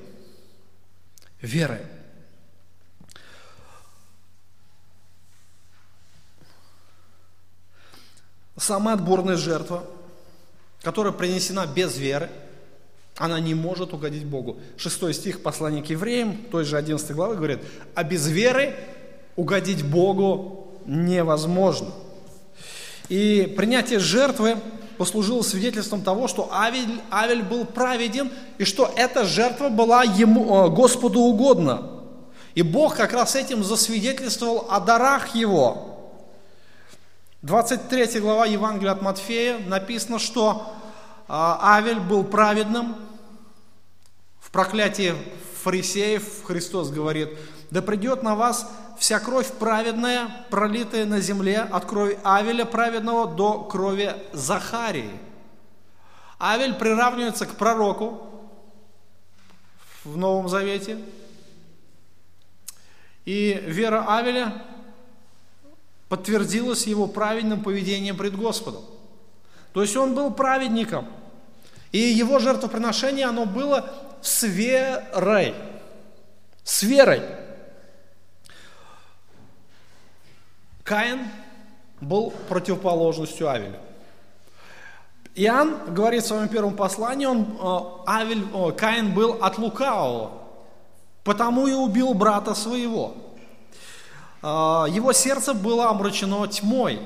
Верой. 1.40 1.82
Сама 8.58 8.94
отборная 8.94 9.38
жертва, 9.38 9.86
которая 10.82 11.14
принесена 11.14 11.68
без 11.68 11.96
веры, 11.96 12.32
она 13.18 13.40
не 13.40 13.54
может 13.54 13.94
угодить 13.94 14.26
Богу. 14.26 14.60
Шестой 14.78 15.14
стих 15.14 15.44
послания 15.44 15.84
к 15.84 15.92
евреям, 15.92 16.38
той 16.50 16.66
же 16.66 16.76
11 16.76 17.12
главы, 17.12 17.36
говорит, 17.36 17.60
а 17.94 18.04
без 18.04 18.28
веры 18.28 18.74
угодить 19.36 19.86
Богу 19.86 20.61
невозможно. 20.86 21.92
И 23.10 23.54
принятие 23.58 24.00
жертвы 24.00 24.58
послужило 24.98 25.42
свидетельством 25.42 26.02
того, 26.02 26.28
что 26.28 26.54
Авель, 26.54 27.02
Авель 27.12 27.44
был 27.44 27.66
праведен, 27.66 28.32
и 28.58 28.66
что 28.66 28.92
эта 28.96 29.26
жертва 29.26 29.70
была 29.70 30.04
ему, 30.04 30.66
э, 30.66 30.70
Господу 30.70 31.22
угодна. 31.22 31.90
И 32.54 32.62
Бог 32.62 32.96
как 32.96 33.14
раз 33.14 33.36
этим 33.36 33.64
засвидетельствовал 33.64 34.68
о 34.70 34.80
дарах 34.80 35.36
его. 35.36 36.14
23 37.42 38.20
глава 38.20 38.46
Евангелия 38.46 38.92
от 38.92 39.02
Матфея 39.02 39.58
написано, 39.58 40.20
что 40.20 40.72
э, 41.18 41.24
Авель 41.28 42.00
был 42.00 42.24
праведным. 42.24 42.96
В 44.40 44.52
проклятии 44.52 45.16
фарисеев 45.64 46.44
Христос 46.44 46.92
говорит, 46.92 47.30
да 47.72 47.82
придет 47.82 48.22
на 48.22 48.36
вас 48.36 48.70
вся 49.02 49.20
кровь 49.20 49.52
праведная, 49.54 50.30
пролитая 50.52 51.06
на 51.06 51.20
земле, 51.22 51.62
от 51.62 51.86
крови 51.86 52.20
Авеля 52.24 52.66
праведного 52.66 53.26
до 53.26 53.64
крови 53.64 54.16
Захарии. 54.32 55.10
Авель 56.40 56.76
приравнивается 56.76 57.48
к 57.48 57.56
пророку 57.56 58.22
в 60.04 60.18
Новом 60.18 60.50
Завете. 60.50 61.00
И 63.26 63.64
вера 63.66 64.06
Авеля 64.08 64.62
подтвердилась 66.08 66.86
его 66.86 67.08
праведным 67.08 67.64
поведением 67.64 68.18
пред 68.18 68.36
Господом. 68.36 68.84
То 69.74 69.82
есть 69.82 69.98
он 69.98 70.14
был 70.14 70.30
праведником. 70.30 71.08
И 71.92 71.98
его 71.98 72.38
жертвоприношение, 72.38 73.26
оно 73.26 73.48
было 73.48 73.92
с 74.22 74.44
верой. 74.44 75.56
С 76.64 76.84
верой. 76.84 77.41
Каин 80.92 81.22
был 82.02 82.34
противоположностью 82.50 83.50
Авеля. 83.50 83.80
Иоанн 85.36 85.94
говорит 85.94 86.22
в 86.22 86.28
своем 86.28 86.50
первом 86.50 86.76
послании, 86.76 87.26
он, 87.26 87.44
э, 87.44 88.10
Авель, 88.12 88.46
Каин 88.74 89.14
был 89.14 89.38
от 89.42 89.58
лукавого, 89.58 90.34
потому 91.24 91.68
и 91.68 91.72
убил 91.72 92.14
брата 92.14 92.54
своего. 92.56 93.14
Э, 94.44 94.84
его 94.90 95.14
сердце 95.14 95.54
было 95.54 95.90
омрачено 95.90 96.46
тьмой, 96.50 97.00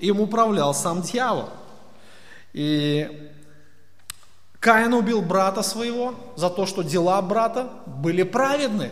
им 0.00 0.22
управлял 0.22 0.72
сам 0.72 1.02
дьявол. 1.02 1.50
И 2.54 3.30
Каин 4.58 4.94
убил 4.94 5.20
брата 5.20 5.62
своего 5.62 6.14
за 6.34 6.48
то, 6.48 6.64
что 6.64 6.80
дела 6.80 7.20
брата 7.20 7.68
были 7.84 8.22
праведны. 8.22 8.90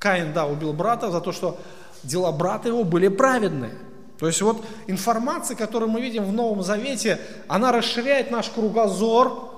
Каин, 0.00 0.32
да, 0.32 0.46
убил 0.46 0.72
брата 0.72 1.12
за 1.12 1.20
то, 1.20 1.30
что 1.30 1.56
дела 2.04 2.32
брата 2.32 2.68
его 2.68 2.84
были 2.84 3.08
праведные. 3.08 3.74
То 4.18 4.26
есть 4.26 4.40
вот 4.42 4.64
информация, 4.86 5.56
которую 5.56 5.90
мы 5.90 6.00
видим 6.00 6.24
в 6.24 6.32
Новом 6.32 6.62
Завете, 6.62 7.20
она 7.48 7.72
расширяет 7.72 8.30
наш 8.30 8.48
кругозор 8.48 9.50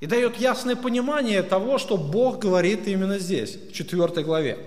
и 0.00 0.06
дает 0.06 0.36
ясное 0.36 0.76
понимание 0.76 1.42
того, 1.42 1.78
что 1.78 1.96
Бог 1.96 2.38
говорит 2.38 2.88
именно 2.88 3.18
здесь, 3.18 3.56
в 3.56 3.72
4 3.72 4.22
главе. 4.24 4.58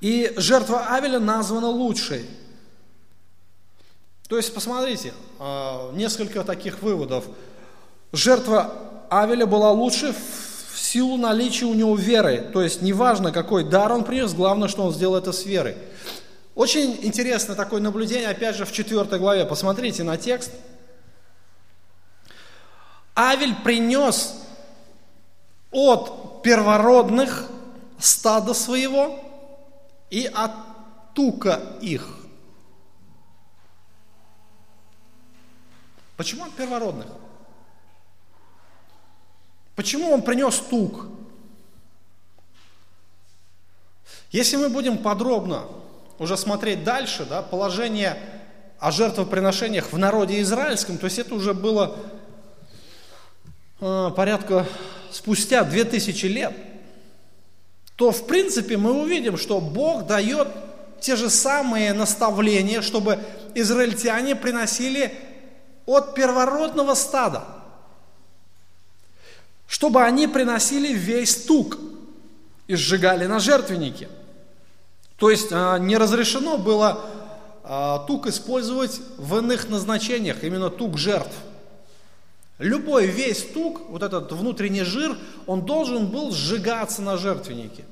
И 0.00 0.32
жертва 0.36 0.86
Авеля 0.94 1.18
названа 1.18 1.68
лучшей. 1.68 2.24
То 4.28 4.36
есть, 4.36 4.54
посмотрите, 4.54 5.12
а, 5.38 5.92
несколько 5.92 6.44
таких 6.44 6.82
выводов. 6.82 7.24
Жертва 8.12 8.74
Авеля 9.10 9.46
была 9.46 9.70
лучше 9.72 10.14
силу 10.78 11.16
наличия 11.16 11.66
у 11.66 11.74
него 11.74 11.96
веры. 11.96 12.50
То 12.52 12.62
есть 12.62 12.82
неважно, 12.82 13.32
какой 13.32 13.64
дар 13.64 13.92
он 13.92 14.04
принес, 14.04 14.34
главное, 14.34 14.68
что 14.68 14.82
он 14.82 14.92
сделал 14.92 15.16
это 15.16 15.32
с 15.32 15.44
верой. 15.44 15.76
Очень 16.54 16.98
интересно 17.02 17.54
такое 17.54 17.80
наблюдение, 17.80 18.28
опять 18.28 18.56
же, 18.56 18.64
в 18.64 18.72
4 18.72 19.04
главе. 19.18 19.44
Посмотрите 19.44 20.04
на 20.04 20.16
текст. 20.16 20.52
Авель 23.16 23.54
принес 23.62 24.34
от 25.70 26.42
первородных 26.42 27.48
стада 27.98 28.54
своего 28.54 29.18
и 30.10 30.30
от 30.32 30.52
тука 31.14 31.60
их. 31.80 32.08
Почему 36.16 36.44
от 36.44 36.52
первородных? 36.52 37.06
Почему 39.76 40.12
он 40.12 40.22
принес 40.22 40.56
тук? 40.70 41.06
Если 44.30 44.56
мы 44.56 44.68
будем 44.68 44.98
подробно 44.98 45.64
уже 46.18 46.36
смотреть 46.36 46.84
дальше, 46.84 47.24
да, 47.24 47.42
положение 47.42 48.16
о 48.78 48.90
жертвоприношениях 48.90 49.92
в 49.92 49.98
народе 49.98 50.40
израильском, 50.42 50.98
то 50.98 51.06
есть 51.06 51.18
это 51.18 51.34
уже 51.34 51.54
было 51.54 51.96
э, 53.80 54.10
порядка 54.16 54.66
спустя 55.10 55.64
2000 55.64 56.26
лет, 56.26 56.52
то 57.96 58.10
в 58.10 58.26
принципе 58.26 58.76
мы 58.76 58.92
увидим, 58.92 59.36
что 59.36 59.60
Бог 59.60 60.06
дает 60.06 60.48
те 61.00 61.16
же 61.16 61.30
самые 61.30 61.92
наставления, 61.92 62.80
чтобы 62.80 63.18
израильтяне 63.54 64.36
приносили 64.36 65.14
от 65.86 66.14
первородного 66.14 66.94
стада– 66.94 67.44
чтобы 69.74 70.04
они 70.04 70.28
приносили 70.28 70.92
весь 70.92 71.34
тук 71.34 71.78
и 72.68 72.76
сжигали 72.76 73.26
на 73.26 73.40
жертвеннике. 73.40 74.08
То 75.16 75.30
есть 75.30 75.48
а, 75.50 75.78
не 75.78 75.96
разрешено 75.96 76.58
было 76.58 77.04
а, 77.64 77.98
тук 78.06 78.28
использовать 78.28 79.00
в 79.18 79.36
иных 79.36 79.68
назначениях, 79.68 80.44
именно 80.44 80.70
тук 80.70 80.96
жертв. 80.96 81.34
любой 82.58 83.06
весь 83.06 83.42
тук, 83.52 83.80
вот 83.88 84.04
этот 84.04 84.30
внутренний 84.30 84.84
жир, 84.84 85.18
он 85.48 85.62
должен 85.62 86.06
был 86.06 86.30
сжигаться 86.30 87.02
на 87.02 87.16
жертвеннике. 87.16 87.84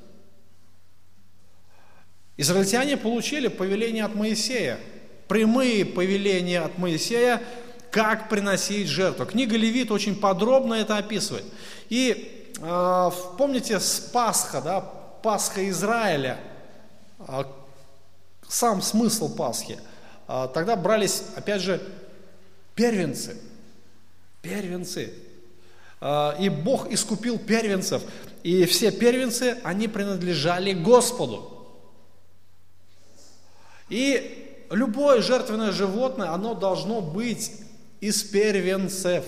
Израильтяне 2.37 2.95
получили 2.95 3.49
повеление 3.49 4.05
от 4.05 4.15
Моисея, 4.15 4.79
прямые 5.27 5.83
повеления 5.83 6.61
от 6.61 6.77
Моисея, 6.77 7.41
как 7.93 8.27
приносить 8.27 8.87
жертву. 8.87 9.27
Книга 9.27 9.55
Левит 9.55 9.91
очень 9.91 10.15
подробно 10.15 10.73
это 10.73 10.97
описывает. 10.97 11.45
И 11.89 12.49
э, 12.59 13.11
помните 13.37 13.79
с 13.79 13.99
Пасха, 13.99 14.61
да, 14.61 14.81
Пасха 14.81 15.69
Израиля, 15.69 16.39
э, 17.19 17.43
сам 18.47 18.81
смысл 18.81 19.35
Пасхи. 19.35 19.77
Э, 20.27 20.47
тогда 20.51 20.75
брались, 20.75 21.23
опять 21.35 21.61
же, 21.61 21.79
первенцы. 22.73 23.39
Первенцы. 24.41 25.13
Э, 26.01 26.33
и 26.39 26.49
Бог 26.49 26.91
искупил 26.91 27.37
первенцев. 27.37 28.01
И 28.41 28.65
все 28.65 28.91
первенцы, 28.91 29.59
они 29.63 29.87
принадлежали 29.87 30.73
Господу. 30.73 31.67
И 33.89 34.65
любое 34.71 35.21
жертвенное 35.21 35.71
животное, 35.71 36.31
оно 36.31 36.55
должно 36.55 36.99
быть 36.99 37.51
из 38.03 38.21
первенцев. 38.21 39.23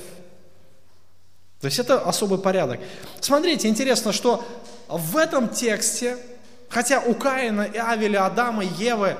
То 1.62 1.68
есть 1.68 1.80
это 1.80 2.02
особый 2.02 2.40
порядок. 2.40 2.82
Смотрите, 3.22 3.70
интересно, 3.70 4.12
что 4.12 4.46
в 4.90 5.16
этом 5.16 5.48
тексте, 5.48 6.18
хотя 6.68 7.00
у 7.00 7.14
Каина 7.14 7.62
и 7.62 7.78
Авеля, 7.78 8.26
Адама, 8.26 8.66
Евы, 8.66 9.16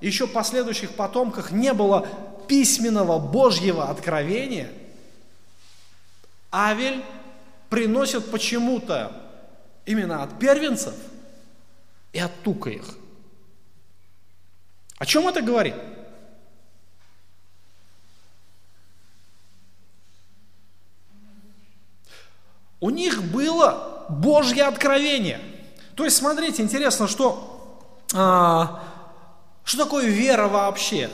еще 0.00 0.26
последующих 0.26 0.92
потомках 0.92 1.50
не 1.50 1.74
было 1.74 2.08
письменного 2.48 3.18
Божьего 3.18 3.90
откровения, 3.90 4.70
Авель 6.50 7.04
приносит 7.68 8.30
почему-то 8.30 9.12
именно 9.84 10.22
от 10.22 10.38
первенцев 10.38 10.94
и 12.14 12.20
от 12.20 12.32
тука 12.42 12.70
их. 12.70 12.96
О 14.96 15.04
чем 15.04 15.28
это 15.28 15.42
говорит? 15.42 15.74
У 22.84 22.90
них 22.90 23.22
было 23.22 24.04
Божье 24.10 24.64
откровение. 24.64 25.40
То 25.96 26.04
есть, 26.04 26.18
смотрите, 26.18 26.60
интересно, 26.60 27.08
что, 27.08 27.80
а, 28.12 28.82
что 29.64 29.84
такое 29.84 30.04
вера 30.04 30.48
вообще? 30.48 31.08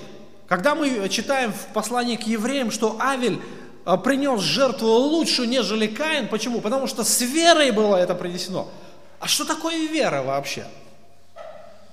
Когда 0.48 0.74
мы 0.74 1.08
читаем 1.08 1.52
в 1.52 1.72
послании 1.72 2.16
к 2.16 2.26
евреям, 2.26 2.72
что 2.72 2.96
Авель 3.00 3.40
а, 3.84 3.96
принес 3.96 4.40
жертву 4.40 4.88
лучше, 4.88 5.46
нежели 5.46 5.86
Каин. 5.86 6.26
Почему? 6.26 6.60
Потому 6.60 6.88
что 6.88 7.04
с 7.04 7.20
верой 7.20 7.70
было 7.70 7.94
это 7.94 8.16
принесено. 8.16 8.66
А 9.20 9.28
что 9.28 9.44
такое 9.44 9.86
вера 9.86 10.24
вообще? 10.24 10.66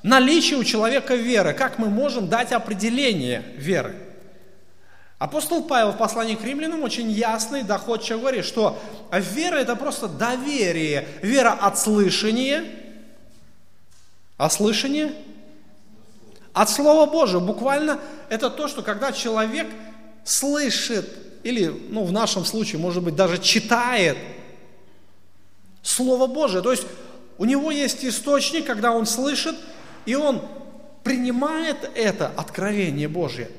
наличие 0.02 0.58
у 0.58 0.64
человека 0.64 1.14
веры. 1.14 1.54
Как 1.54 1.78
мы 1.78 1.90
можем 1.92 2.30
дать 2.30 2.52
определение 2.52 3.44
веры? 3.58 4.07
Апостол 5.20 5.64
Павел 5.64 5.94
в 5.94 5.98
послании 5.98 6.36
к 6.36 6.44
римлянам 6.44 6.84
очень 6.84 7.10
ясно 7.10 7.58
и 7.58 7.64
доходчиво 7.64 8.20
говорит, 8.20 8.46
что 8.46 8.78
вера 9.12 9.56
это 9.56 9.76
просто 9.76 10.08
доверие. 10.08 11.08
Вера 11.24 11.54
от 11.54 11.80
слышания. 11.80 12.64
А 14.38 14.50
слышание? 14.52 15.14
От 16.54 16.70
Слова 16.70 17.10
Божьего. 17.10 17.40
Буквально 17.40 18.00
это 18.30 18.52
то, 18.52 18.68
что 18.68 18.84
когда 18.84 19.12
человек 19.12 19.68
слышит, 20.24 21.10
или 21.44 21.66
ну, 21.90 22.04
в 22.04 22.12
нашем 22.12 22.46
случае, 22.46 22.80
может 22.80 23.02
быть, 23.02 23.16
даже 23.16 23.40
читает 23.40 24.18
Слово 25.82 26.28
Божие. 26.28 26.62
То 26.62 26.72
есть 26.72 26.86
у 27.40 27.46
него 27.46 27.72
есть 27.72 28.06
источник, 28.06 28.68
когда 28.68 28.92
он 28.92 29.08
слышит, 29.08 29.56
и 30.06 30.14
он 30.14 30.44
принимает 31.04 31.90
это 31.96 32.32
откровение 32.36 33.08
Божье 33.08 33.50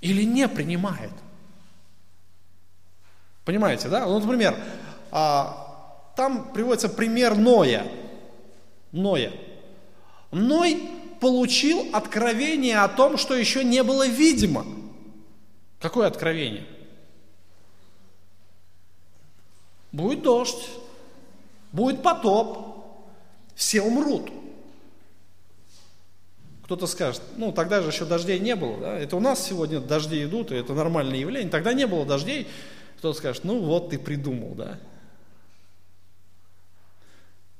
или 0.00 0.22
не 0.22 0.48
принимает. 0.48 1.12
Понимаете, 3.44 3.88
да? 3.88 4.06
Ну, 4.06 4.18
например, 4.18 4.56
а, 5.10 6.12
там 6.16 6.52
приводится 6.52 6.88
пример 6.88 7.36
Ноя. 7.36 7.90
Ноя. 8.92 9.32
Ной 10.30 10.90
получил 11.20 11.88
откровение 11.92 12.78
о 12.80 12.88
том, 12.88 13.16
что 13.16 13.34
еще 13.34 13.64
не 13.64 13.82
было 13.82 14.06
видимо. 14.06 14.66
Какое 15.80 16.06
откровение? 16.06 16.66
Будет 19.92 20.22
дождь, 20.22 20.68
будет 21.72 22.02
потоп, 22.02 22.76
все 23.54 23.80
умрут. 23.80 24.30
Кто-то 26.68 26.86
скажет, 26.86 27.22
ну 27.38 27.50
тогда 27.50 27.80
же 27.80 27.88
еще 27.88 28.04
дождей 28.04 28.38
не 28.38 28.54
было, 28.54 28.78
да? 28.78 28.98
это 28.98 29.16
у 29.16 29.20
нас 29.20 29.42
сегодня 29.42 29.80
дожди 29.80 30.22
идут, 30.22 30.52
и 30.52 30.54
это 30.54 30.74
нормальное 30.74 31.18
явление, 31.18 31.48
тогда 31.48 31.72
не 31.72 31.86
было 31.86 32.04
дождей. 32.04 32.46
Кто-то 32.98 33.16
скажет, 33.16 33.44
ну 33.44 33.58
вот 33.60 33.88
ты 33.88 33.98
придумал, 33.98 34.54
да? 34.54 34.78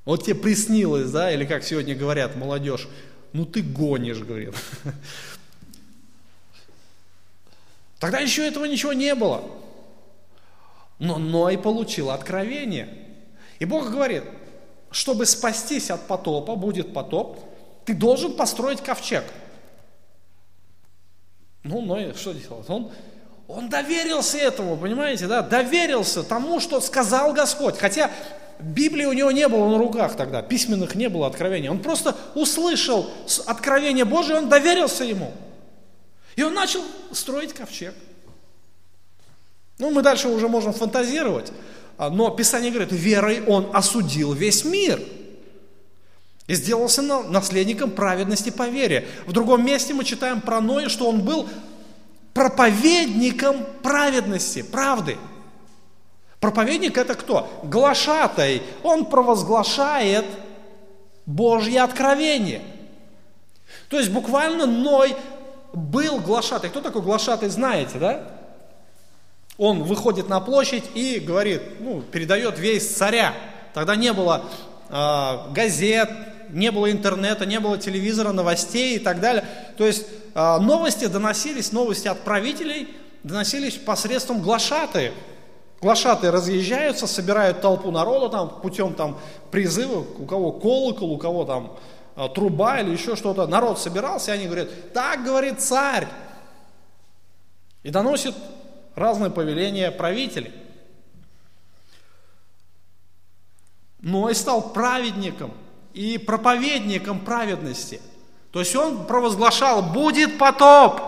Вот 0.05 0.25
тебе 0.25 0.35
приснилось, 0.35 1.11
да, 1.11 1.33
или 1.33 1.47
как 1.47 1.65
сегодня 1.65 1.97
говорят 1.97 2.37
молодежь, 2.37 2.87
ну 3.33 3.47
ты 3.47 3.63
гонишь, 3.63 4.19
говорит. 4.19 4.55
Тогда 8.01 8.19
еще 8.19 8.47
этого 8.47 8.67
ничего 8.67 8.93
не 8.93 9.15
было. 9.15 9.43
Но 10.99 11.17
Ной 11.17 11.57
получил 11.57 12.11
откровение. 12.11 12.91
И 13.59 13.65
Бог 13.65 13.91
говорит, 13.91 14.25
чтобы 14.91 15.25
спастись 15.25 15.91
от 15.91 16.07
потопа, 16.07 16.57
будет 16.57 16.93
потоп, 16.93 17.49
ты 17.89 17.95
должен 17.95 18.35
построить 18.35 18.83
ковчег. 18.83 19.25
Ну, 21.63 21.81
но 21.81 22.13
что 22.13 22.35
делать? 22.35 22.69
Он, 22.69 22.93
он 23.47 23.71
доверился 23.71 24.37
этому, 24.37 24.77
понимаете, 24.77 25.27
да? 25.27 25.41
Доверился 25.41 26.23
тому, 26.23 26.61
что 26.61 26.83
сказал 26.83 27.33
Господь. 27.33 27.79
Хотя 27.79 28.11
Библии 28.61 29.07
у 29.07 29.15
него 29.15 29.31
не 29.31 29.49
было 29.49 29.71
на 29.71 29.79
руках 29.79 30.17
тогда, 30.17 30.43
письменных 30.43 30.97
не 30.97 31.09
было 31.09 31.29
откровений. 31.29 31.71
Он 31.71 31.81
просто 31.81 32.15
услышал 32.35 33.09
откровение 33.47 34.05
Божие, 34.05 34.37
он 34.37 34.51
доверился 34.51 35.05
ему. 35.05 35.33
И 36.37 36.43
он 36.43 36.53
начал 36.53 36.83
строить 37.13 37.55
ковчег. 37.55 37.95
Ну, 39.79 39.91
мы 39.91 40.03
дальше 40.03 40.29
уже 40.29 40.47
можем 40.47 40.75
фантазировать, 40.75 41.53
а, 41.97 42.11
но 42.11 42.29
Писание 42.29 42.71
говорит, 42.71 42.93
верой 42.93 43.43
он 43.47 43.71
осудил 43.73 44.35
весь 44.35 44.67
мир– 44.67 45.01
и 46.49 46.55
сделался 46.55 47.03
наследником 47.03 47.91
праведности 47.91 48.51
по 48.51 48.67
вере. 48.67 49.07
В 49.27 49.33
другом 49.33 49.65
месте 49.65 49.95
мы 49.95 50.03
читаем 50.03 50.41
про 50.41 50.61
Ноя, 50.61 50.89
что 50.89 51.09
он 51.09 51.21
был 51.21 51.47
проповедником 52.33 53.67
праведности, 53.83 54.63
правды. 54.63 55.19
Проповедник 56.41 56.97
это 56.97 57.15
кто? 57.15 57.61
Глашатай. 57.65 58.63
Он 58.83 59.05
провозглашает 59.05 60.25
Божье 61.27 61.83
откровение. 61.83 62.63
То 63.91 63.99
есть 63.99 64.11
буквально 64.11 64.65
Ной 64.65 65.15
был 65.75 66.19
глашатай. 66.19 66.71
Кто 66.71 66.81
такой 66.81 67.03
глашатай, 67.03 67.51
знаете, 67.51 67.99
да? 67.99 68.27
Он 69.59 69.83
выходит 69.83 70.31
на 70.31 70.41
площадь 70.41 70.85
и 70.95 71.19
говорит, 71.19 71.81
ну, 71.81 72.01
передает 72.01 72.59
весь 72.59 72.97
царя. 72.97 73.35
Тогда 73.75 73.97
не 73.97 74.13
было 74.13 74.45
э, 74.89 75.53
газет, 75.53 76.09
не 76.51 76.71
было 76.71 76.91
интернета, 76.91 77.47
не 77.47 77.61
было 77.61 77.79
телевизора, 77.79 78.33
новостей 78.33 78.97
и 78.97 78.99
так 78.99 79.21
далее. 79.21 79.45
То 79.77 79.87
есть 79.87 80.07
а, 80.35 80.59
новости 80.59 81.07
доносились, 81.07 81.73
новости 81.73 82.09
от 82.09 82.21
правителей 82.21 82.97
доносились 83.23 83.77
посредством 83.77 84.41
глашатаев. 84.41 85.15
Глашатые 85.81 86.31
разъезжаются, 86.31 87.07
собирают 87.07 87.61
толпу 87.61 87.91
народа 87.91 88.29
там, 88.29 88.61
путем 88.61 88.95
там, 88.95 89.19
призыва, 89.51 90.01
у 90.01 90.27
кого 90.27 90.53
колокол, 90.53 91.13
у 91.13 91.19
кого 91.19 91.45
там 91.45 91.77
а, 92.17 92.29
труба 92.29 92.81
или 92.81 92.91
еще 92.91 93.17
что-то. 93.17 93.47
Народ 93.47 93.79
собирался, 93.79 94.33
и 94.33 94.35
они 94.35 94.47
говорят, 94.47 94.93
так 94.93 95.25
говорит 95.25 95.61
царь. 95.61 96.09
И 97.85 97.91
доносит 97.91 98.35
разные 98.97 99.31
повеления 99.31 99.91
правителей. 99.91 100.53
Но 104.01 104.31
и 104.31 104.35
стал 104.35 104.73
праведником– 104.73 105.53
и 105.95 106.19
проповедником 106.19 107.21
праведности. 107.21 108.01
То 108.53 108.61
есть 108.61 108.75
он 108.75 109.07
провозглашал, 109.07 109.83
будет 109.83 110.39
потоп. 110.39 111.01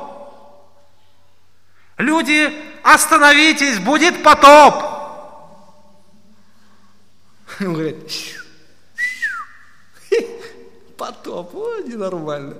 Люди, 1.97 2.51
остановитесь, 2.83 3.78
будет 3.78 4.22
потоп. 4.22 4.74
Он 7.61 7.74
говорит, 7.74 7.97
потоп, 10.97 11.55
о, 11.55 11.81
ненормально. 11.81 12.57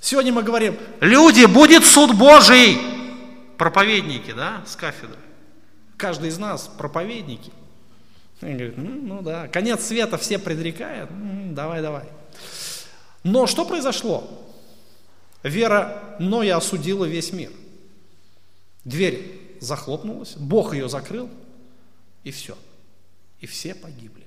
Сегодня 0.00 0.32
мы 0.32 0.42
говорим, 0.42 0.76
люди, 1.00 1.44
будет 1.44 1.84
суд 1.84 2.16
Божий. 2.16 2.80
проповедники, 3.56 4.32
да, 4.32 4.62
с 4.66 4.74
кафедры. 4.74 5.18
Каждый 5.96 6.30
из 6.30 6.38
нас 6.38 6.66
проповедники. 6.78 7.52
И 8.40 8.46
говорит, 8.46 8.78
ну, 8.78 8.90
ну 8.90 9.22
да, 9.22 9.48
конец 9.48 9.84
света 9.84 10.16
все 10.16 10.38
предрекают, 10.38 11.10
ну, 11.10 11.52
давай, 11.52 11.82
давай. 11.82 12.04
Но 13.22 13.46
что 13.46 13.64
произошло? 13.66 14.28
Вера 15.42 16.16
Ноя 16.18 16.56
осудила 16.56 17.04
весь 17.04 17.32
мир. 17.32 17.50
Дверь 18.84 19.58
захлопнулась, 19.60 20.36
Бог 20.36 20.72
ее 20.72 20.88
закрыл, 20.88 21.28
и 22.24 22.30
все. 22.30 22.56
И 23.40 23.46
все 23.46 23.74
погибли. 23.74 24.24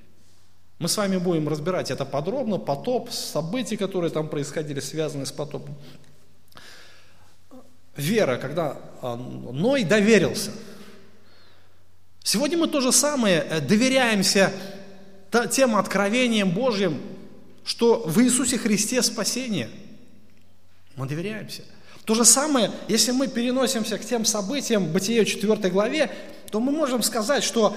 Мы 0.80 0.88
с 0.89 0.97
вами 0.97 1.18
будем 1.18 1.47
разбирать 1.47 1.91
это 1.91 2.05
подробно, 2.05 2.57
потоп, 2.57 3.11
события, 3.11 3.78
которые 3.78 4.11
там 4.11 4.28
происходили, 4.28 4.80
связанные 4.80 5.26
с 5.26 5.32
потопом. 5.32 5.76
Вера, 7.95 8.38
когда 8.38 8.78
а, 9.01 9.16
Ной 9.16 9.84
доверился. 9.84 10.51
Сегодня 12.24 12.57
мы 12.57 12.67
то 12.67 12.80
же 12.80 12.93
самое 12.93 13.45
э, 13.49 13.59
доверяемся 13.59 14.51
тем 15.51 15.76
откровениям 15.76 16.51
Божьим, 16.51 17.01
что 17.65 18.03
в 18.05 18.21
Иисусе 18.21 18.57
Христе 18.57 19.01
спасение. 19.01 19.69
Мы 20.95 21.07
доверяемся. 21.07 21.63
То 22.05 22.13
же 22.13 22.24
самое, 22.24 22.71
если 22.88 23.11
мы 23.11 23.28
переносимся 23.28 23.97
к 23.97 24.05
тем 24.05 24.26
событиям, 24.26 24.91
Бытие 24.91 25.26
4 25.26 25.69
главе, 25.69 26.11
то 26.51 26.59
мы 26.59 26.71
можем 26.71 27.01
сказать, 27.01 27.43
что 27.43 27.76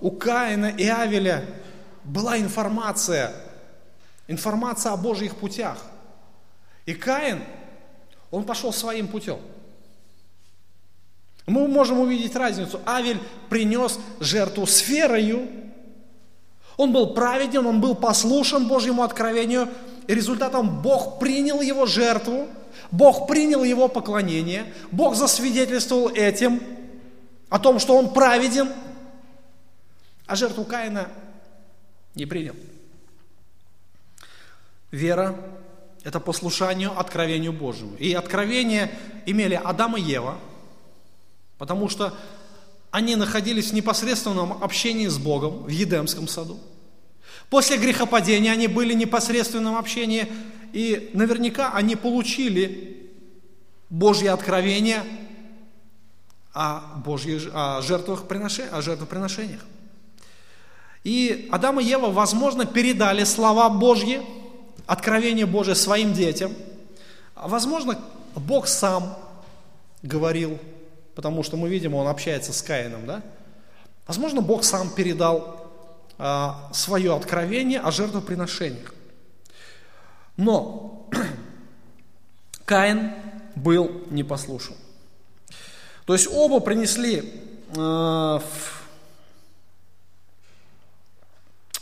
у 0.00 0.10
Каина 0.10 0.66
и 0.66 0.86
Авеля 0.86 1.44
была 2.04 2.38
информация, 2.38 3.32
информация 4.26 4.92
о 4.92 4.96
Божьих 4.96 5.36
путях. 5.36 5.78
И 6.86 6.94
Каин, 6.94 7.42
он 8.30 8.44
пошел 8.44 8.72
своим 8.72 9.08
путем. 9.08 9.38
Мы 11.48 11.66
можем 11.66 12.00
увидеть 12.00 12.36
разницу. 12.36 12.80
Авель 12.86 13.18
принес 13.48 13.98
жертву 14.20 14.66
с 14.66 14.86
верою. 14.86 15.48
Он 16.76 16.92
был 16.92 17.14
праведен, 17.14 17.66
он 17.66 17.80
был 17.80 17.94
послушен 17.94 18.68
Божьему 18.68 19.02
откровению. 19.02 19.68
И 20.06 20.14
результатом 20.14 20.80
Бог 20.80 21.18
принял 21.18 21.60
его 21.60 21.86
жертву, 21.86 22.46
Бог 22.90 23.26
принял 23.26 23.64
его 23.64 23.88
поклонение, 23.88 24.72
Бог 24.90 25.14
засвидетельствовал 25.14 26.08
этим, 26.08 26.62
о 27.50 27.58
том, 27.58 27.78
что 27.78 27.96
он 27.96 28.12
праведен, 28.12 28.68
а 30.26 30.36
жертву 30.36 30.64
Каина 30.64 31.08
не 32.14 32.26
принял. 32.26 32.54
Вера– 34.90 35.34
это 36.04 36.20
послушание 36.20 36.88
откровению 36.88 37.52
Божьему. 37.52 37.96
И 37.96 38.12
откровение 38.14 38.90
имели 39.26 39.60
Адам 39.62 39.96
и 39.96 40.00
Ева, 40.00 40.38
потому 41.58 41.88
что 41.88 42.14
они 42.90 43.16
находились 43.16 43.70
в 43.70 43.74
непосредственном 43.74 44.62
общении 44.62 45.08
с 45.08 45.18
Богом 45.18 45.64
в 45.64 45.68
Едемском 45.68 46.26
саду. 46.26 46.58
После 47.50 47.76
грехопадения 47.76 48.52
они 48.52 48.66
были 48.66 48.94
в 48.94 48.96
непосредственном 48.96 49.76
общении, 49.76 50.26
и 50.72 51.10
наверняка 51.14 51.72
они 51.72 51.96
получили 51.96 53.10
Божье 53.90 54.30
откровение 54.30 55.02
о, 56.52 56.80
Божьих, 57.04 57.50
о, 57.52 57.80
жертвах, 57.82 58.24
о 58.28 58.82
жертвоприношениях. 58.82 59.60
И 61.04 61.48
Адам 61.50 61.80
и 61.80 61.84
Ева, 61.84 62.10
возможно, 62.10 62.66
передали 62.66 63.24
слова 63.24 63.68
Божьи, 63.68 64.20
откровение 64.86 65.46
Божие 65.46 65.74
своим 65.74 66.12
детям. 66.12 66.52
А 67.34 67.48
возможно, 67.48 67.98
Бог 68.34 68.66
сам 68.66 69.16
говорил, 70.02 70.58
потому 71.18 71.42
что 71.42 71.56
мы 71.56 71.68
видим, 71.68 71.96
он 71.96 72.06
общается 72.06 72.52
с 72.52 72.62
Каином, 72.62 73.04
да? 73.04 73.22
Возможно, 74.06 74.40
Бог 74.40 74.62
сам 74.62 74.88
передал 74.88 75.68
а, 76.16 76.70
свое 76.72 77.12
откровение 77.12 77.80
о 77.80 77.90
жертвоприношениях. 77.90 78.94
Но 80.36 81.08
Каин 82.64 83.14
был 83.56 84.02
непослушен. 84.10 84.76
То 86.06 86.12
есть 86.12 86.28
оба 86.32 86.60
принесли 86.60 87.42
э, 87.76 88.40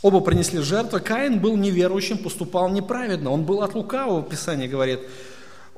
Оба 0.01 0.19
принесли 0.21 0.61
жертвы. 0.61 0.99
Каин 0.99 1.39
был 1.39 1.55
неверующим, 1.57 2.17
поступал 2.17 2.69
неправедно. 2.69 3.29
Он 3.29 3.43
был 3.43 3.61
от 3.61 3.75
лукавого, 3.75 4.23
Писание 4.23 4.67
говорит. 4.67 5.01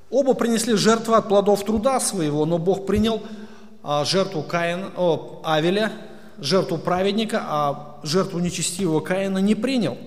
Оба 0.10 0.34
принесли 0.34 0.76
жертву 0.76 1.16
от 1.16 1.28
плодов 1.28 1.66
труда 1.66 2.00
своего, 2.00 2.46
но 2.46 2.58
Бог 2.58 2.86
принял 2.86 3.22
жертву 4.06 4.44
Каина, 4.44 4.92
о, 4.96 5.42
Авеля, 5.44 5.92
жертву 6.40 6.78
праведника, 6.78 7.42
а 7.44 8.00
жертву 8.04 8.40
нечестивого 8.40 9.00
Каина 9.00 9.40
не 9.40 9.56
принял. 9.56 9.98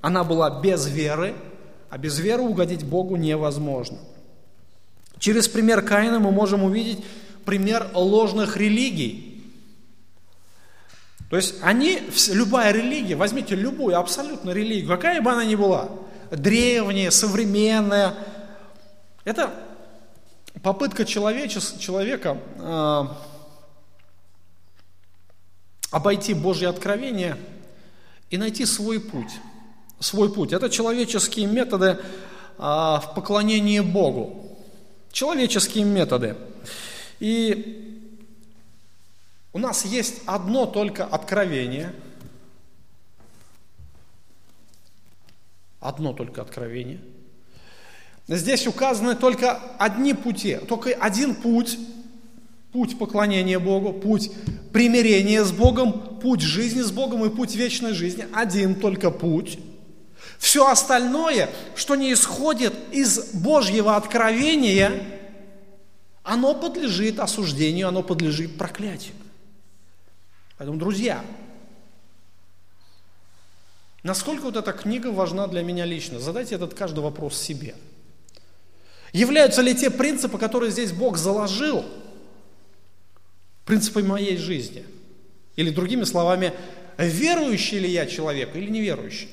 Она 0.00 0.24
была 0.24 0.60
без 0.60 0.86
веры, 0.86 1.34
а 1.90 1.98
без 1.98 2.18
веры 2.18 2.42
угодить 2.42 2.84
Богу 2.84 3.16
невозможно. 3.16 3.98
Через 5.18 5.48
пример 5.48 5.82
Каина 5.82 6.18
мы 6.18 6.30
можем 6.30 6.64
увидеть 6.64 7.04
пример 7.44 7.88
ложных 7.94 8.56
религий– 8.56 9.26
то 11.30 11.36
есть 11.36 11.54
они, 11.62 12.02
любая 12.32 12.72
религия, 12.72 13.14
возьмите 13.14 13.54
любую, 13.54 13.96
абсолютно 13.96 14.50
религию, 14.50 14.88
какая 14.88 15.22
бы 15.22 15.30
она 15.30 15.44
ни 15.44 15.54
была, 15.54 15.88
древняя, 16.32 17.10
современная, 17.10 18.14
это 19.24 19.54
попытка 20.62 21.04
человечес, 21.04 21.76
человека 21.78 22.38
э, 22.56 23.04
обойти 25.90 26.34
Божье 26.34 26.68
откровение 26.68 27.36
и 28.30 28.36
найти 28.36 28.66
свой 28.66 29.00
путь. 29.00 29.32
Свой 29.98 30.32
путь. 30.32 30.52
Это 30.52 30.70
человеческие 30.70 31.46
методы 31.46 31.86
э, 31.86 32.00
в 32.58 33.12
поклонении 33.14 33.80
Богу. 33.80 34.58
Человеческие 35.12 35.84
методы. 35.84 36.36
И 37.18 38.08
у 39.52 39.58
нас 39.58 39.84
есть 39.84 40.22
одно 40.26 40.66
только 40.66 41.04
откровение. 41.04 41.92
Одно 45.80 46.12
только 46.12 46.42
откровение. 46.42 47.00
Здесь 48.36 48.68
указаны 48.68 49.16
только 49.16 49.60
одни 49.76 50.14
пути, 50.14 50.56
только 50.68 50.90
один 50.90 51.34
путь, 51.34 51.76
путь 52.72 52.96
поклонения 52.96 53.58
Богу, 53.58 53.92
путь 53.92 54.30
примирения 54.72 55.42
с 55.42 55.50
Богом, 55.50 56.18
путь 56.20 56.40
жизни 56.40 56.80
с 56.80 56.92
Богом 56.92 57.24
и 57.24 57.28
путь 57.28 57.56
вечной 57.56 57.92
жизни. 57.92 58.28
Один 58.32 58.76
только 58.76 59.10
путь. 59.10 59.58
Все 60.38 60.70
остальное, 60.70 61.50
что 61.74 61.96
не 61.96 62.12
исходит 62.12 62.72
из 62.92 63.32
Божьего 63.34 63.96
откровения, 63.96 64.92
оно 66.22 66.54
подлежит 66.54 67.18
осуждению, 67.18 67.88
оно 67.88 68.04
подлежит 68.04 68.56
проклятию. 68.56 69.14
Поэтому, 70.56 70.78
друзья, 70.78 71.24
насколько 74.04 74.42
вот 74.42 74.56
эта 74.56 74.72
книга 74.72 75.08
важна 75.08 75.48
для 75.48 75.64
меня 75.64 75.84
лично? 75.84 76.20
Задайте 76.20 76.54
этот 76.54 76.74
каждый 76.74 77.00
вопрос 77.00 77.36
себе. 77.36 77.74
Являются 79.12 79.62
ли 79.62 79.74
те 79.74 79.90
принципы, 79.90 80.38
которые 80.38 80.70
здесь 80.70 80.92
Бог 80.92 81.16
заложил, 81.16 81.84
принципами 83.64 84.06
моей 84.06 84.36
жизни? 84.36 84.84
Или 85.56 85.70
другими 85.70 86.04
словами, 86.04 86.52
верующий 86.96 87.78
ли 87.78 87.90
я 87.90 88.06
человек 88.06 88.54
или 88.54 88.70
неверующий? 88.70 89.28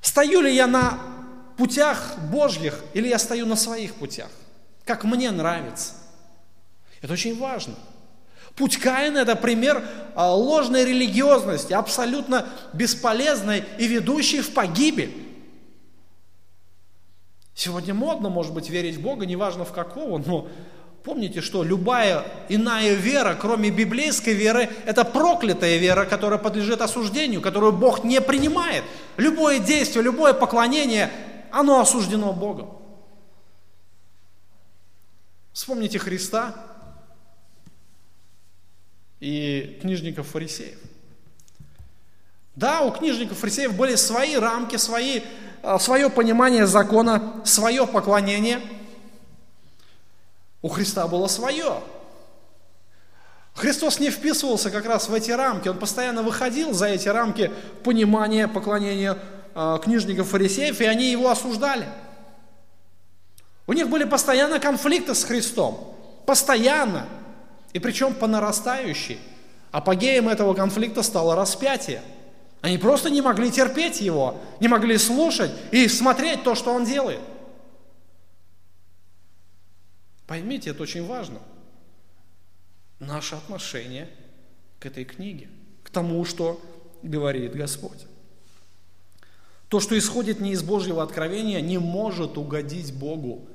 Стою 0.00 0.40
ли 0.40 0.54
я 0.54 0.66
на 0.66 0.98
путях 1.56 2.18
Божьих 2.30 2.80
или 2.92 3.08
я 3.08 3.18
стою 3.18 3.46
на 3.46 3.56
своих 3.56 3.94
путях? 3.94 4.30
Как 4.84 5.04
мне 5.04 5.30
нравится. 5.30 5.94
Это 7.00 7.12
очень 7.12 7.38
важно. 7.38 7.74
Путь 8.56 8.76
Каина– 8.78 9.18
это 9.20 9.34
пример 9.36 9.82
а, 10.14 10.34
ложной 10.34 10.84
религиозности, 10.84 11.72
абсолютно 11.72 12.46
бесполезной 12.72 13.64
и 13.78 13.86
ведущей 13.86 14.40
в 14.40 14.52
погибель. 14.52 15.21
Сегодня 17.54 17.94
модно, 17.94 18.28
может 18.28 18.54
быть, 18.54 18.70
верить 18.70 18.96
в 18.96 19.02
Бога, 19.02 19.26
неважно 19.26 19.64
в 19.64 19.72
какого, 19.72 20.18
но 20.18 20.48
помните, 21.04 21.40
что 21.40 21.62
любая 21.62 22.24
иная 22.48 22.94
вера, 22.94 23.36
кроме 23.38 23.70
библейской 23.70 24.34
веры, 24.34 24.70
это 24.86 25.04
проклятая 25.04 25.76
вера, 25.78 26.04
которая 26.04 26.38
подлежит 26.38 26.80
осуждению, 26.80 27.42
которую 27.42 27.72
Бог 27.72 28.04
не 28.04 28.20
принимает. 28.20 28.84
Любое 29.16 29.58
действие, 29.58 30.02
любое 30.02 30.32
поклонение, 30.32 31.10
оно 31.50 31.80
осуждено 31.80 32.32
Богом. 32.32 32.78
Вспомните 35.52 35.98
Христа, 35.98 36.54
и 39.22 39.78
книжников-фарисеев. 39.80 40.78
Да, 42.54 42.82
у 42.82 42.90
книжников-фарисеев 42.90 43.74
были 43.74 43.94
свои 43.94 44.36
рамки, 44.36 44.76
свои, 44.76 45.22
а, 45.62 45.78
свое 45.78 46.10
понимание 46.10 46.66
закона, 46.66 47.40
свое 47.44 47.86
поклонение. 47.86 48.60
У 50.60 50.68
Христа 50.68 51.08
было 51.08 51.28
свое. 51.28 51.80
Христос 53.54 53.98
не 54.00 54.10
вписывался 54.10 54.70
как 54.70 54.86
раз 54.86 55.08
в 55.08 55.14
эти 55.14 55.30
рамки, 55.30 55.68
он 55.68 55.78
постоянно 55.78 56.22
выходил 56.22 56.72
за 56.72 56.86
эти 56.86 57.08
рамки 57.08 57.52
понимания, 57.84 58.48
поклонения 58.48 59.18
э, 59.54 59.78
книжников, 59.82 60.28
фарисеев, 60.30 60.80
и 60.80 60.86
они 60.86 61.10
его 61.10 61.30
осуждали. 61.30 61.86
У 63.66 63.74
них 63.74 63.88
были 63.88 64.04
постоянно 64.04 64.58
конфликты 64.58 65.14
с 65.14 65.24
Христом, 65.24 65.96
постоянно, 66.26 67.06
и 67.72 67.78
причем 67.78 68.14
по 68.14 68.26
нарастающей. 68.26 69.18
Апогеем 69.70 70.28
этого 70.28 70.54
конфликта 70.54 71.02
стало 71.02 71.34
распятие. 71.34 72.02
Они 72.62 72.78
просто 72.78 73.10
не 73.10 73.20
могли 73.20 73.50
терпеть 73.50 74.00
его, 74.00 74.40
не 74.60 74.68
могли 74.68 74.96
слушать 74.96 75.50
и 75.72 75.88
смотреть 75.88 76.44
то, 76.44 76.54
что 76.54 76.72
он 76.72 76.84
делает. 76.84 77.18
Поймите, 80.28 80.70
это 80.70 80.84
очень 80.84 81.04
важно. 81.04 81.40
Наше 83.00 83.34
отношение 83.34 84.08
к 84.78 84.86
этой 84.86 85.04
книге, 85.04 85.48
к 85.82 85.90
тому, 85.90 86.24
что 86.24 86.62
говорит 87.02 87.52
Господь. 87.52 88.06
То, 89.66 89.80
что 89.80 89.98
исходит 89.98 90.38
не 90.38 90.52
из 90.52 90.62
Божьего 90.62 91.02
откровения, 91.02 91.60
не 91.60 91.78
может 91.78 92.38
угодить 92.38 92.94
Богу. 92.94 93.48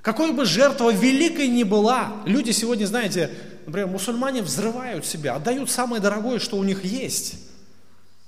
Какой 0.00 0.32
бы 0.32 0.46
жертва 0.46 0.94
великой 0.94 1.48
ни 1.48 1.62
была, 1.62 2.22
люди 2.24 2.52
сегодня, 2.52 2.86
знаете, 2.86 3.30
например, 3.66 3.88
мусульмане 3.88 4.40
взрывают 4.40 5.04
себя, 5.04 5.34
отдают 5.34 5.68
самое 5.68 6.00
дорогое, 6.00 6.38
что 6.38 6.56
у 6.56 6.64
них 6.64 6.82
есть– 6.82 7.34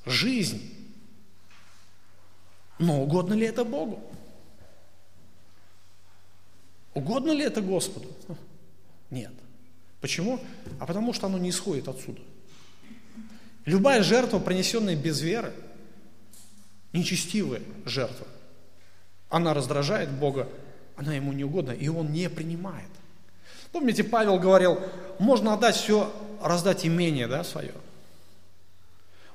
жизнь. 0.08 0.62
Но 2.78 3.02
угодно 3.02 3.34
ли 3.34 3.46
это 3.46 3.64
Богу? 3.64 4.00
Угодно 6.94 7.32
ли 7.32 7.44
это 7.44 7.60
Господу? 7.60 8.08
Нет. 9.10 9.32
Почему? 10.00 10.40
А 10.78 10.86
потому 10.86 11.12
что 11.12 11.26
оно 11.26 11.38
не 11.38 11.50
исходит 11.50 11.88
отсюда. 11.88 12.20
Любая 13.64 14.02
жертва, 14.02 14.38
принесенная 14.38 14.96
без 14.96 15.20
веры, 15.20 15.52
нечестивая 16.92 17.60
жертва, 17.84 18.26
она 19.28 19.52
раздражает 19.54 20.10
Бога, 20.10 20.48
она 20.96 21.14
ему 21.14 21.32
не 21.32 21.44
угодна, 21.44 21.72
и 21.72 21.88
он 21.88 22.12
не 22.12 22.30
принимает. 22.30 22.88
Помните, 23.72 24.04
Павел 24.04 24.38
говорил, 24.38 24.78
можно 25.18 25.52
отдать 25.52 25.76
все, 25.76 26.12
раздать 26.42 26.86
имение 26.86 27.26
да, 27.26 27.44
свое. 27.44 27.74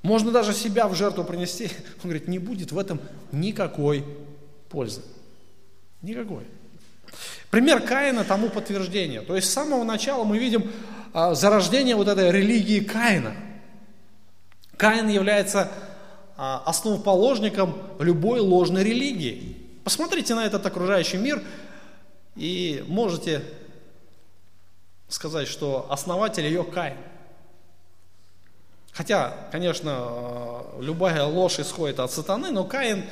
Можно 0.04 0.32
даже 0.32 0.54
себя 0.54 0.88
в 0.88 0.96
жертву 0.96 1.24
принести. 1.24 1.66
Он 2.04 2.10
говорит, 2.10 2.28
не 2.28 2.38
будет 2.38 2.72
в 2.72 2.78
этом 2.78 3.02
никакой 3.32 4.06
пользы. 4.70 5.02
Никакой. 6.02 6.44
Пример 7.50 7.82
Каина 7.82 8.24
тому 8.24 8.50
подтверждение. 8.50 9.22
То 9.22 9.36
есть 9.36 9.50
с 9.50 9.54
самого 9.54 9.84
начала 9.84 10.24
мы 10.24 10.38
видим 10.38 10.70
а, 11.14 11.34
зарождение 11.36 11.96
вот 11.96 12.08
этой 12.08 12.32
религии 12.32 12.82
Каина. 12.82 13.34
Каин 14.76 15.08
является 15.08 15.72
а, 16.36 16.64
основоположником 16.66 17.78
любой 18.00 18.42
ложной 18.42 18.84
религии. 18.84 19.56
Посмотрите 19.84 20.36
на 20.36 20.46
этот 20.46 20.66
окружающий 20.66 21.18
мир 21.18 21.42
и 22.36 22.84
можете 22.88 23.44
сказать, 25.08 25.48
что 25.48 25.88
основатель 25.90 26.46
ее 26.46 26.64
Каин. 26.64 26.98
Хотя, 28.94 29.36
конечно, 29.52 30.64
любая 30.80 31.24
ложь 31.26 31.60
исходит 31.60 32.00
от 32.00 32.12
сатаны, 32.12 32.52
но 32.52 32.64
Каин 32.64 33.04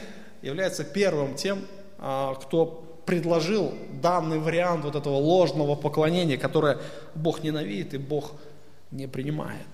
является 0.44 0.84
первым 0.84 1.36
тем, 1.36 1.66
а, 1.98 2.36
кто 2.36 2.66
предложил 3.06 3.74
данный 4.02 4.40
вариант 4.40 4.86
вот 4.86 4.96
этого 4.96 5.16
ложного 5.16 5.76
поклонения, 5.76 6.38
которое 6.38 6.80
Бог 7.16 7.42
ненавидит 7.42 7.96
и 7.96 7.98
Бог 7.98 8.34
не 8.92 9.08
принимает. 9.08 9.66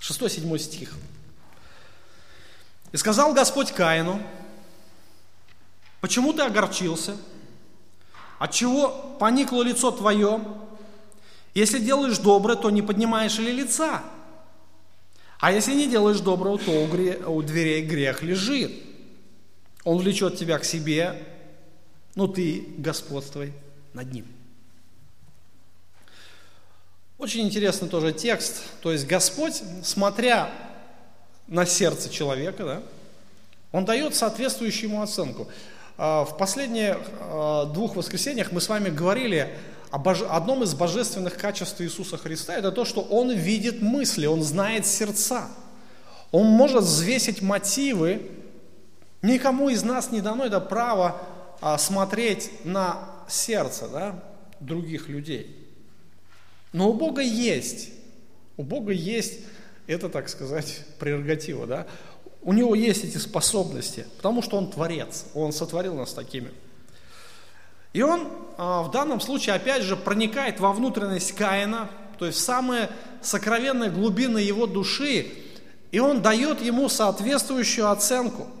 6-7 0.00 0.58
стих. 0.58 0.94
«И 2.90 2.96
сказал 2.96 3.32
Господь 3.32 3.72
Каину, 3.72 4.20
почему 6.00 6.32
ты 6.32 6.42
огорчился? 6.42 7.16
Отчего 8.38 9.16
поникло 9.18 9.62
лицо 9.62 9.90
твое? 9.92 10.40
Если 11.56 11.78
делаешь 11.78 12.18
доброе, 12.18 12.54
то 12.56 12.68
не 12.68 12.82
поднимаешь 12.82 13.38
ли 13.38 13.50
лица? 13.50 14.02
А 15.40 15.50
если 15.50 15.72
не 15.72 15.88
делаешь 15.88 16.20
доброго, 16.20 16.58
то 16.58 16.70
у 16.70 17.42
дверей 17.42 17.82
грех 17.82 18.22
лежит. 18.22 18.72
Он 19.82 19.96
влечет 19.96 20.36
тебя 20.36 20.58
к 20.58 20.66
себе, 20.66 21.18
но 22.14 22.26
ты 22.26 22.62
господствуй 22.76 23.54
над 23.94 24.12
ним. 24.12 24.26
Очень 27.16 27.46
интересный 27.46 27.88
тоже 27.88 28.12
текст. 28.12 28.62
То 28.82 28.92
есть 28.92 29.06
Господь, 29.06 29.62
смотря 29.82 30.50
на 31.46 31.64
сердце 31.64 32.10
человека, 32.10 32.64
да, 32.64 32.82
он 33.72 33.86
дает 33.86 34.14
соответствующую 34.14 34.90
ему 34.90 35.00
оценку. 35.00 35.48
А, 35.96 36.26
в 36.26 36.36
последних 36.36 36.98
а, 37.18 37.64
двух 37.64 37.96
воскресеньях 37.96 38.52
мы 38.52 38.60
с 38.60 38.68
вами 38.68 38.90
говорили 38.90 39.56
одном 39.90 40.62
из 40.62 40.74
божественных 40.74 41.36
качеств 41.36 41.80
Иисуса 41.80 42.16
Христа. 42.16 42.54
Это 42.54 42.72
то, 42.72 42.84
что 42.84 43.00
Он 43.00 43.30
видит 43.32 43.82
мысли, 43.82 44.26
Он 44.26 44.42
знает 44.42 44.86
сердца. 44.86 45.48
Он 46.32 46.46
может 46.46 46.84
взвесить 46.84 47.42
мотивы 47.42 48.30
Никому 49.26 49.68
из 49.68 49.82
нас 49.82 50.12
не 50.12 50.20
дано 50.20 50.44
это 50.44 50.60
право 50.60 51.20
а, 51.60 51.78
смотреть 51.78 52.50
на 52.64 53.10
сердце 53.28 53.88
да, 53.88 54.24
других 54.60 55.08
людей. 55.08 55.66
Но 56.72 56.90
у 56.90 56.94
Бога 56.94 57.22
есть, 57.22 57.90
у 58.56 58.62
Бога 58.62 58.92
есть 58.92 59.40
это, 59.86 60.08
так 60.08 60.28
сказать, 60.28 60.84
прерогатива, 60.98 61.66
да? 61.66 61.86
У 62.42 62.52
Него 62.52 62.76
есть 62.76 63.02
эти 63.02 63.16
способности, 63.16 64.06
потому 64.18 64.42
что 64.42 64.56
Он 64.56 64.70
творец, 64.70 65.24
Он 65.34 65.52
сотворил 65.52 65.94
нас 65.94 66.12
такими. 66.12 66.52
И 67.96 68.02
Он 68.02 68.28
а, 68.58 68.82
в 68.82 68.90
данном 68.90 69.20
случае, 69.20 69.54
опять 69.54 69.82
же, 69.82 69.96
проникает 69.96 70.60
во 70.60 70.72
внутренность 70.72 71.32
Каина, 71.32 71.88
то 72.18 72.26
есть 72.26 72.36
в 72.36 72.42
самые 72.42 72.90
сокровенные 73.22 73.90
глубины 73.90 74.36
его 74.38 74.66
души, 74.66 75.26
и 75.92 75.98
Он 75.98 76.20
дает 76.20 76.60
ему 76.60 76.88
соответствующую 76.90 77.90
оценку– 77.90 78.48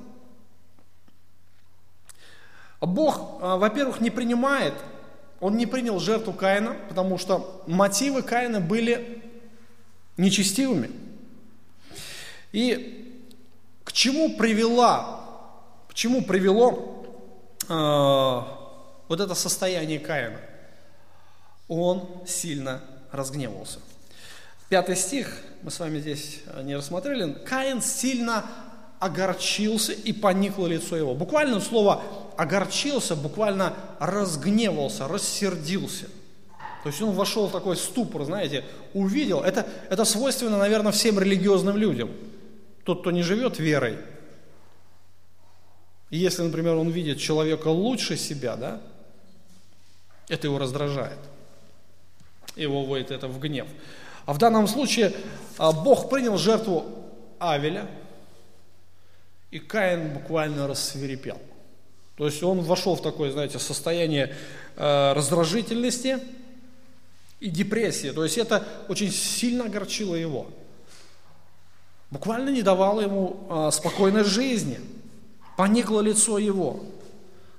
Бог, 2.80 3.38
а, 3.42 3.56
во-первых, 3.56 4.00
не 4.00 4.10
принимает, 4.10 4.72
он 5.40 5.56
не 5.56 5.66
принял 5.66 5.98
жертву 5.98 6.32
Каина, 6.32 6.76
потому 6.88 7.18
что 7.18 7.62
мотивы 7.66 8.22
Каина 8.22 8.60
были 8.60 9.22
нечестивыми. 10.16 10.90
И 12.52 13.22
к 13.84 13.92
чему 13.92 14.36
привела, 14.36 15.20
к 15.88 15.94
чему 15.94 16.22
привело 16.22 17.04
э, 17.68 18.55
вот 19.08 19.20
это 19.20 19.34
состояние 19.34 19.98
Каина? 19.98 20.40
Он 21.68 22.08
сильно 22.26 22.80
разгневался. 23.12 23.80
Пятый 24.68 24.96
стих, 24.96 25.42
мы 25.62 25.70
с 25.70 25.78
вами 25.78 26.00
здесь 26.00 26.40
не 26.62 26.76
рассмотрели. 26.76 27.32
Каин 27.44 27.80
сильно 27.80 28.44
огорчился 28.98 29.92
и 29.92 30.12
поникло 30.12 30.66
лицо 30.66 30.96
его. 30.96 31.14
Буквально 31.14 31.60
слово 31.60 32.02
огорчился, 32.36 33.14
буквально 33.14 33.74
разгневался, 34.00 35.06
рассердился. 35.06 36.06
То 36.82 36.90
есть 36.90 37.02
он 37.02 37.12
вошел 37.12 37.48
в 37.48 37.52
такой 37.52 37.76
ступор, 37.76 38.24
знаете, 38.24 38.64
увидел. 38.94 39.40
Это, 39.40 39.66
это 39.90 40.04
свойственно, 40.04 40.56
наверное, 40.56 40.92
всем 40.92 41.18
религиозным 41.18 41.76
людям. 41.76 42.10
Тот, 42.84 43.00
кто 43.00 43.10
не 43.10 43.22
живет 43.22 43.58
верой. 43.58 43.98
И 46.10 46.18
если, 46.18 46.42
например, 46.42 46.76
он 46.76 46.88
видит 46.88 47.18
человека 47.18 47.68
лучше 47.68 48.16
себя, 48.16 48.56
да, 48.56 48.80
это 50.28 50.46
его 50.46 50.58
раздражает. 50.58 51.18
Его 52.56 52.84
вводит 52.84 53.10
это 53.10 53.28
в 53.28 53.38
гнев. 53.38 53.68
А 54.24 54.32
в 54.32 54.38
данном 54.38 54.66
случае 54.66 55.12
а, 55.58 55.72
Бог 55.72 56.10
принял 56.10 56.36
жертву 56.36 56.86
Авеля, 57.38 57.88
и 59.50 59.58
Каин 59.58 60.12
буквально 60.14 60.66
рассверепел. 60.66 61.38
То 62.16 62.26
есть 62.26 62.42
он 62.42 62.60
вошел 62.62 62.96
в 62.96 63.02
такое, 63.02 63.30
знаете, 63.30 63.58
состояние 63.58 64.34
э, 64.76 65.12
раздражительности 65.12 66.18
и 67.40 67.50
депрессии. 67.50 68.10
То 68.10 68.24
есть 68.24 68.38
это 68.38 68.66
очень 68.88 69.12
сильно 69.12 69.66
огорчило 69.66 70.14
его. 70.14 70.48
Буквально 72.10 72.50
не 72.50 72.62
давало 72.62 73.02
ему 73.02 73.46
э, 73.48 73.70
спокойной 73.70 74.24
жизни. 74.24 74.80
Поникло 75.56 76.00
лицо 76.00 76.38
его. 76.38 76.82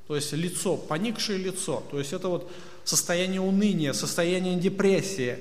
То 0.08 0.16
есть 0.16 0.32
лицо, 0.34 0.78
поникшее 0.78 1.38
лицо. 1.38 1.84
То 1.92 2.00
есть 2.00 2.14
это 2.14 2.30
вот 2.30 2.50
состояние 2.84 3.42
уныния, 3.42 3.94
состояние 3.94 4.56
депрессии. 4.56 5.38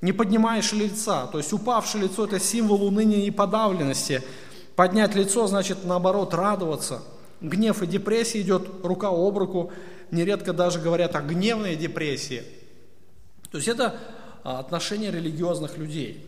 Не 0.00 0.12
поднимаешь 0.12 0.72
лица. 0.72 1.26
То 1.26 1.38
есть 1.38 1.52
упавшее 1.52 2.04
лицо– 2.04 2.24
это 2.26 2.40
символ 2.40 2.84
уныния 2.84 3.26
и 3.26 3.30
подавленности. 3.30 4.22
Поднять 4.74 5.14
лицо 5.14 5.46
значит, 5.46 5.84
наоборот, 5.84 6.34
радоваться– 6.34 7.02
Гнев 7.40 7.82
и 7.82 7.86
депрессия 7.86 8.40
идет 8.40 8.68
рука 8.82 9.08
об 9.08 9.36
руку. 9.36 9.72
нередко 10.10 10.52
даже 10.52 10.78
говорят 10.80 11.16
о 11.16 11.20
гневной 11.20 11.76
депрессии. 11.76 12.44
То 13.50 13.58
есть 13.58 13.68
это 13.68 13.98
а, 14.44 14.60
отношение 14.60 15.10
религиозных 15.10 15.76
людей. 15.76 16.24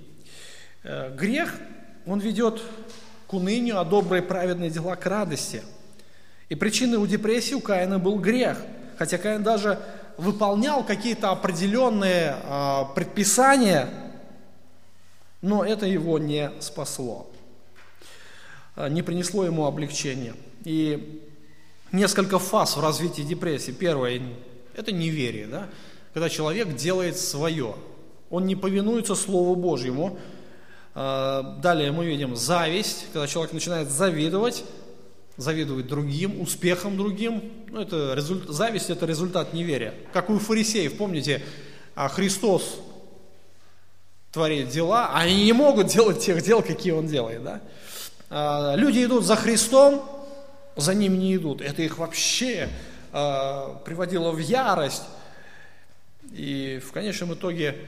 Э, 0.82 1.14
грех, 1.14 1.54
он 2.06 2.18
ведет 2.18 2.60
к 3.26 3.34
унынию, 3.34 3.78
а 3.78 3.84
добрые 3.84 4.22
праведные 4.22 4.70
дела 4.70 4.96
к 4.96 5.06
радости. 5.06 5.62
И 6.48 6.54
причиной 6.54 6.98
у 6.98 7.06
депрессии 7.06 7.54
у 7.54 7.60
Каина 7.60 7.98
был 7.98 8.18
грех. 8.18 8.58
Хотя 8.96 9.18
Каин 9.18 9.42
даже 9.42 9.78
выполнял 10.16 10.84
какие-то 10.84 11.30
определенные 11.30 12.36
а, 12.42 12.84
предписания, 12.86 13.88
но 15.40 15.64
это 15.64 15.86
его 15.86 16.18
не 16.18 16.50
спасло, 16.60 17.30
а, 18.74 18.88
не 18.88 19.02
принесло 19.02 19.44
ему 19.44 19.66
облегчения. 19.66 20.34
И 20.64 21.22
несколько 21.92 22.38
фаз 22.38 22.76
в 22.76 22.80
развитии 22.80 23.22
депрессии. 23.22 23.70
Первое– 23.70 24.20
это 24.74 24.90
неверие, 24.90 25.46
да? 25.46 25.68
когда 26.12 26.28
человек 26.28 26.74
делает 26.74 27.16
свое, 27.16 27.76
он 28.30 28.46
не 28.46 28.56
повинуется 28.56 29.14
Слову 29.14 29.54
Божьему. 29.54 30.18
А, 30.94 31.58
далее 31.62 31.92
мы 31.92 32.06
видим 32.06 32.34
зависть, 32.34 33.06
когда 33.12 33.28
человек 33.28 33.52
начинает 33.52 33.88
завидовать, 33.88 34.64
завидовать 35.38 35.86
другим, 35.86 36.40
успехам 36.40 36.96
другим. 36.98 37.42
Ну, 37.70 37.80
это 37.80 38.12
результ... 38.14 38.48
Зависть– 38.48 38.90
это 38.90 39.06
результат 39.06 39.54
неверия. 39.54 39.94
Как 40.12 40.28
у 40.28 40.38
фарисеев, 40.38 40.98
помните, 40.98 41.42
а 41.94 42.08
Христос 42.08 42.80
творит 44.32 44.68
дела, 44.68 45.10
а 45.12 45.20
они 45.20 45.44
не 45.44 45.52
могут 45.52 45.86
делать 45.86 46.18
тех 46.18 46.42
дел, 46.42 46.60
какие 46.60 46.92
Он 46.92 47.06
делает. 47.06 47.44
Да? 47.44 47.60
А, 48.28 48.74
люди 48.74 49.04
идут 49.04 49.24
за 49.24 49.36
Христом, 49.36 50.04
за 50.76 50.92
Ним 50.92 51.18
не 51.18 51.36
идут. 51.36 51.60
Это 51.60 51.82
их 51.82 51.98
вообще 51.98 52.68
а, 53.12 53.80
приводило 53.84 54.32
в 54.32 54.38
ярость. 54.38 55.04
И 56.32 56.82
в 56.84 56.92
конечном 56.92 57.32
итоге 57.32 57.78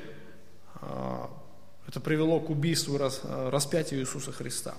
это 1.86 2.01
привело 2.01 2.40
к 2.40 2.48
убийству 2.48 2.98
распятию 2.98 4.01
Иисуса 4.01 4.32
Христа. 4.32 4.74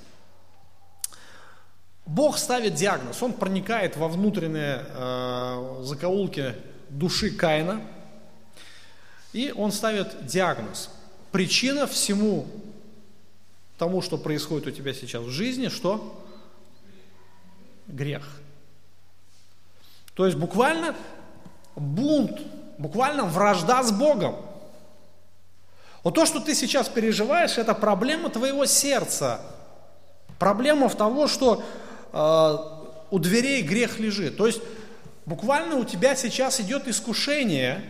Бог 2.06 2.38
ставит 2.38 2.74
диагноз, 2.76 3.22
Он 3.22 3.34
проникает 3.34 3.96
во 3.96 4.08
внутренние 4.08 4.86
э, 4.88 5.82
закоулки 5.84 6.56
души 6.90 7.32
Каина, 7.32 7.82
и 9.34 9.54
Он 9.56 9.72
ставит 9.72 10.26
диагноз. 10.26 10.90
Причина 11.32 11.88
всему 11.88 12.48
тому, 13.78 14.02
что 14.02 14.18
происходит 14.18 14.68
у 14.68 14.72
тебя 14.72 14.94
сейчас 14.94 15.24
в 15.24 15.30
жизни, 15.30 15.70
что? 15.70 16.24
Грех. 17.88 18.28
То 20.14 20.26
есть 20.26 20.38
буквально 20.38 20.96
бунт, 21.76 22.42
буквально 22.78 23.24
вражда 23.26 23.82
с 23.84 23.92
Богом. 23.92 24.36
Вот 26.04 26.16
то, 26.16 26.26
что 26.26 26.40
ты 26.40 26.54
сейчас 26.56 26.90
переживаешь, 26.90 27.58
это 27.58 27.74
проблема 27.74 28.30
твоего 28.30 28.66
сердца. 28.66 29.42
Проблема 30.40 30.90
в 30.90 30.96
того, 30.96 31.28
что 31.28 31.64
Э, 32.14 32.58
у 33.10 33.20
дверей 33.20 33.62
грех 33.62 34.00
лежит. 34.00 34.38
То 34.38 34.48
есть 34.48 34.62
буквально 35.26 35.76
у 35.76 35.86
тебя 35.86 36.16
сейчас 36.16 36.60
идет 36.60 36.88
искушение. 36.88 37.84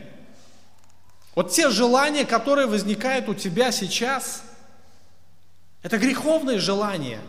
Вот 1.36 1.51
те 1.51 1.69
желания, 1.69 2.26
которые 2.26 2.67
возникают 2.67 3.30
у 3.30 3.34
тебя 3.34 3.72
сейчас, 3.72 4.43
это 5.84 5.97
греховные 5.97 6.59
желания. 6.59 7.19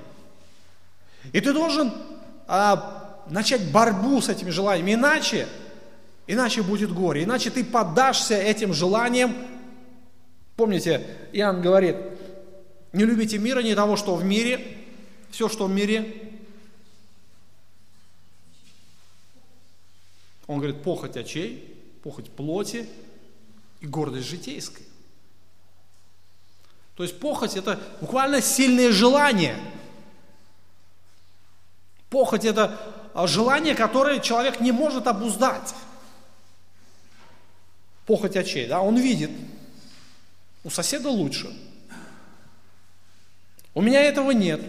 И 1.33 1.41
ты 1.41 1.53
должен 1.53 1.93
а, 2.49 3.25
начать 3.29 3.71
борьбу 3.71 4.21
с 4.21 4.29
этими 4.29 4.51
желаниями. 4.51 4.95
Иначе, 4.95 5.47
иначе 6.27 6.63
будет 6.63 6.93
горе. 6.93 7.25
Иначе 7.25 7.51
ты 7.51 7.63
поддашься 7.63 8.35
этим 8.35 8.75
желаниям. 8.75 9.35
Помните, 10.57 11.07
Иоанн 11.33 11.63
говорит, 11.63 11.97
не 12.93 13.05
любите 13.05 13.39
мира, 13.39 13.61
не 13.61 13.75
того, 13.75 13.97
что 13.97 14.17
в 14.17 14.25
мире. 14.25 14.79
Все, 15.31 15.49
что 15.49 15.67
в 15.67 15.71
мире, 15.71 16.32
Он 20.53 20.59
говорит, 20.59 20.83
похоть 20.83 21.17
очей, 21.17 21.83
похоть 22.03 22.31
плоти 22.31 22.87
и 23.81 23.87
гордость 23.87 24.29
житейская. 24.29 24.87
То 26.95 27.03
есть 27.05 27.19
похоть 27.19 27.57
это 27.57 27.81
буквально 28.03 28.43
сильное 28.43 28.93
желание. 28.93 29.57
Похоть 32.11 32.45
это 32.45 32.79
а, 33.15 33.27
желание, 33.27 33.75
которое 33.75 34.21
человек 34.21 34.61
не 34.61 34.73
может 34.73 35.07
обуздать. 35.07 35.75
Похоть 38.05 38.37
очей, 38.37 38.69
да, 38.69 38.83
он 38.83 38.99
видит, 38.99 39.31
у 40.65 40.71
соседа 40.71 41.09
лучше. 41.09 41.51
У 43.73 43.81
меня 43.81 44.03
этого 44.03 44.33
нет. 44.33 44.61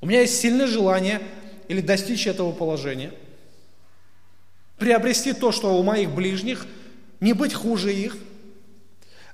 У 0.00 0.06
меня 0.06 0.22
есть 0.22 0.40
сильное 0.40 0.66
желание 0.66 1.20
или 1.68 1.82
достичь 1.82 2.26
этого 2.26 2.52
положения– 2.52 3.12
приобрести 4.78 5.32
то, 5.32 5.52
что 5.52 5.78
у 5.78 5.82
моих 5.82 6.10
ближних, 6.10 6.66
не 7.20 7.32
быть 7.32 7.54
хуже 7.54 7.92
их. 7.92 8.16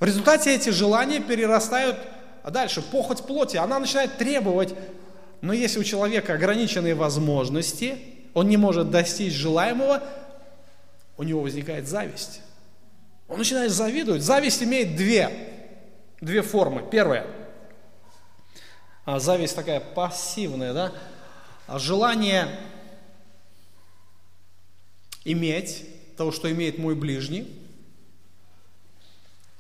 В 0.01 0.05
результате 0.05 0.55
эти 0.55 0.70
желания 0.70 1.20
перерастают 1.20 1.97
а 2.49 2.51
дальше, 2.51 2.80
похоть 2.80 3.24
плоти, 3.24 3.59
она 3.59 3.78
начинает 3.78 4.16
требовать, 4.16 4.74
но 5.43 5.53
если 5.53 5.80
у 5.80 5.84
человека 5.84 6.32
ограниченные 6.32 6.95
возможности, 6.95 7.99
он 8.32 8.49
не 8.49 8.57
может 8.57 8.91
достичь 8.91 9.34
желаемого, 9.34 10.03
у 11.18 11.24
него 11.24 11.43
возникает 11.43 11.86
зависть. 11.86 12.41
Он 13.28 13.36
начинает 13.36 13.70
завидовать. 13.70 14.22
Зависть 14.22 14.62
имеет 14.62 14.97
две, 14.97 15.30
две 16.22 16.41
формы. 16.41 16.82
Первая, 16.91 17.26
а 19.05 19.18
зависть 19.18 19.55
такая 19.55 19.80
пассивная, 19.80 20.72
да, 20.72 20.93
а 21.66 21.78
желание 21.78 22.49
иметь 25.33 25.85
того, 26.16 26.33
что 26.33 26.51
имеет 26.51 26.79
мой 26.79 26.95
ближний. 26.95 27.47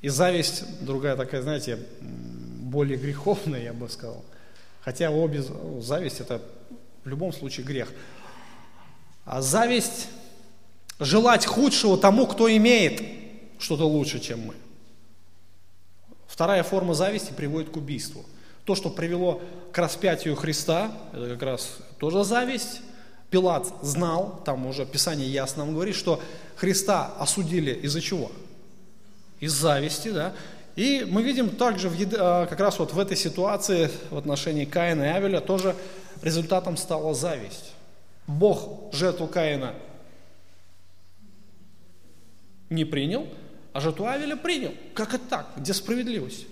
И 0.00 0.08
зависть, 0.08 0.64
другая 0.84 1.16
такая, 1.16 1.42
знаете, 1.42 1.78
более 2.00 2.96
греховная, 2.96 3.62
я 3.62 3.72
бы 3.72 3.88
сказал. 3.88 4.24
Хотя 4.82 5.10
обе, 5.10 5.42
зависть 5.80 6.20
это 6.20 6.40
в 7.04 7.08
любом 7.08 7.32
случае 7.32 7.66
грех. 7.66 7.92
А 9.24 9.42
зависть 9.42 10.08
желать 11.00 11.46
худшего 11.46 11.98
тому, 11.98 12.26
кто 12.26 12.50
имеет 12.50 13.02
что-то 13.58 13.86
лучше, 13.86 14.20
чем 14.20 14.40
мы. 14.46 14.54
Вторая 16.26 16.62
форма 16.62 16.94
зависти 16.94 17.32
приводит 17.32 17.70
к 17.70 17.76
убийству. 17.76 18.24
То, 18.64 18.74
что 18.74 18.90
привело 18.90 19.42
к 19.72 19.78
распятию 19.78 20.36
Христа, 20.36 20.92
это 21.12 21.30
как 21.30 21.42
раз 21.42 21.78
тоже 21.98 22.22
зависть. 22.22 22.80
Пилат 23.30 23.66
знал, 23.82 24.40
там 24.44 24.66
уже 24.66 24.86
Писание 24.86 25.28
ясно 25.28 25.64
нам 25.64 25.74
говорит, 25.74 25.94
что 25.94 26.22
Христа 26.56 27.12
осудили 27.18 27.72
из-за 27.72 28.00
чего? 28.00 28.32
Из 29.40 29.52
зависти, 29.52 30.08
да? 30.08 30.32
И 30.76 31.06
мы 31.08 31.22
видим 31.22 31.50
также 31.50 31.88
в, 31.88 31.96
а, 32.18 32.46
как 32.46 32.60
раз 32.60 32.78
вот 32.78 32.92
в 32.92 32.98
этой 32.98 33.16
ситуации 33.16 33.90
в 34.10 34.16
отношении 34.16 34.64
Каина 34.64 35.02
и 35.02 35.06
Авеля 35.08 35.40
тоже 35.40 35.74
результатом 36.22 36.76
стала 36.76 37.14
зависть. 37.14 37.72
Бог 38.26 38.92
жертву 38.94 39.26
Каина 39.26 39.74
не 42.70 42.84
принял, 42.84 43.26
а 43.72 43.80
жертву 43.80 44.06
Авеля 44.06 44.36
принял. 44.36 44.72
Как 44.94 45.14
это 45.14 45.24
так? 45.28 45.48
Где 45.56 45.74
справедливость? 45.74 46.46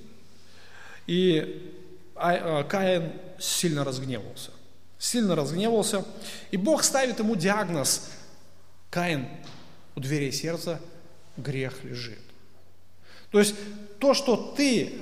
И 1.06 1.72
а, 2.16 2.60
а, 2.60 2.64
Каин 2.64 3.12
сильно 3.38 3.84
разгневался 3.84 4.50
сильно 4.98 5.34
разгневался, 5.34 6.04
и 6.50 6.56
Бог 6.56 6.82
ставит 6.82 7.18
ему 7.18 7.36
диагноз. 7.36 8.10
Каин, 8.90 9.28
у 9.94 10.00
дверей 10.00 10.32
сердца 10.32 10.80
грех 11.36 11.84
лежит. 11.84 12.20
То 13.30 13.38
есть 13.38 13.54
то, 13.98 14.14
что 14.14 14.54
ты 14.56 14.94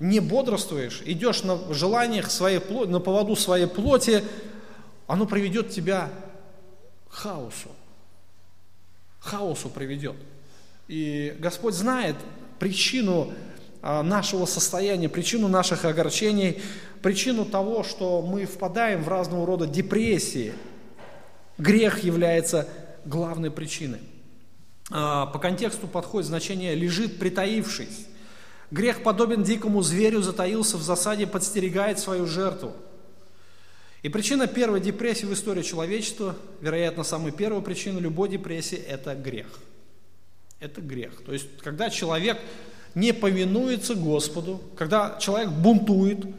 не 0.00 0.20
бодрствуешь, 0.20 1.02
идешь 1.04 1.42
на 1.42 1.72
желаниях 1.72 2.30
своей 2.30 2.58
плоти, 2.58 2.88
на 2.88 3.00
поводу 3.00 3.36
своей 3.36 3.66
плоти, 3.66 4.24
оно 5.06 5.26
приведет 5.26 5.70
тебя 5.70 6.10
к 7.08 7.14
хаосу. 7.14 7.70
Хаосу 9.20 9.68
приведет. 9.68 10.16
И 10.88 11.36
Господь 11.38 11.74
знает 11.74 12.16
причину 12.58 13.32
нашего 13.82 14.46
состояния, 14.46 15.08
причину 15.08 15.48
наших 15.48 15.84
огорчений, 15.84 16.62
причину 17.02 17.44
того, 17.44 17.82
что 17.82 18.22
мы 18.22 18.44
впадаем 18.44 19.02
в 19.02 19.08
разного 19.08 19.46
рода 19.46 19.66
депрессии. 19.66 20.52
Грех 21.58 22.04
является 22.04 22.68
главной 23.04 23.50
причиной. 23.50 24.00
А, 24.90 25.26
по 25.26 25.38
контексту 25.38 25.86
подходит 25.86 26.28
значение 26.28 26.74
«лежит 26.74 27.18
притаившись». 27.18 28.06
Грех 28.70 29.02
подобен 29.02 29.42
дикому 29.42 29.82
зверю, 29.82 30.22
затаился 30.22 30.76
в 30.76 30.82
засаде, 30.82 31.26
подстерегает 31.26 31.98
свою 31.98 32.26
жертву. 32.26 32.72
И 34.02 34.08
причина 34.08 34.46
первой 34.46 34.80
депрессии 34.80 35.26
в 35.26 35.32
истории 35.32 35.62
человечества, 35.62 36.36
вероятно, 36.60 37.02
самая 37.02 37.32
первая 37.32 37.60
причина 37.62 37.98
любой 37.98 38.28
депрессии– 38.28 38.78
это 38.88 39.14
грех. 39.14 39.46
Это 40.60 40.80
грех. 40.80 41.22
То 41.24 41.32
есть, 41.32 41.58
когда 41.58 41.90
человек 41.90 42.38
не 42.94 43.12
повинуется 43.12 43.94
Господу, 43.94 44.60
когда 44.76 45.16
человек 45.18 45.50
бунтует 45.50 46.24
э, 46.24 46.30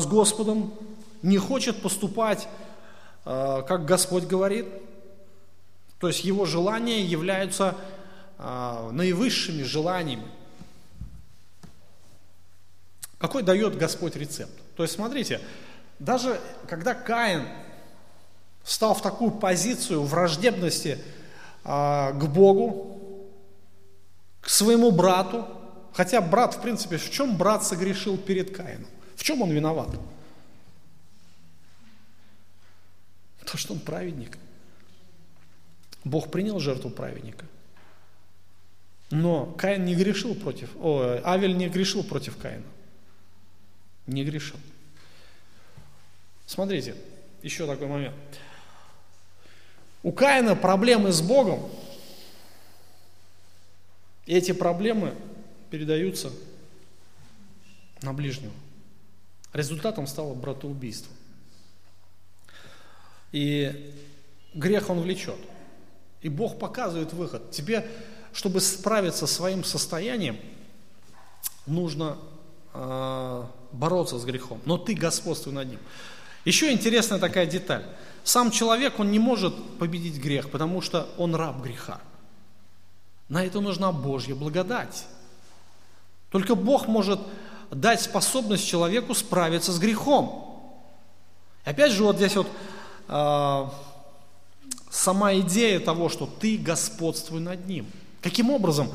с 0.00 0.06
Господом, 0.06 0.72
не 1.22 1.38
хочет 1.38 1.82
поступать, 1.82 2.48
э, 3.24 3.62
как 3.66 3.84
Господь 3.84 4.24
говорит, 4.24 4.66
то 5.98 6.08
есть 6.08 6.24
его 6.24 6.44
желания 6.44 7.02
являются 7.02 7.74
э, 8.38 8.90
наивысшими 8.92 9.62
желаниями. 9.62 10.26
Какой 13.18 13.42
дает 13.42 13.78
Господь 13.78 14.14
рецепт? 14.14 14.52
То 14.76 14.82
есть, 14.82 14.94
смотрите, 14.94 15.40
даже 15.98 16.38
когда 16.68 16.94
Каин 16.94 17.48
стал 18.62 18.94
в 18.94 19.00
такую 19.00 19.30
позицию 19.30 20.02
враждебности 20.02 20.98
э, 21.64 22.12
к 22.12 22.24
Богу, 22.26 22.96
к 24.46 24.48
своему 24.48 24.92
брату, 24.92 25.44
хотя 25.92 26.20
брат, 26.20 26.54
в 26.54 26.62
принципе, 26.62 26.98
в 26.98 27.10
чем 27.10 27.36
брат 27.36 27.64
согрешил 27.64 28.16
перед 28.16 28.56
Каином? 28.56 28.86
В 29.16 29.24
чем 29.24 29.42
он 29.42 29.50
виноват? 29.50 29.88
То, 33.44 33.58
что 33.58 33.72
он 33.74 33.80
праведник. 33.80 34.38
Бог 36.04 36.30
принял 36.30 36.60
жертву 36.60 36.90
праведника. 36.90 37.44
Но 39.10 39.46
Каин 39.46 39.84
не 39.84 39.96
грешил 39.96 40.36
против, 40.36 40.70
о, 40.76 41.20
Авель 41.24 41.56
не 41.56 41.68
грешил 41.68 42.04
против 42.04 42.36
Каина. 42.36 42.62
Не 44.06 44.22
грешил. 44.22 44.60
Смотрите, 46.46 46.94
еще 47.42 47.66
такой 47.66 47.88
момент. 47.88 48.14
У 50.04 50.12
Каина 50.12 50.54
проблемы 50.54 51.10
с 51.10 51.20
Богом, 51.20 51.68
и 54.26 54.34
эти 54.34 54.52
проблемы 54.52 55.14
передаются 55.70 56.32
на 58.02 58.12
ближнего. 58.12 58.52
Результатом 59.52 60.06
стало 60.06 60.34
братоубийство. 60.34 61.12
И 63.32 63.94
грех 64.54 64.90
он 64.90 65.00
влечет. 65.00 65.38
И 66.22 66.28
Бог 66.28 66.58
показывает 66.58 67.12
выход. 67.12 67.50
Тебе, 67.52 67.88
чтобы 68.32 68.60
справиться 68.60 69.26
с 69.26 69.32
своим 69.32 69.64
состоянием, 69.64 70.38
нужно 71.66 72.18
э, 72.74 73.44
бороться 73.72 74.18
с 74.18 74.24
грехом. 74.24 74.60
Но 74.64 74.76
ты 74.76 74.94
господствуй 74.94 75.54
над 75.54 75.68
ним. 75.68 75.78
Еще 76.44 76.72
интересная 76.72 77.18
такая 77.18 77.46
деталь. 77.46 77.84
Сам 78.24 78.50
человек, 78.50 78.98
он 78.98 79.10
не 79.10 79.18
может 79.18 79.54
победить 79.78 80.20
грех, 80.20 80.50
потому 80.50 80.80
что 80.80 81.08
он 81.16 81.34
раб 81.34 81.62
греха. 81.62 82.00
На 83.28 83.44
это 83.44 83.60
нужна 83.60 83.92
Божья 83.92 84.34
благодать. 84.34 85.06
Только 86.30 86.54
Бог 86.54 86.86
может 86.86 87.20
дать 87.70 88.00
способность 88.00 88.66
человеку 88.66 89.14
справиться 89.14 89.72
с 89.72 89.78
грехом. 89.78 90.72
И 91.64 91.70
опять 91.70 91.92
же, 91.92 92.04
вот 92.04 92.16
здесь 92.16 92.36
вот 92.36 92.46
э, 93.08 93.66
сама 94.90 95.34
идея 95.36 95.80
того, 95.80 96.08
что 96.08 96.26
ты 96.26 96.56
господствуй 96.56 97.40
над 97.40 97.66
ним. 97.66 97.86
Каким 98.22 98.50
образом? 98.50 98.90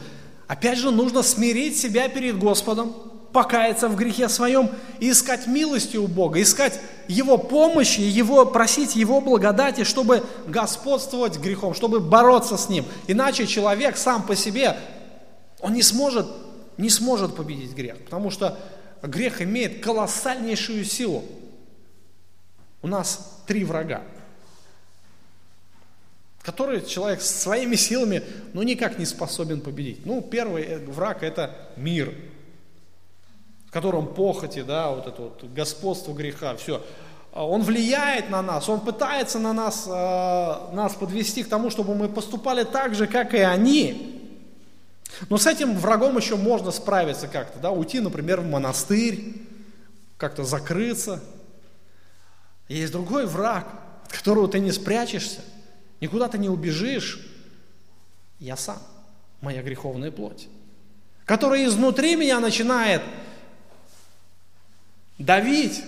Опять 0.48 0.78
же, 0.78 0.92
нужно 0.92 1.24
смирить 1.24 1.78
себя 1.78 2.10
перед 2.10 2.38
Господом, 2.38 2.94
покаяться 3.34 3.88
в 3.88 3.96
грехе 3.96 4.30
своем 4.30 4.70
и 5.00 5.12
искать 5.12 5.48
милости 5.48 5.98
у 5.98 6.08
Бога, 6.08 6.42
искать 6.42 6.80
Его 7.08 7.38
помощи, 7.38 8.02
его, 8.02 8.46
просить 8.46 8.96
Его 8.96 9.22
благодати, 9.22 9.84
чтобы 9.84 10.24
господствовать 10.48 11.38
грехом, 11.40 11.74
чтобы 11.74 12.00
бороться 12.00 12.58
с 12.58 12.70
ним. 12.70 12.86
Иначе 13.08 13.48
человек 13.48 13.98
сам 13.98 14.24
по 14.24 14.36
себе, 14.36 14.78
он 15.60 15.74
не 15.74 15.82
сможет, 15.82 16.28
не 16.78 16.90
сможет 16.90 17.36
победить 17.36 17.74
грех, 17.74 18.04
потому 18.04 18.32
что 18.32 18.60
грех 19.02 19.42
имеет 19.42 19.84
колоссальнейшую 19.84 20.84
силу. 20.86 21.24
У 22.82 22.88
нас 22.88 23.42
три 23.46 23.64
врага, 23.64 24.02
которые 26.42 26.84
человек 26.84 27.22
своими 27.22 27.76
силами 27.76 28.24
ну, 28.54 28.64
никак 28.64 28.98
не 28.98 29.06
способен 29.06 29.62
победить. 29.62 30.06
Ну, 30.06 30.22
первый 30.22 30.84
враг– 30.86 31.22
это 31.24 31.56
мир– 31.78 32.14
в 33.72 33.74
котором 33.74 34.14
похоти, 34.14 34.64
да, 34.64 34.90
вот 34.90 35.08
это 35.08 35.22
вот 35.22 35.46
господство 35.46 36.12
греха, 36.12 36.58
все. 36.58 36.84
А 37.32 37.48
он 37.48 37.62
влияет 37.62 38.30
на 38.30 38.42
нас, 38.42 38.68
он 38.68 38.82
пытается 38.82 39.40
на 39.40 39.54
нас, 39.54 39.88
э, 39.88 40.76
нас 40.76 40.94
подвести 40.96 41.42
к 41.42 41.48
тому, 41.48 41.70
чтобы 41.70 41.96
мы 41.96 42.10
поступали 42.10 42.66
так 42.66 42.96
же, 42.96 43.08
как 43.08 43.34
и 43.34 43.38
они. 43.38 44.22
Но 45.30 45.38
с 45.38 45.48
этим 45.48 45.78
врагом 45.78 46.18
еще 46.18 46.36
можно 46.36 46.72
справиться 46.72 47.30
как-то, 47.30 47.60
да, 47.60 47.72
уйти, 47.72 48.02
например, 48.02 48.42
в 48.42 48.46
монастырь, 48.46 49.36
как-то 50.18 50.44
закрыться. 50.44 51.24
Есть 52.68 52.92
другой 52.92 53.26
враг, 53.26 53.68
от 54.04 54.12
которого 54.12 54.50
ты 54.50 54.60
не 54.60 54.74
спрячешься, 54.74 55.40
никуда 56.02 56.28
ты 56.28 56.38
не 56.38 56.50
убежишь. 56.50 57.26
Я 58.38 58.58
сам, 58.58 58.80
моя 59.40 59.64
греховная 59.64 60.12
плоть, 60.12 60.50
которая 61.24 61.66
изнутри 61.66 62.18
меня 62.18 62.42
начинает 62.42 63.02
давить. 65.24 65.84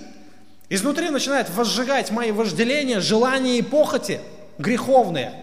Изнутри 0.70 1.10
начинает 1.10 1.50
возжигать 1.50 2.12
мои 2.12 2.32
вожделения, 2.32 3.00
желания 3.00 3.58
и 3.58 3.62
похоти 3.62 4.20
греховные. 4.58 5.34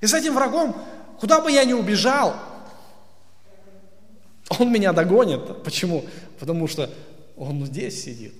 И 0.00 0.06
с 0.06 0.14
этим 0.14 0.34
врагом, 0.34 0.76
куда 1.18 1.40
бы 1.40 1.50
я 1.50 1.64
ни 1.64 1.72
убежал, 1.72 2.36
он 4.58 4.72
меня 4.72 4.92
догонит. 4.92 5.62
Почему? 5.62 6.04
Потому 6.38 6.66
что 6.66 6.90
он 7.36 7.64
здесь 7.66 8.02
сидит. 8.02 8.34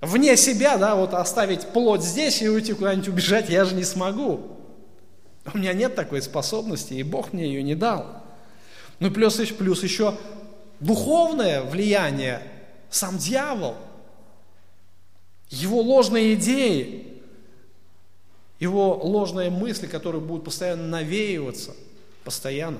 Вне 0.00 0.36
себя, 0.36 0.76
да, 0.78 0.96
вот 0.96 1.14
оставить 1.14 1.68
плоть 1.68 2.02
здесь 2.02 2.42
и 2.42 2.48
уйти 2.48 2.72
куда-нибудь 2.72 3.08
убежать 3.08 3.48
я 3.48 3.64
же 3.64 3.74
не 3.74 3.84
смогу. 3.84 4.58
У 5.52 5.58
меня 5.58 5.72
нет 5.72 5.94
такой 5.94 6.22
способности, 6.22 6.94
и 6.94 7.02
Бог 7.02 7.32
мне 7.32 7.46
ее 7.46 7.62
не 7.62 7.74
дал. 7.74 8.22
Ну 8.98 9.10
плюс, 9.10 9.36
плюс 9.36 9.82
еще 9.82 10.14
духовное 10.80 11.62
влияние 11.62 12.42
сам 12.92 13.18
дьявол, 13.18 13.74
его 15.48 15.80
ложные 15.80 16.34
идеи, 16.34 17.20
его 18.60 18.94
ложные 19.02 19.50
мысли, 19.50 19.86
которые 19.86 20.20
будут 20.20 20.44
постоянно 20.44 20.86
навеиваться, 20.86 21.74
постоянно. 22.22 22.78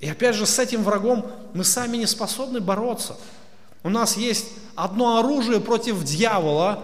И 0.00 0.08
опять 0.08 0.34
же, 0.34 0.44
с 0.44 0.58
этим 0.58 0.82
врагом 0.82 1.30
мы 1.54 1.64
сами 1.64 1.96
не 1.96 2.06
способны 2.06 2.60
бороться. 2.60 3.16
У 3.82 3.88
нас 3.88 4.16
есть 4.16 4.52
одно 4.74 5.18
оружие 5.18 5.60
против 5.60 6.02
дьявола. 6.04 6.82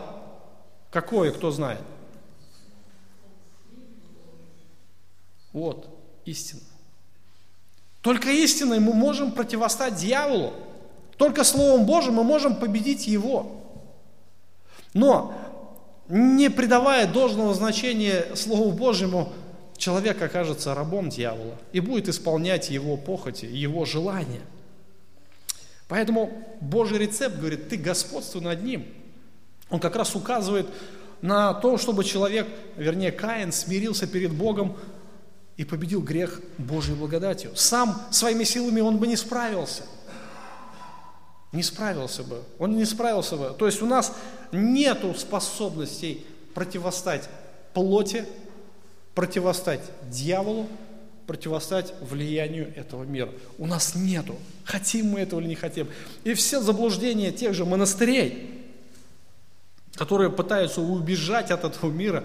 Какое, 0.90 1.32
кто 1.32 1.50
знает? 1.50 1.82
Вот, 5.52 5.88
истина. 6.24 6.62
Только 8.00 8.30
истиной 8.30 8.80
мы 8.80 8.94
можем 8.94 9.32
противостать 9.32 9.96
дьяволу. 9.96 10.54
Только 11.22 11.44
Словом 11.44 11.86
Божьим 11.86 12.14
мы 12.14 12.24
можем 12.24 12.56
победить 12.56 13.06
его. 13.06 13.62
Но 14.92 15.32
не 16.08 16.50
придавая 16.50 17.06
должного 17.06 17.54
значения 17.54 18.26
Слову 18.34 18.72
Божьему, 18.72 19.32
человек 19.76 20.20
окажется 20.20 20.74
рабом 20.74 21.10
дьявола 21.10 21.54
и 21.70 21.78
будет 21.78 22.08
исполнять 22.08 22.70
его 22.70 22.96
похоти, 22.96 23.44
его 23.44 23.84
желания. 23.84 24.40
Поэтому 25.86 26.32
Божий 26.60 26.98
рецепт 26.98 27.36
говорит, 27.36 27.68
ты 27.68 27.76
господствуй 27.76 28.42
над 28.42 28.64
ним. 28.64 28.84
Он 29.70 29.78
как 29.78 29.94
раз 29.94 30.16
указывает 30.16 30.66
на 31.20 31.54
то, 31.54 31.78
чтобы 31.78 32.02
человек, 32.02 32.48
вернее 32.76 33.12
Каин, 33.12 33.52
смирился 33.52 34.08
перед 34.08 34.32
Богом 34.32 34.76
и 35.56 35.62
победил 35.62 36.02
грех 36.02 36.40
Божьей 36.58 36.96
благодатью. 36.96 37.52
Сам 37.54 38.02
своими 38.10 38.42
силами 38.42 38.80
он 38.80 38.98
бы 38.98 39.06
не 39.06 39.14
справился– 39.14 39.84
не 41.52 41.62
справился 41.62 42.22
бы. 42.24 42.42
Он 42.58 42.76
не 42.76 42.84
справился 42.84 43.36
бы. 43.36 43.54
То 43.58 43.66
есть 43.66 43.82
у 43.82 43.86
нас 43.86 44.14
нету 44.52 45.14
способностей 45.14 46.24
противостать 46.54 47.28
плоти, 47.74 48.26
противостать 49.14 49.82
дьяволу, 50.08 50.66
противостать 51.26 51.92
влиянию 52.00 52.72
этого 52.74 53.04
мира. 53.04 53.30
У 53.58 53.66
нас 53.66 53.94
нету. 53.94 54.36
Хотим 54.64 55.10
мы 55.10 55.20
этого 55.20 55.40
или 55.40 55.48
не 55.48 55.54
хотим. 55.54 55.88
И 56.24 56.34
все 56.34 56.60
заблуждения 56.60 57.32
тех 57.32 57.54
же 57.54 57.64
монастырей, 57.64 58.64
которые 59.94 60.30
пытаются 60.30 60.80
убежать 60.80 61.50
от 61.50 61.64
этого 61.64 61.90
мира, 61.90 62.24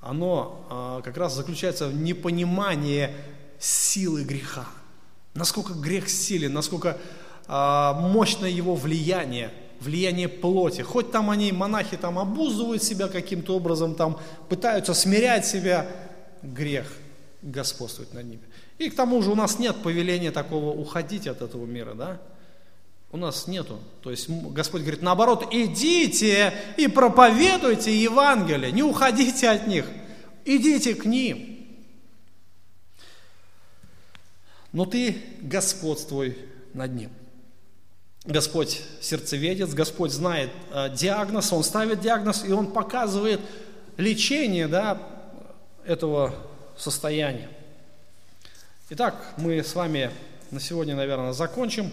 оно 0.00 0.66
а, 0.70 1.02
как 1.02 1.18
раз 1.18 1.34
заключается 1.34 1.88
в 1.88 1.94
непонимании 1.94 3.10
силы 3.58 4.24
греха. 4.24 4.66
Насколько 5.34 5.74
грех 5.74 6.08
силен, 6.08 6.54
насколько 6.54 6.96
мощное 7.50 8.50
его 8.50 8.74
влияние 8.74 9.50
влияние 9.80 10.28
плоти. 10.28 10.82
Хоть 10.82 11.10
там 11.10 11.30
они, 11.30 11.52
монахи, 11.52 11.96
там 11.96 12.18
обузывают 12.18 12.82
себя 12.82 13.08
каким-то 13.08 13.56
образом, 13.56 13.94
там 13.94 14.20
пытаются 14.48 14.94
смирять 14.94 15.46
себя, 15.46 15.86
грех 16.42 16.86
господствует 17.42 18.12
над 18.14 18.26
ними. 18.26 18.42
И 18.78 18.90
к 18.90 18.94
тому 18.94 19.22
же 19.22 19.30
у 19.30 19.34
нас 19.34 19.58
нет 19.58 19.76
повеления 19.82 20.30
такого 20.30 20.70
уходить 20.70 21.26
от 21.26 21.42
этого 21.42 21.66
мира, 21.66 21.94
да? 21.94 22.20
У 23.12 23.16
нас 23.16 23.46
нету. 23.46 23.80
То 24.02 24.10
есть 24.10 24.28
Господь 24.28 24.82
говорит, 24.82 25.02
наоборот, 25.02 25.48
идите 25.50 26.54
и 26.76 26.86
проповедуйте 26.86 27.94
Евангелие, 28.00 28.70
не 28.70 28.82
уходите 28.82 29.48
от 29.48 29.66
них, 29.66 29.86
идите 30.44 30.94
к 30.94 31.04
ним. 31.04 31.66
Но 34.72 34.84
ты 34.84 35.20
господствуй 35.40 36.38
над 36.72 36.94
ним. 36.94 37.10
Господь 38.24 38.82
сердцеведец, 39.00 39.70
Господь 39.70 40.12
знает 40.12 40.50
э, 40.72 40.90
диагноз, 40.94 41.52
Он 41.52 41.64
ставит 41.64 42.00
диагноз, 42.00 42.44
и 42.44 42.52
Он 42.52 42.70
показывает 42.70 43.40
лечение 43.96 44.68
да, 44.68 45.00
этого 45.86 46.34
состояния. 46.76 47.48
Итак, 48.90 49.14
мы 49.36 49.62
с 49.62 49.74
вами 49.74 50.10
на 50.50 50.60
сегодня, 50.60 50.96
наверное, 50.96 51.32
закончим. 51.32 51.92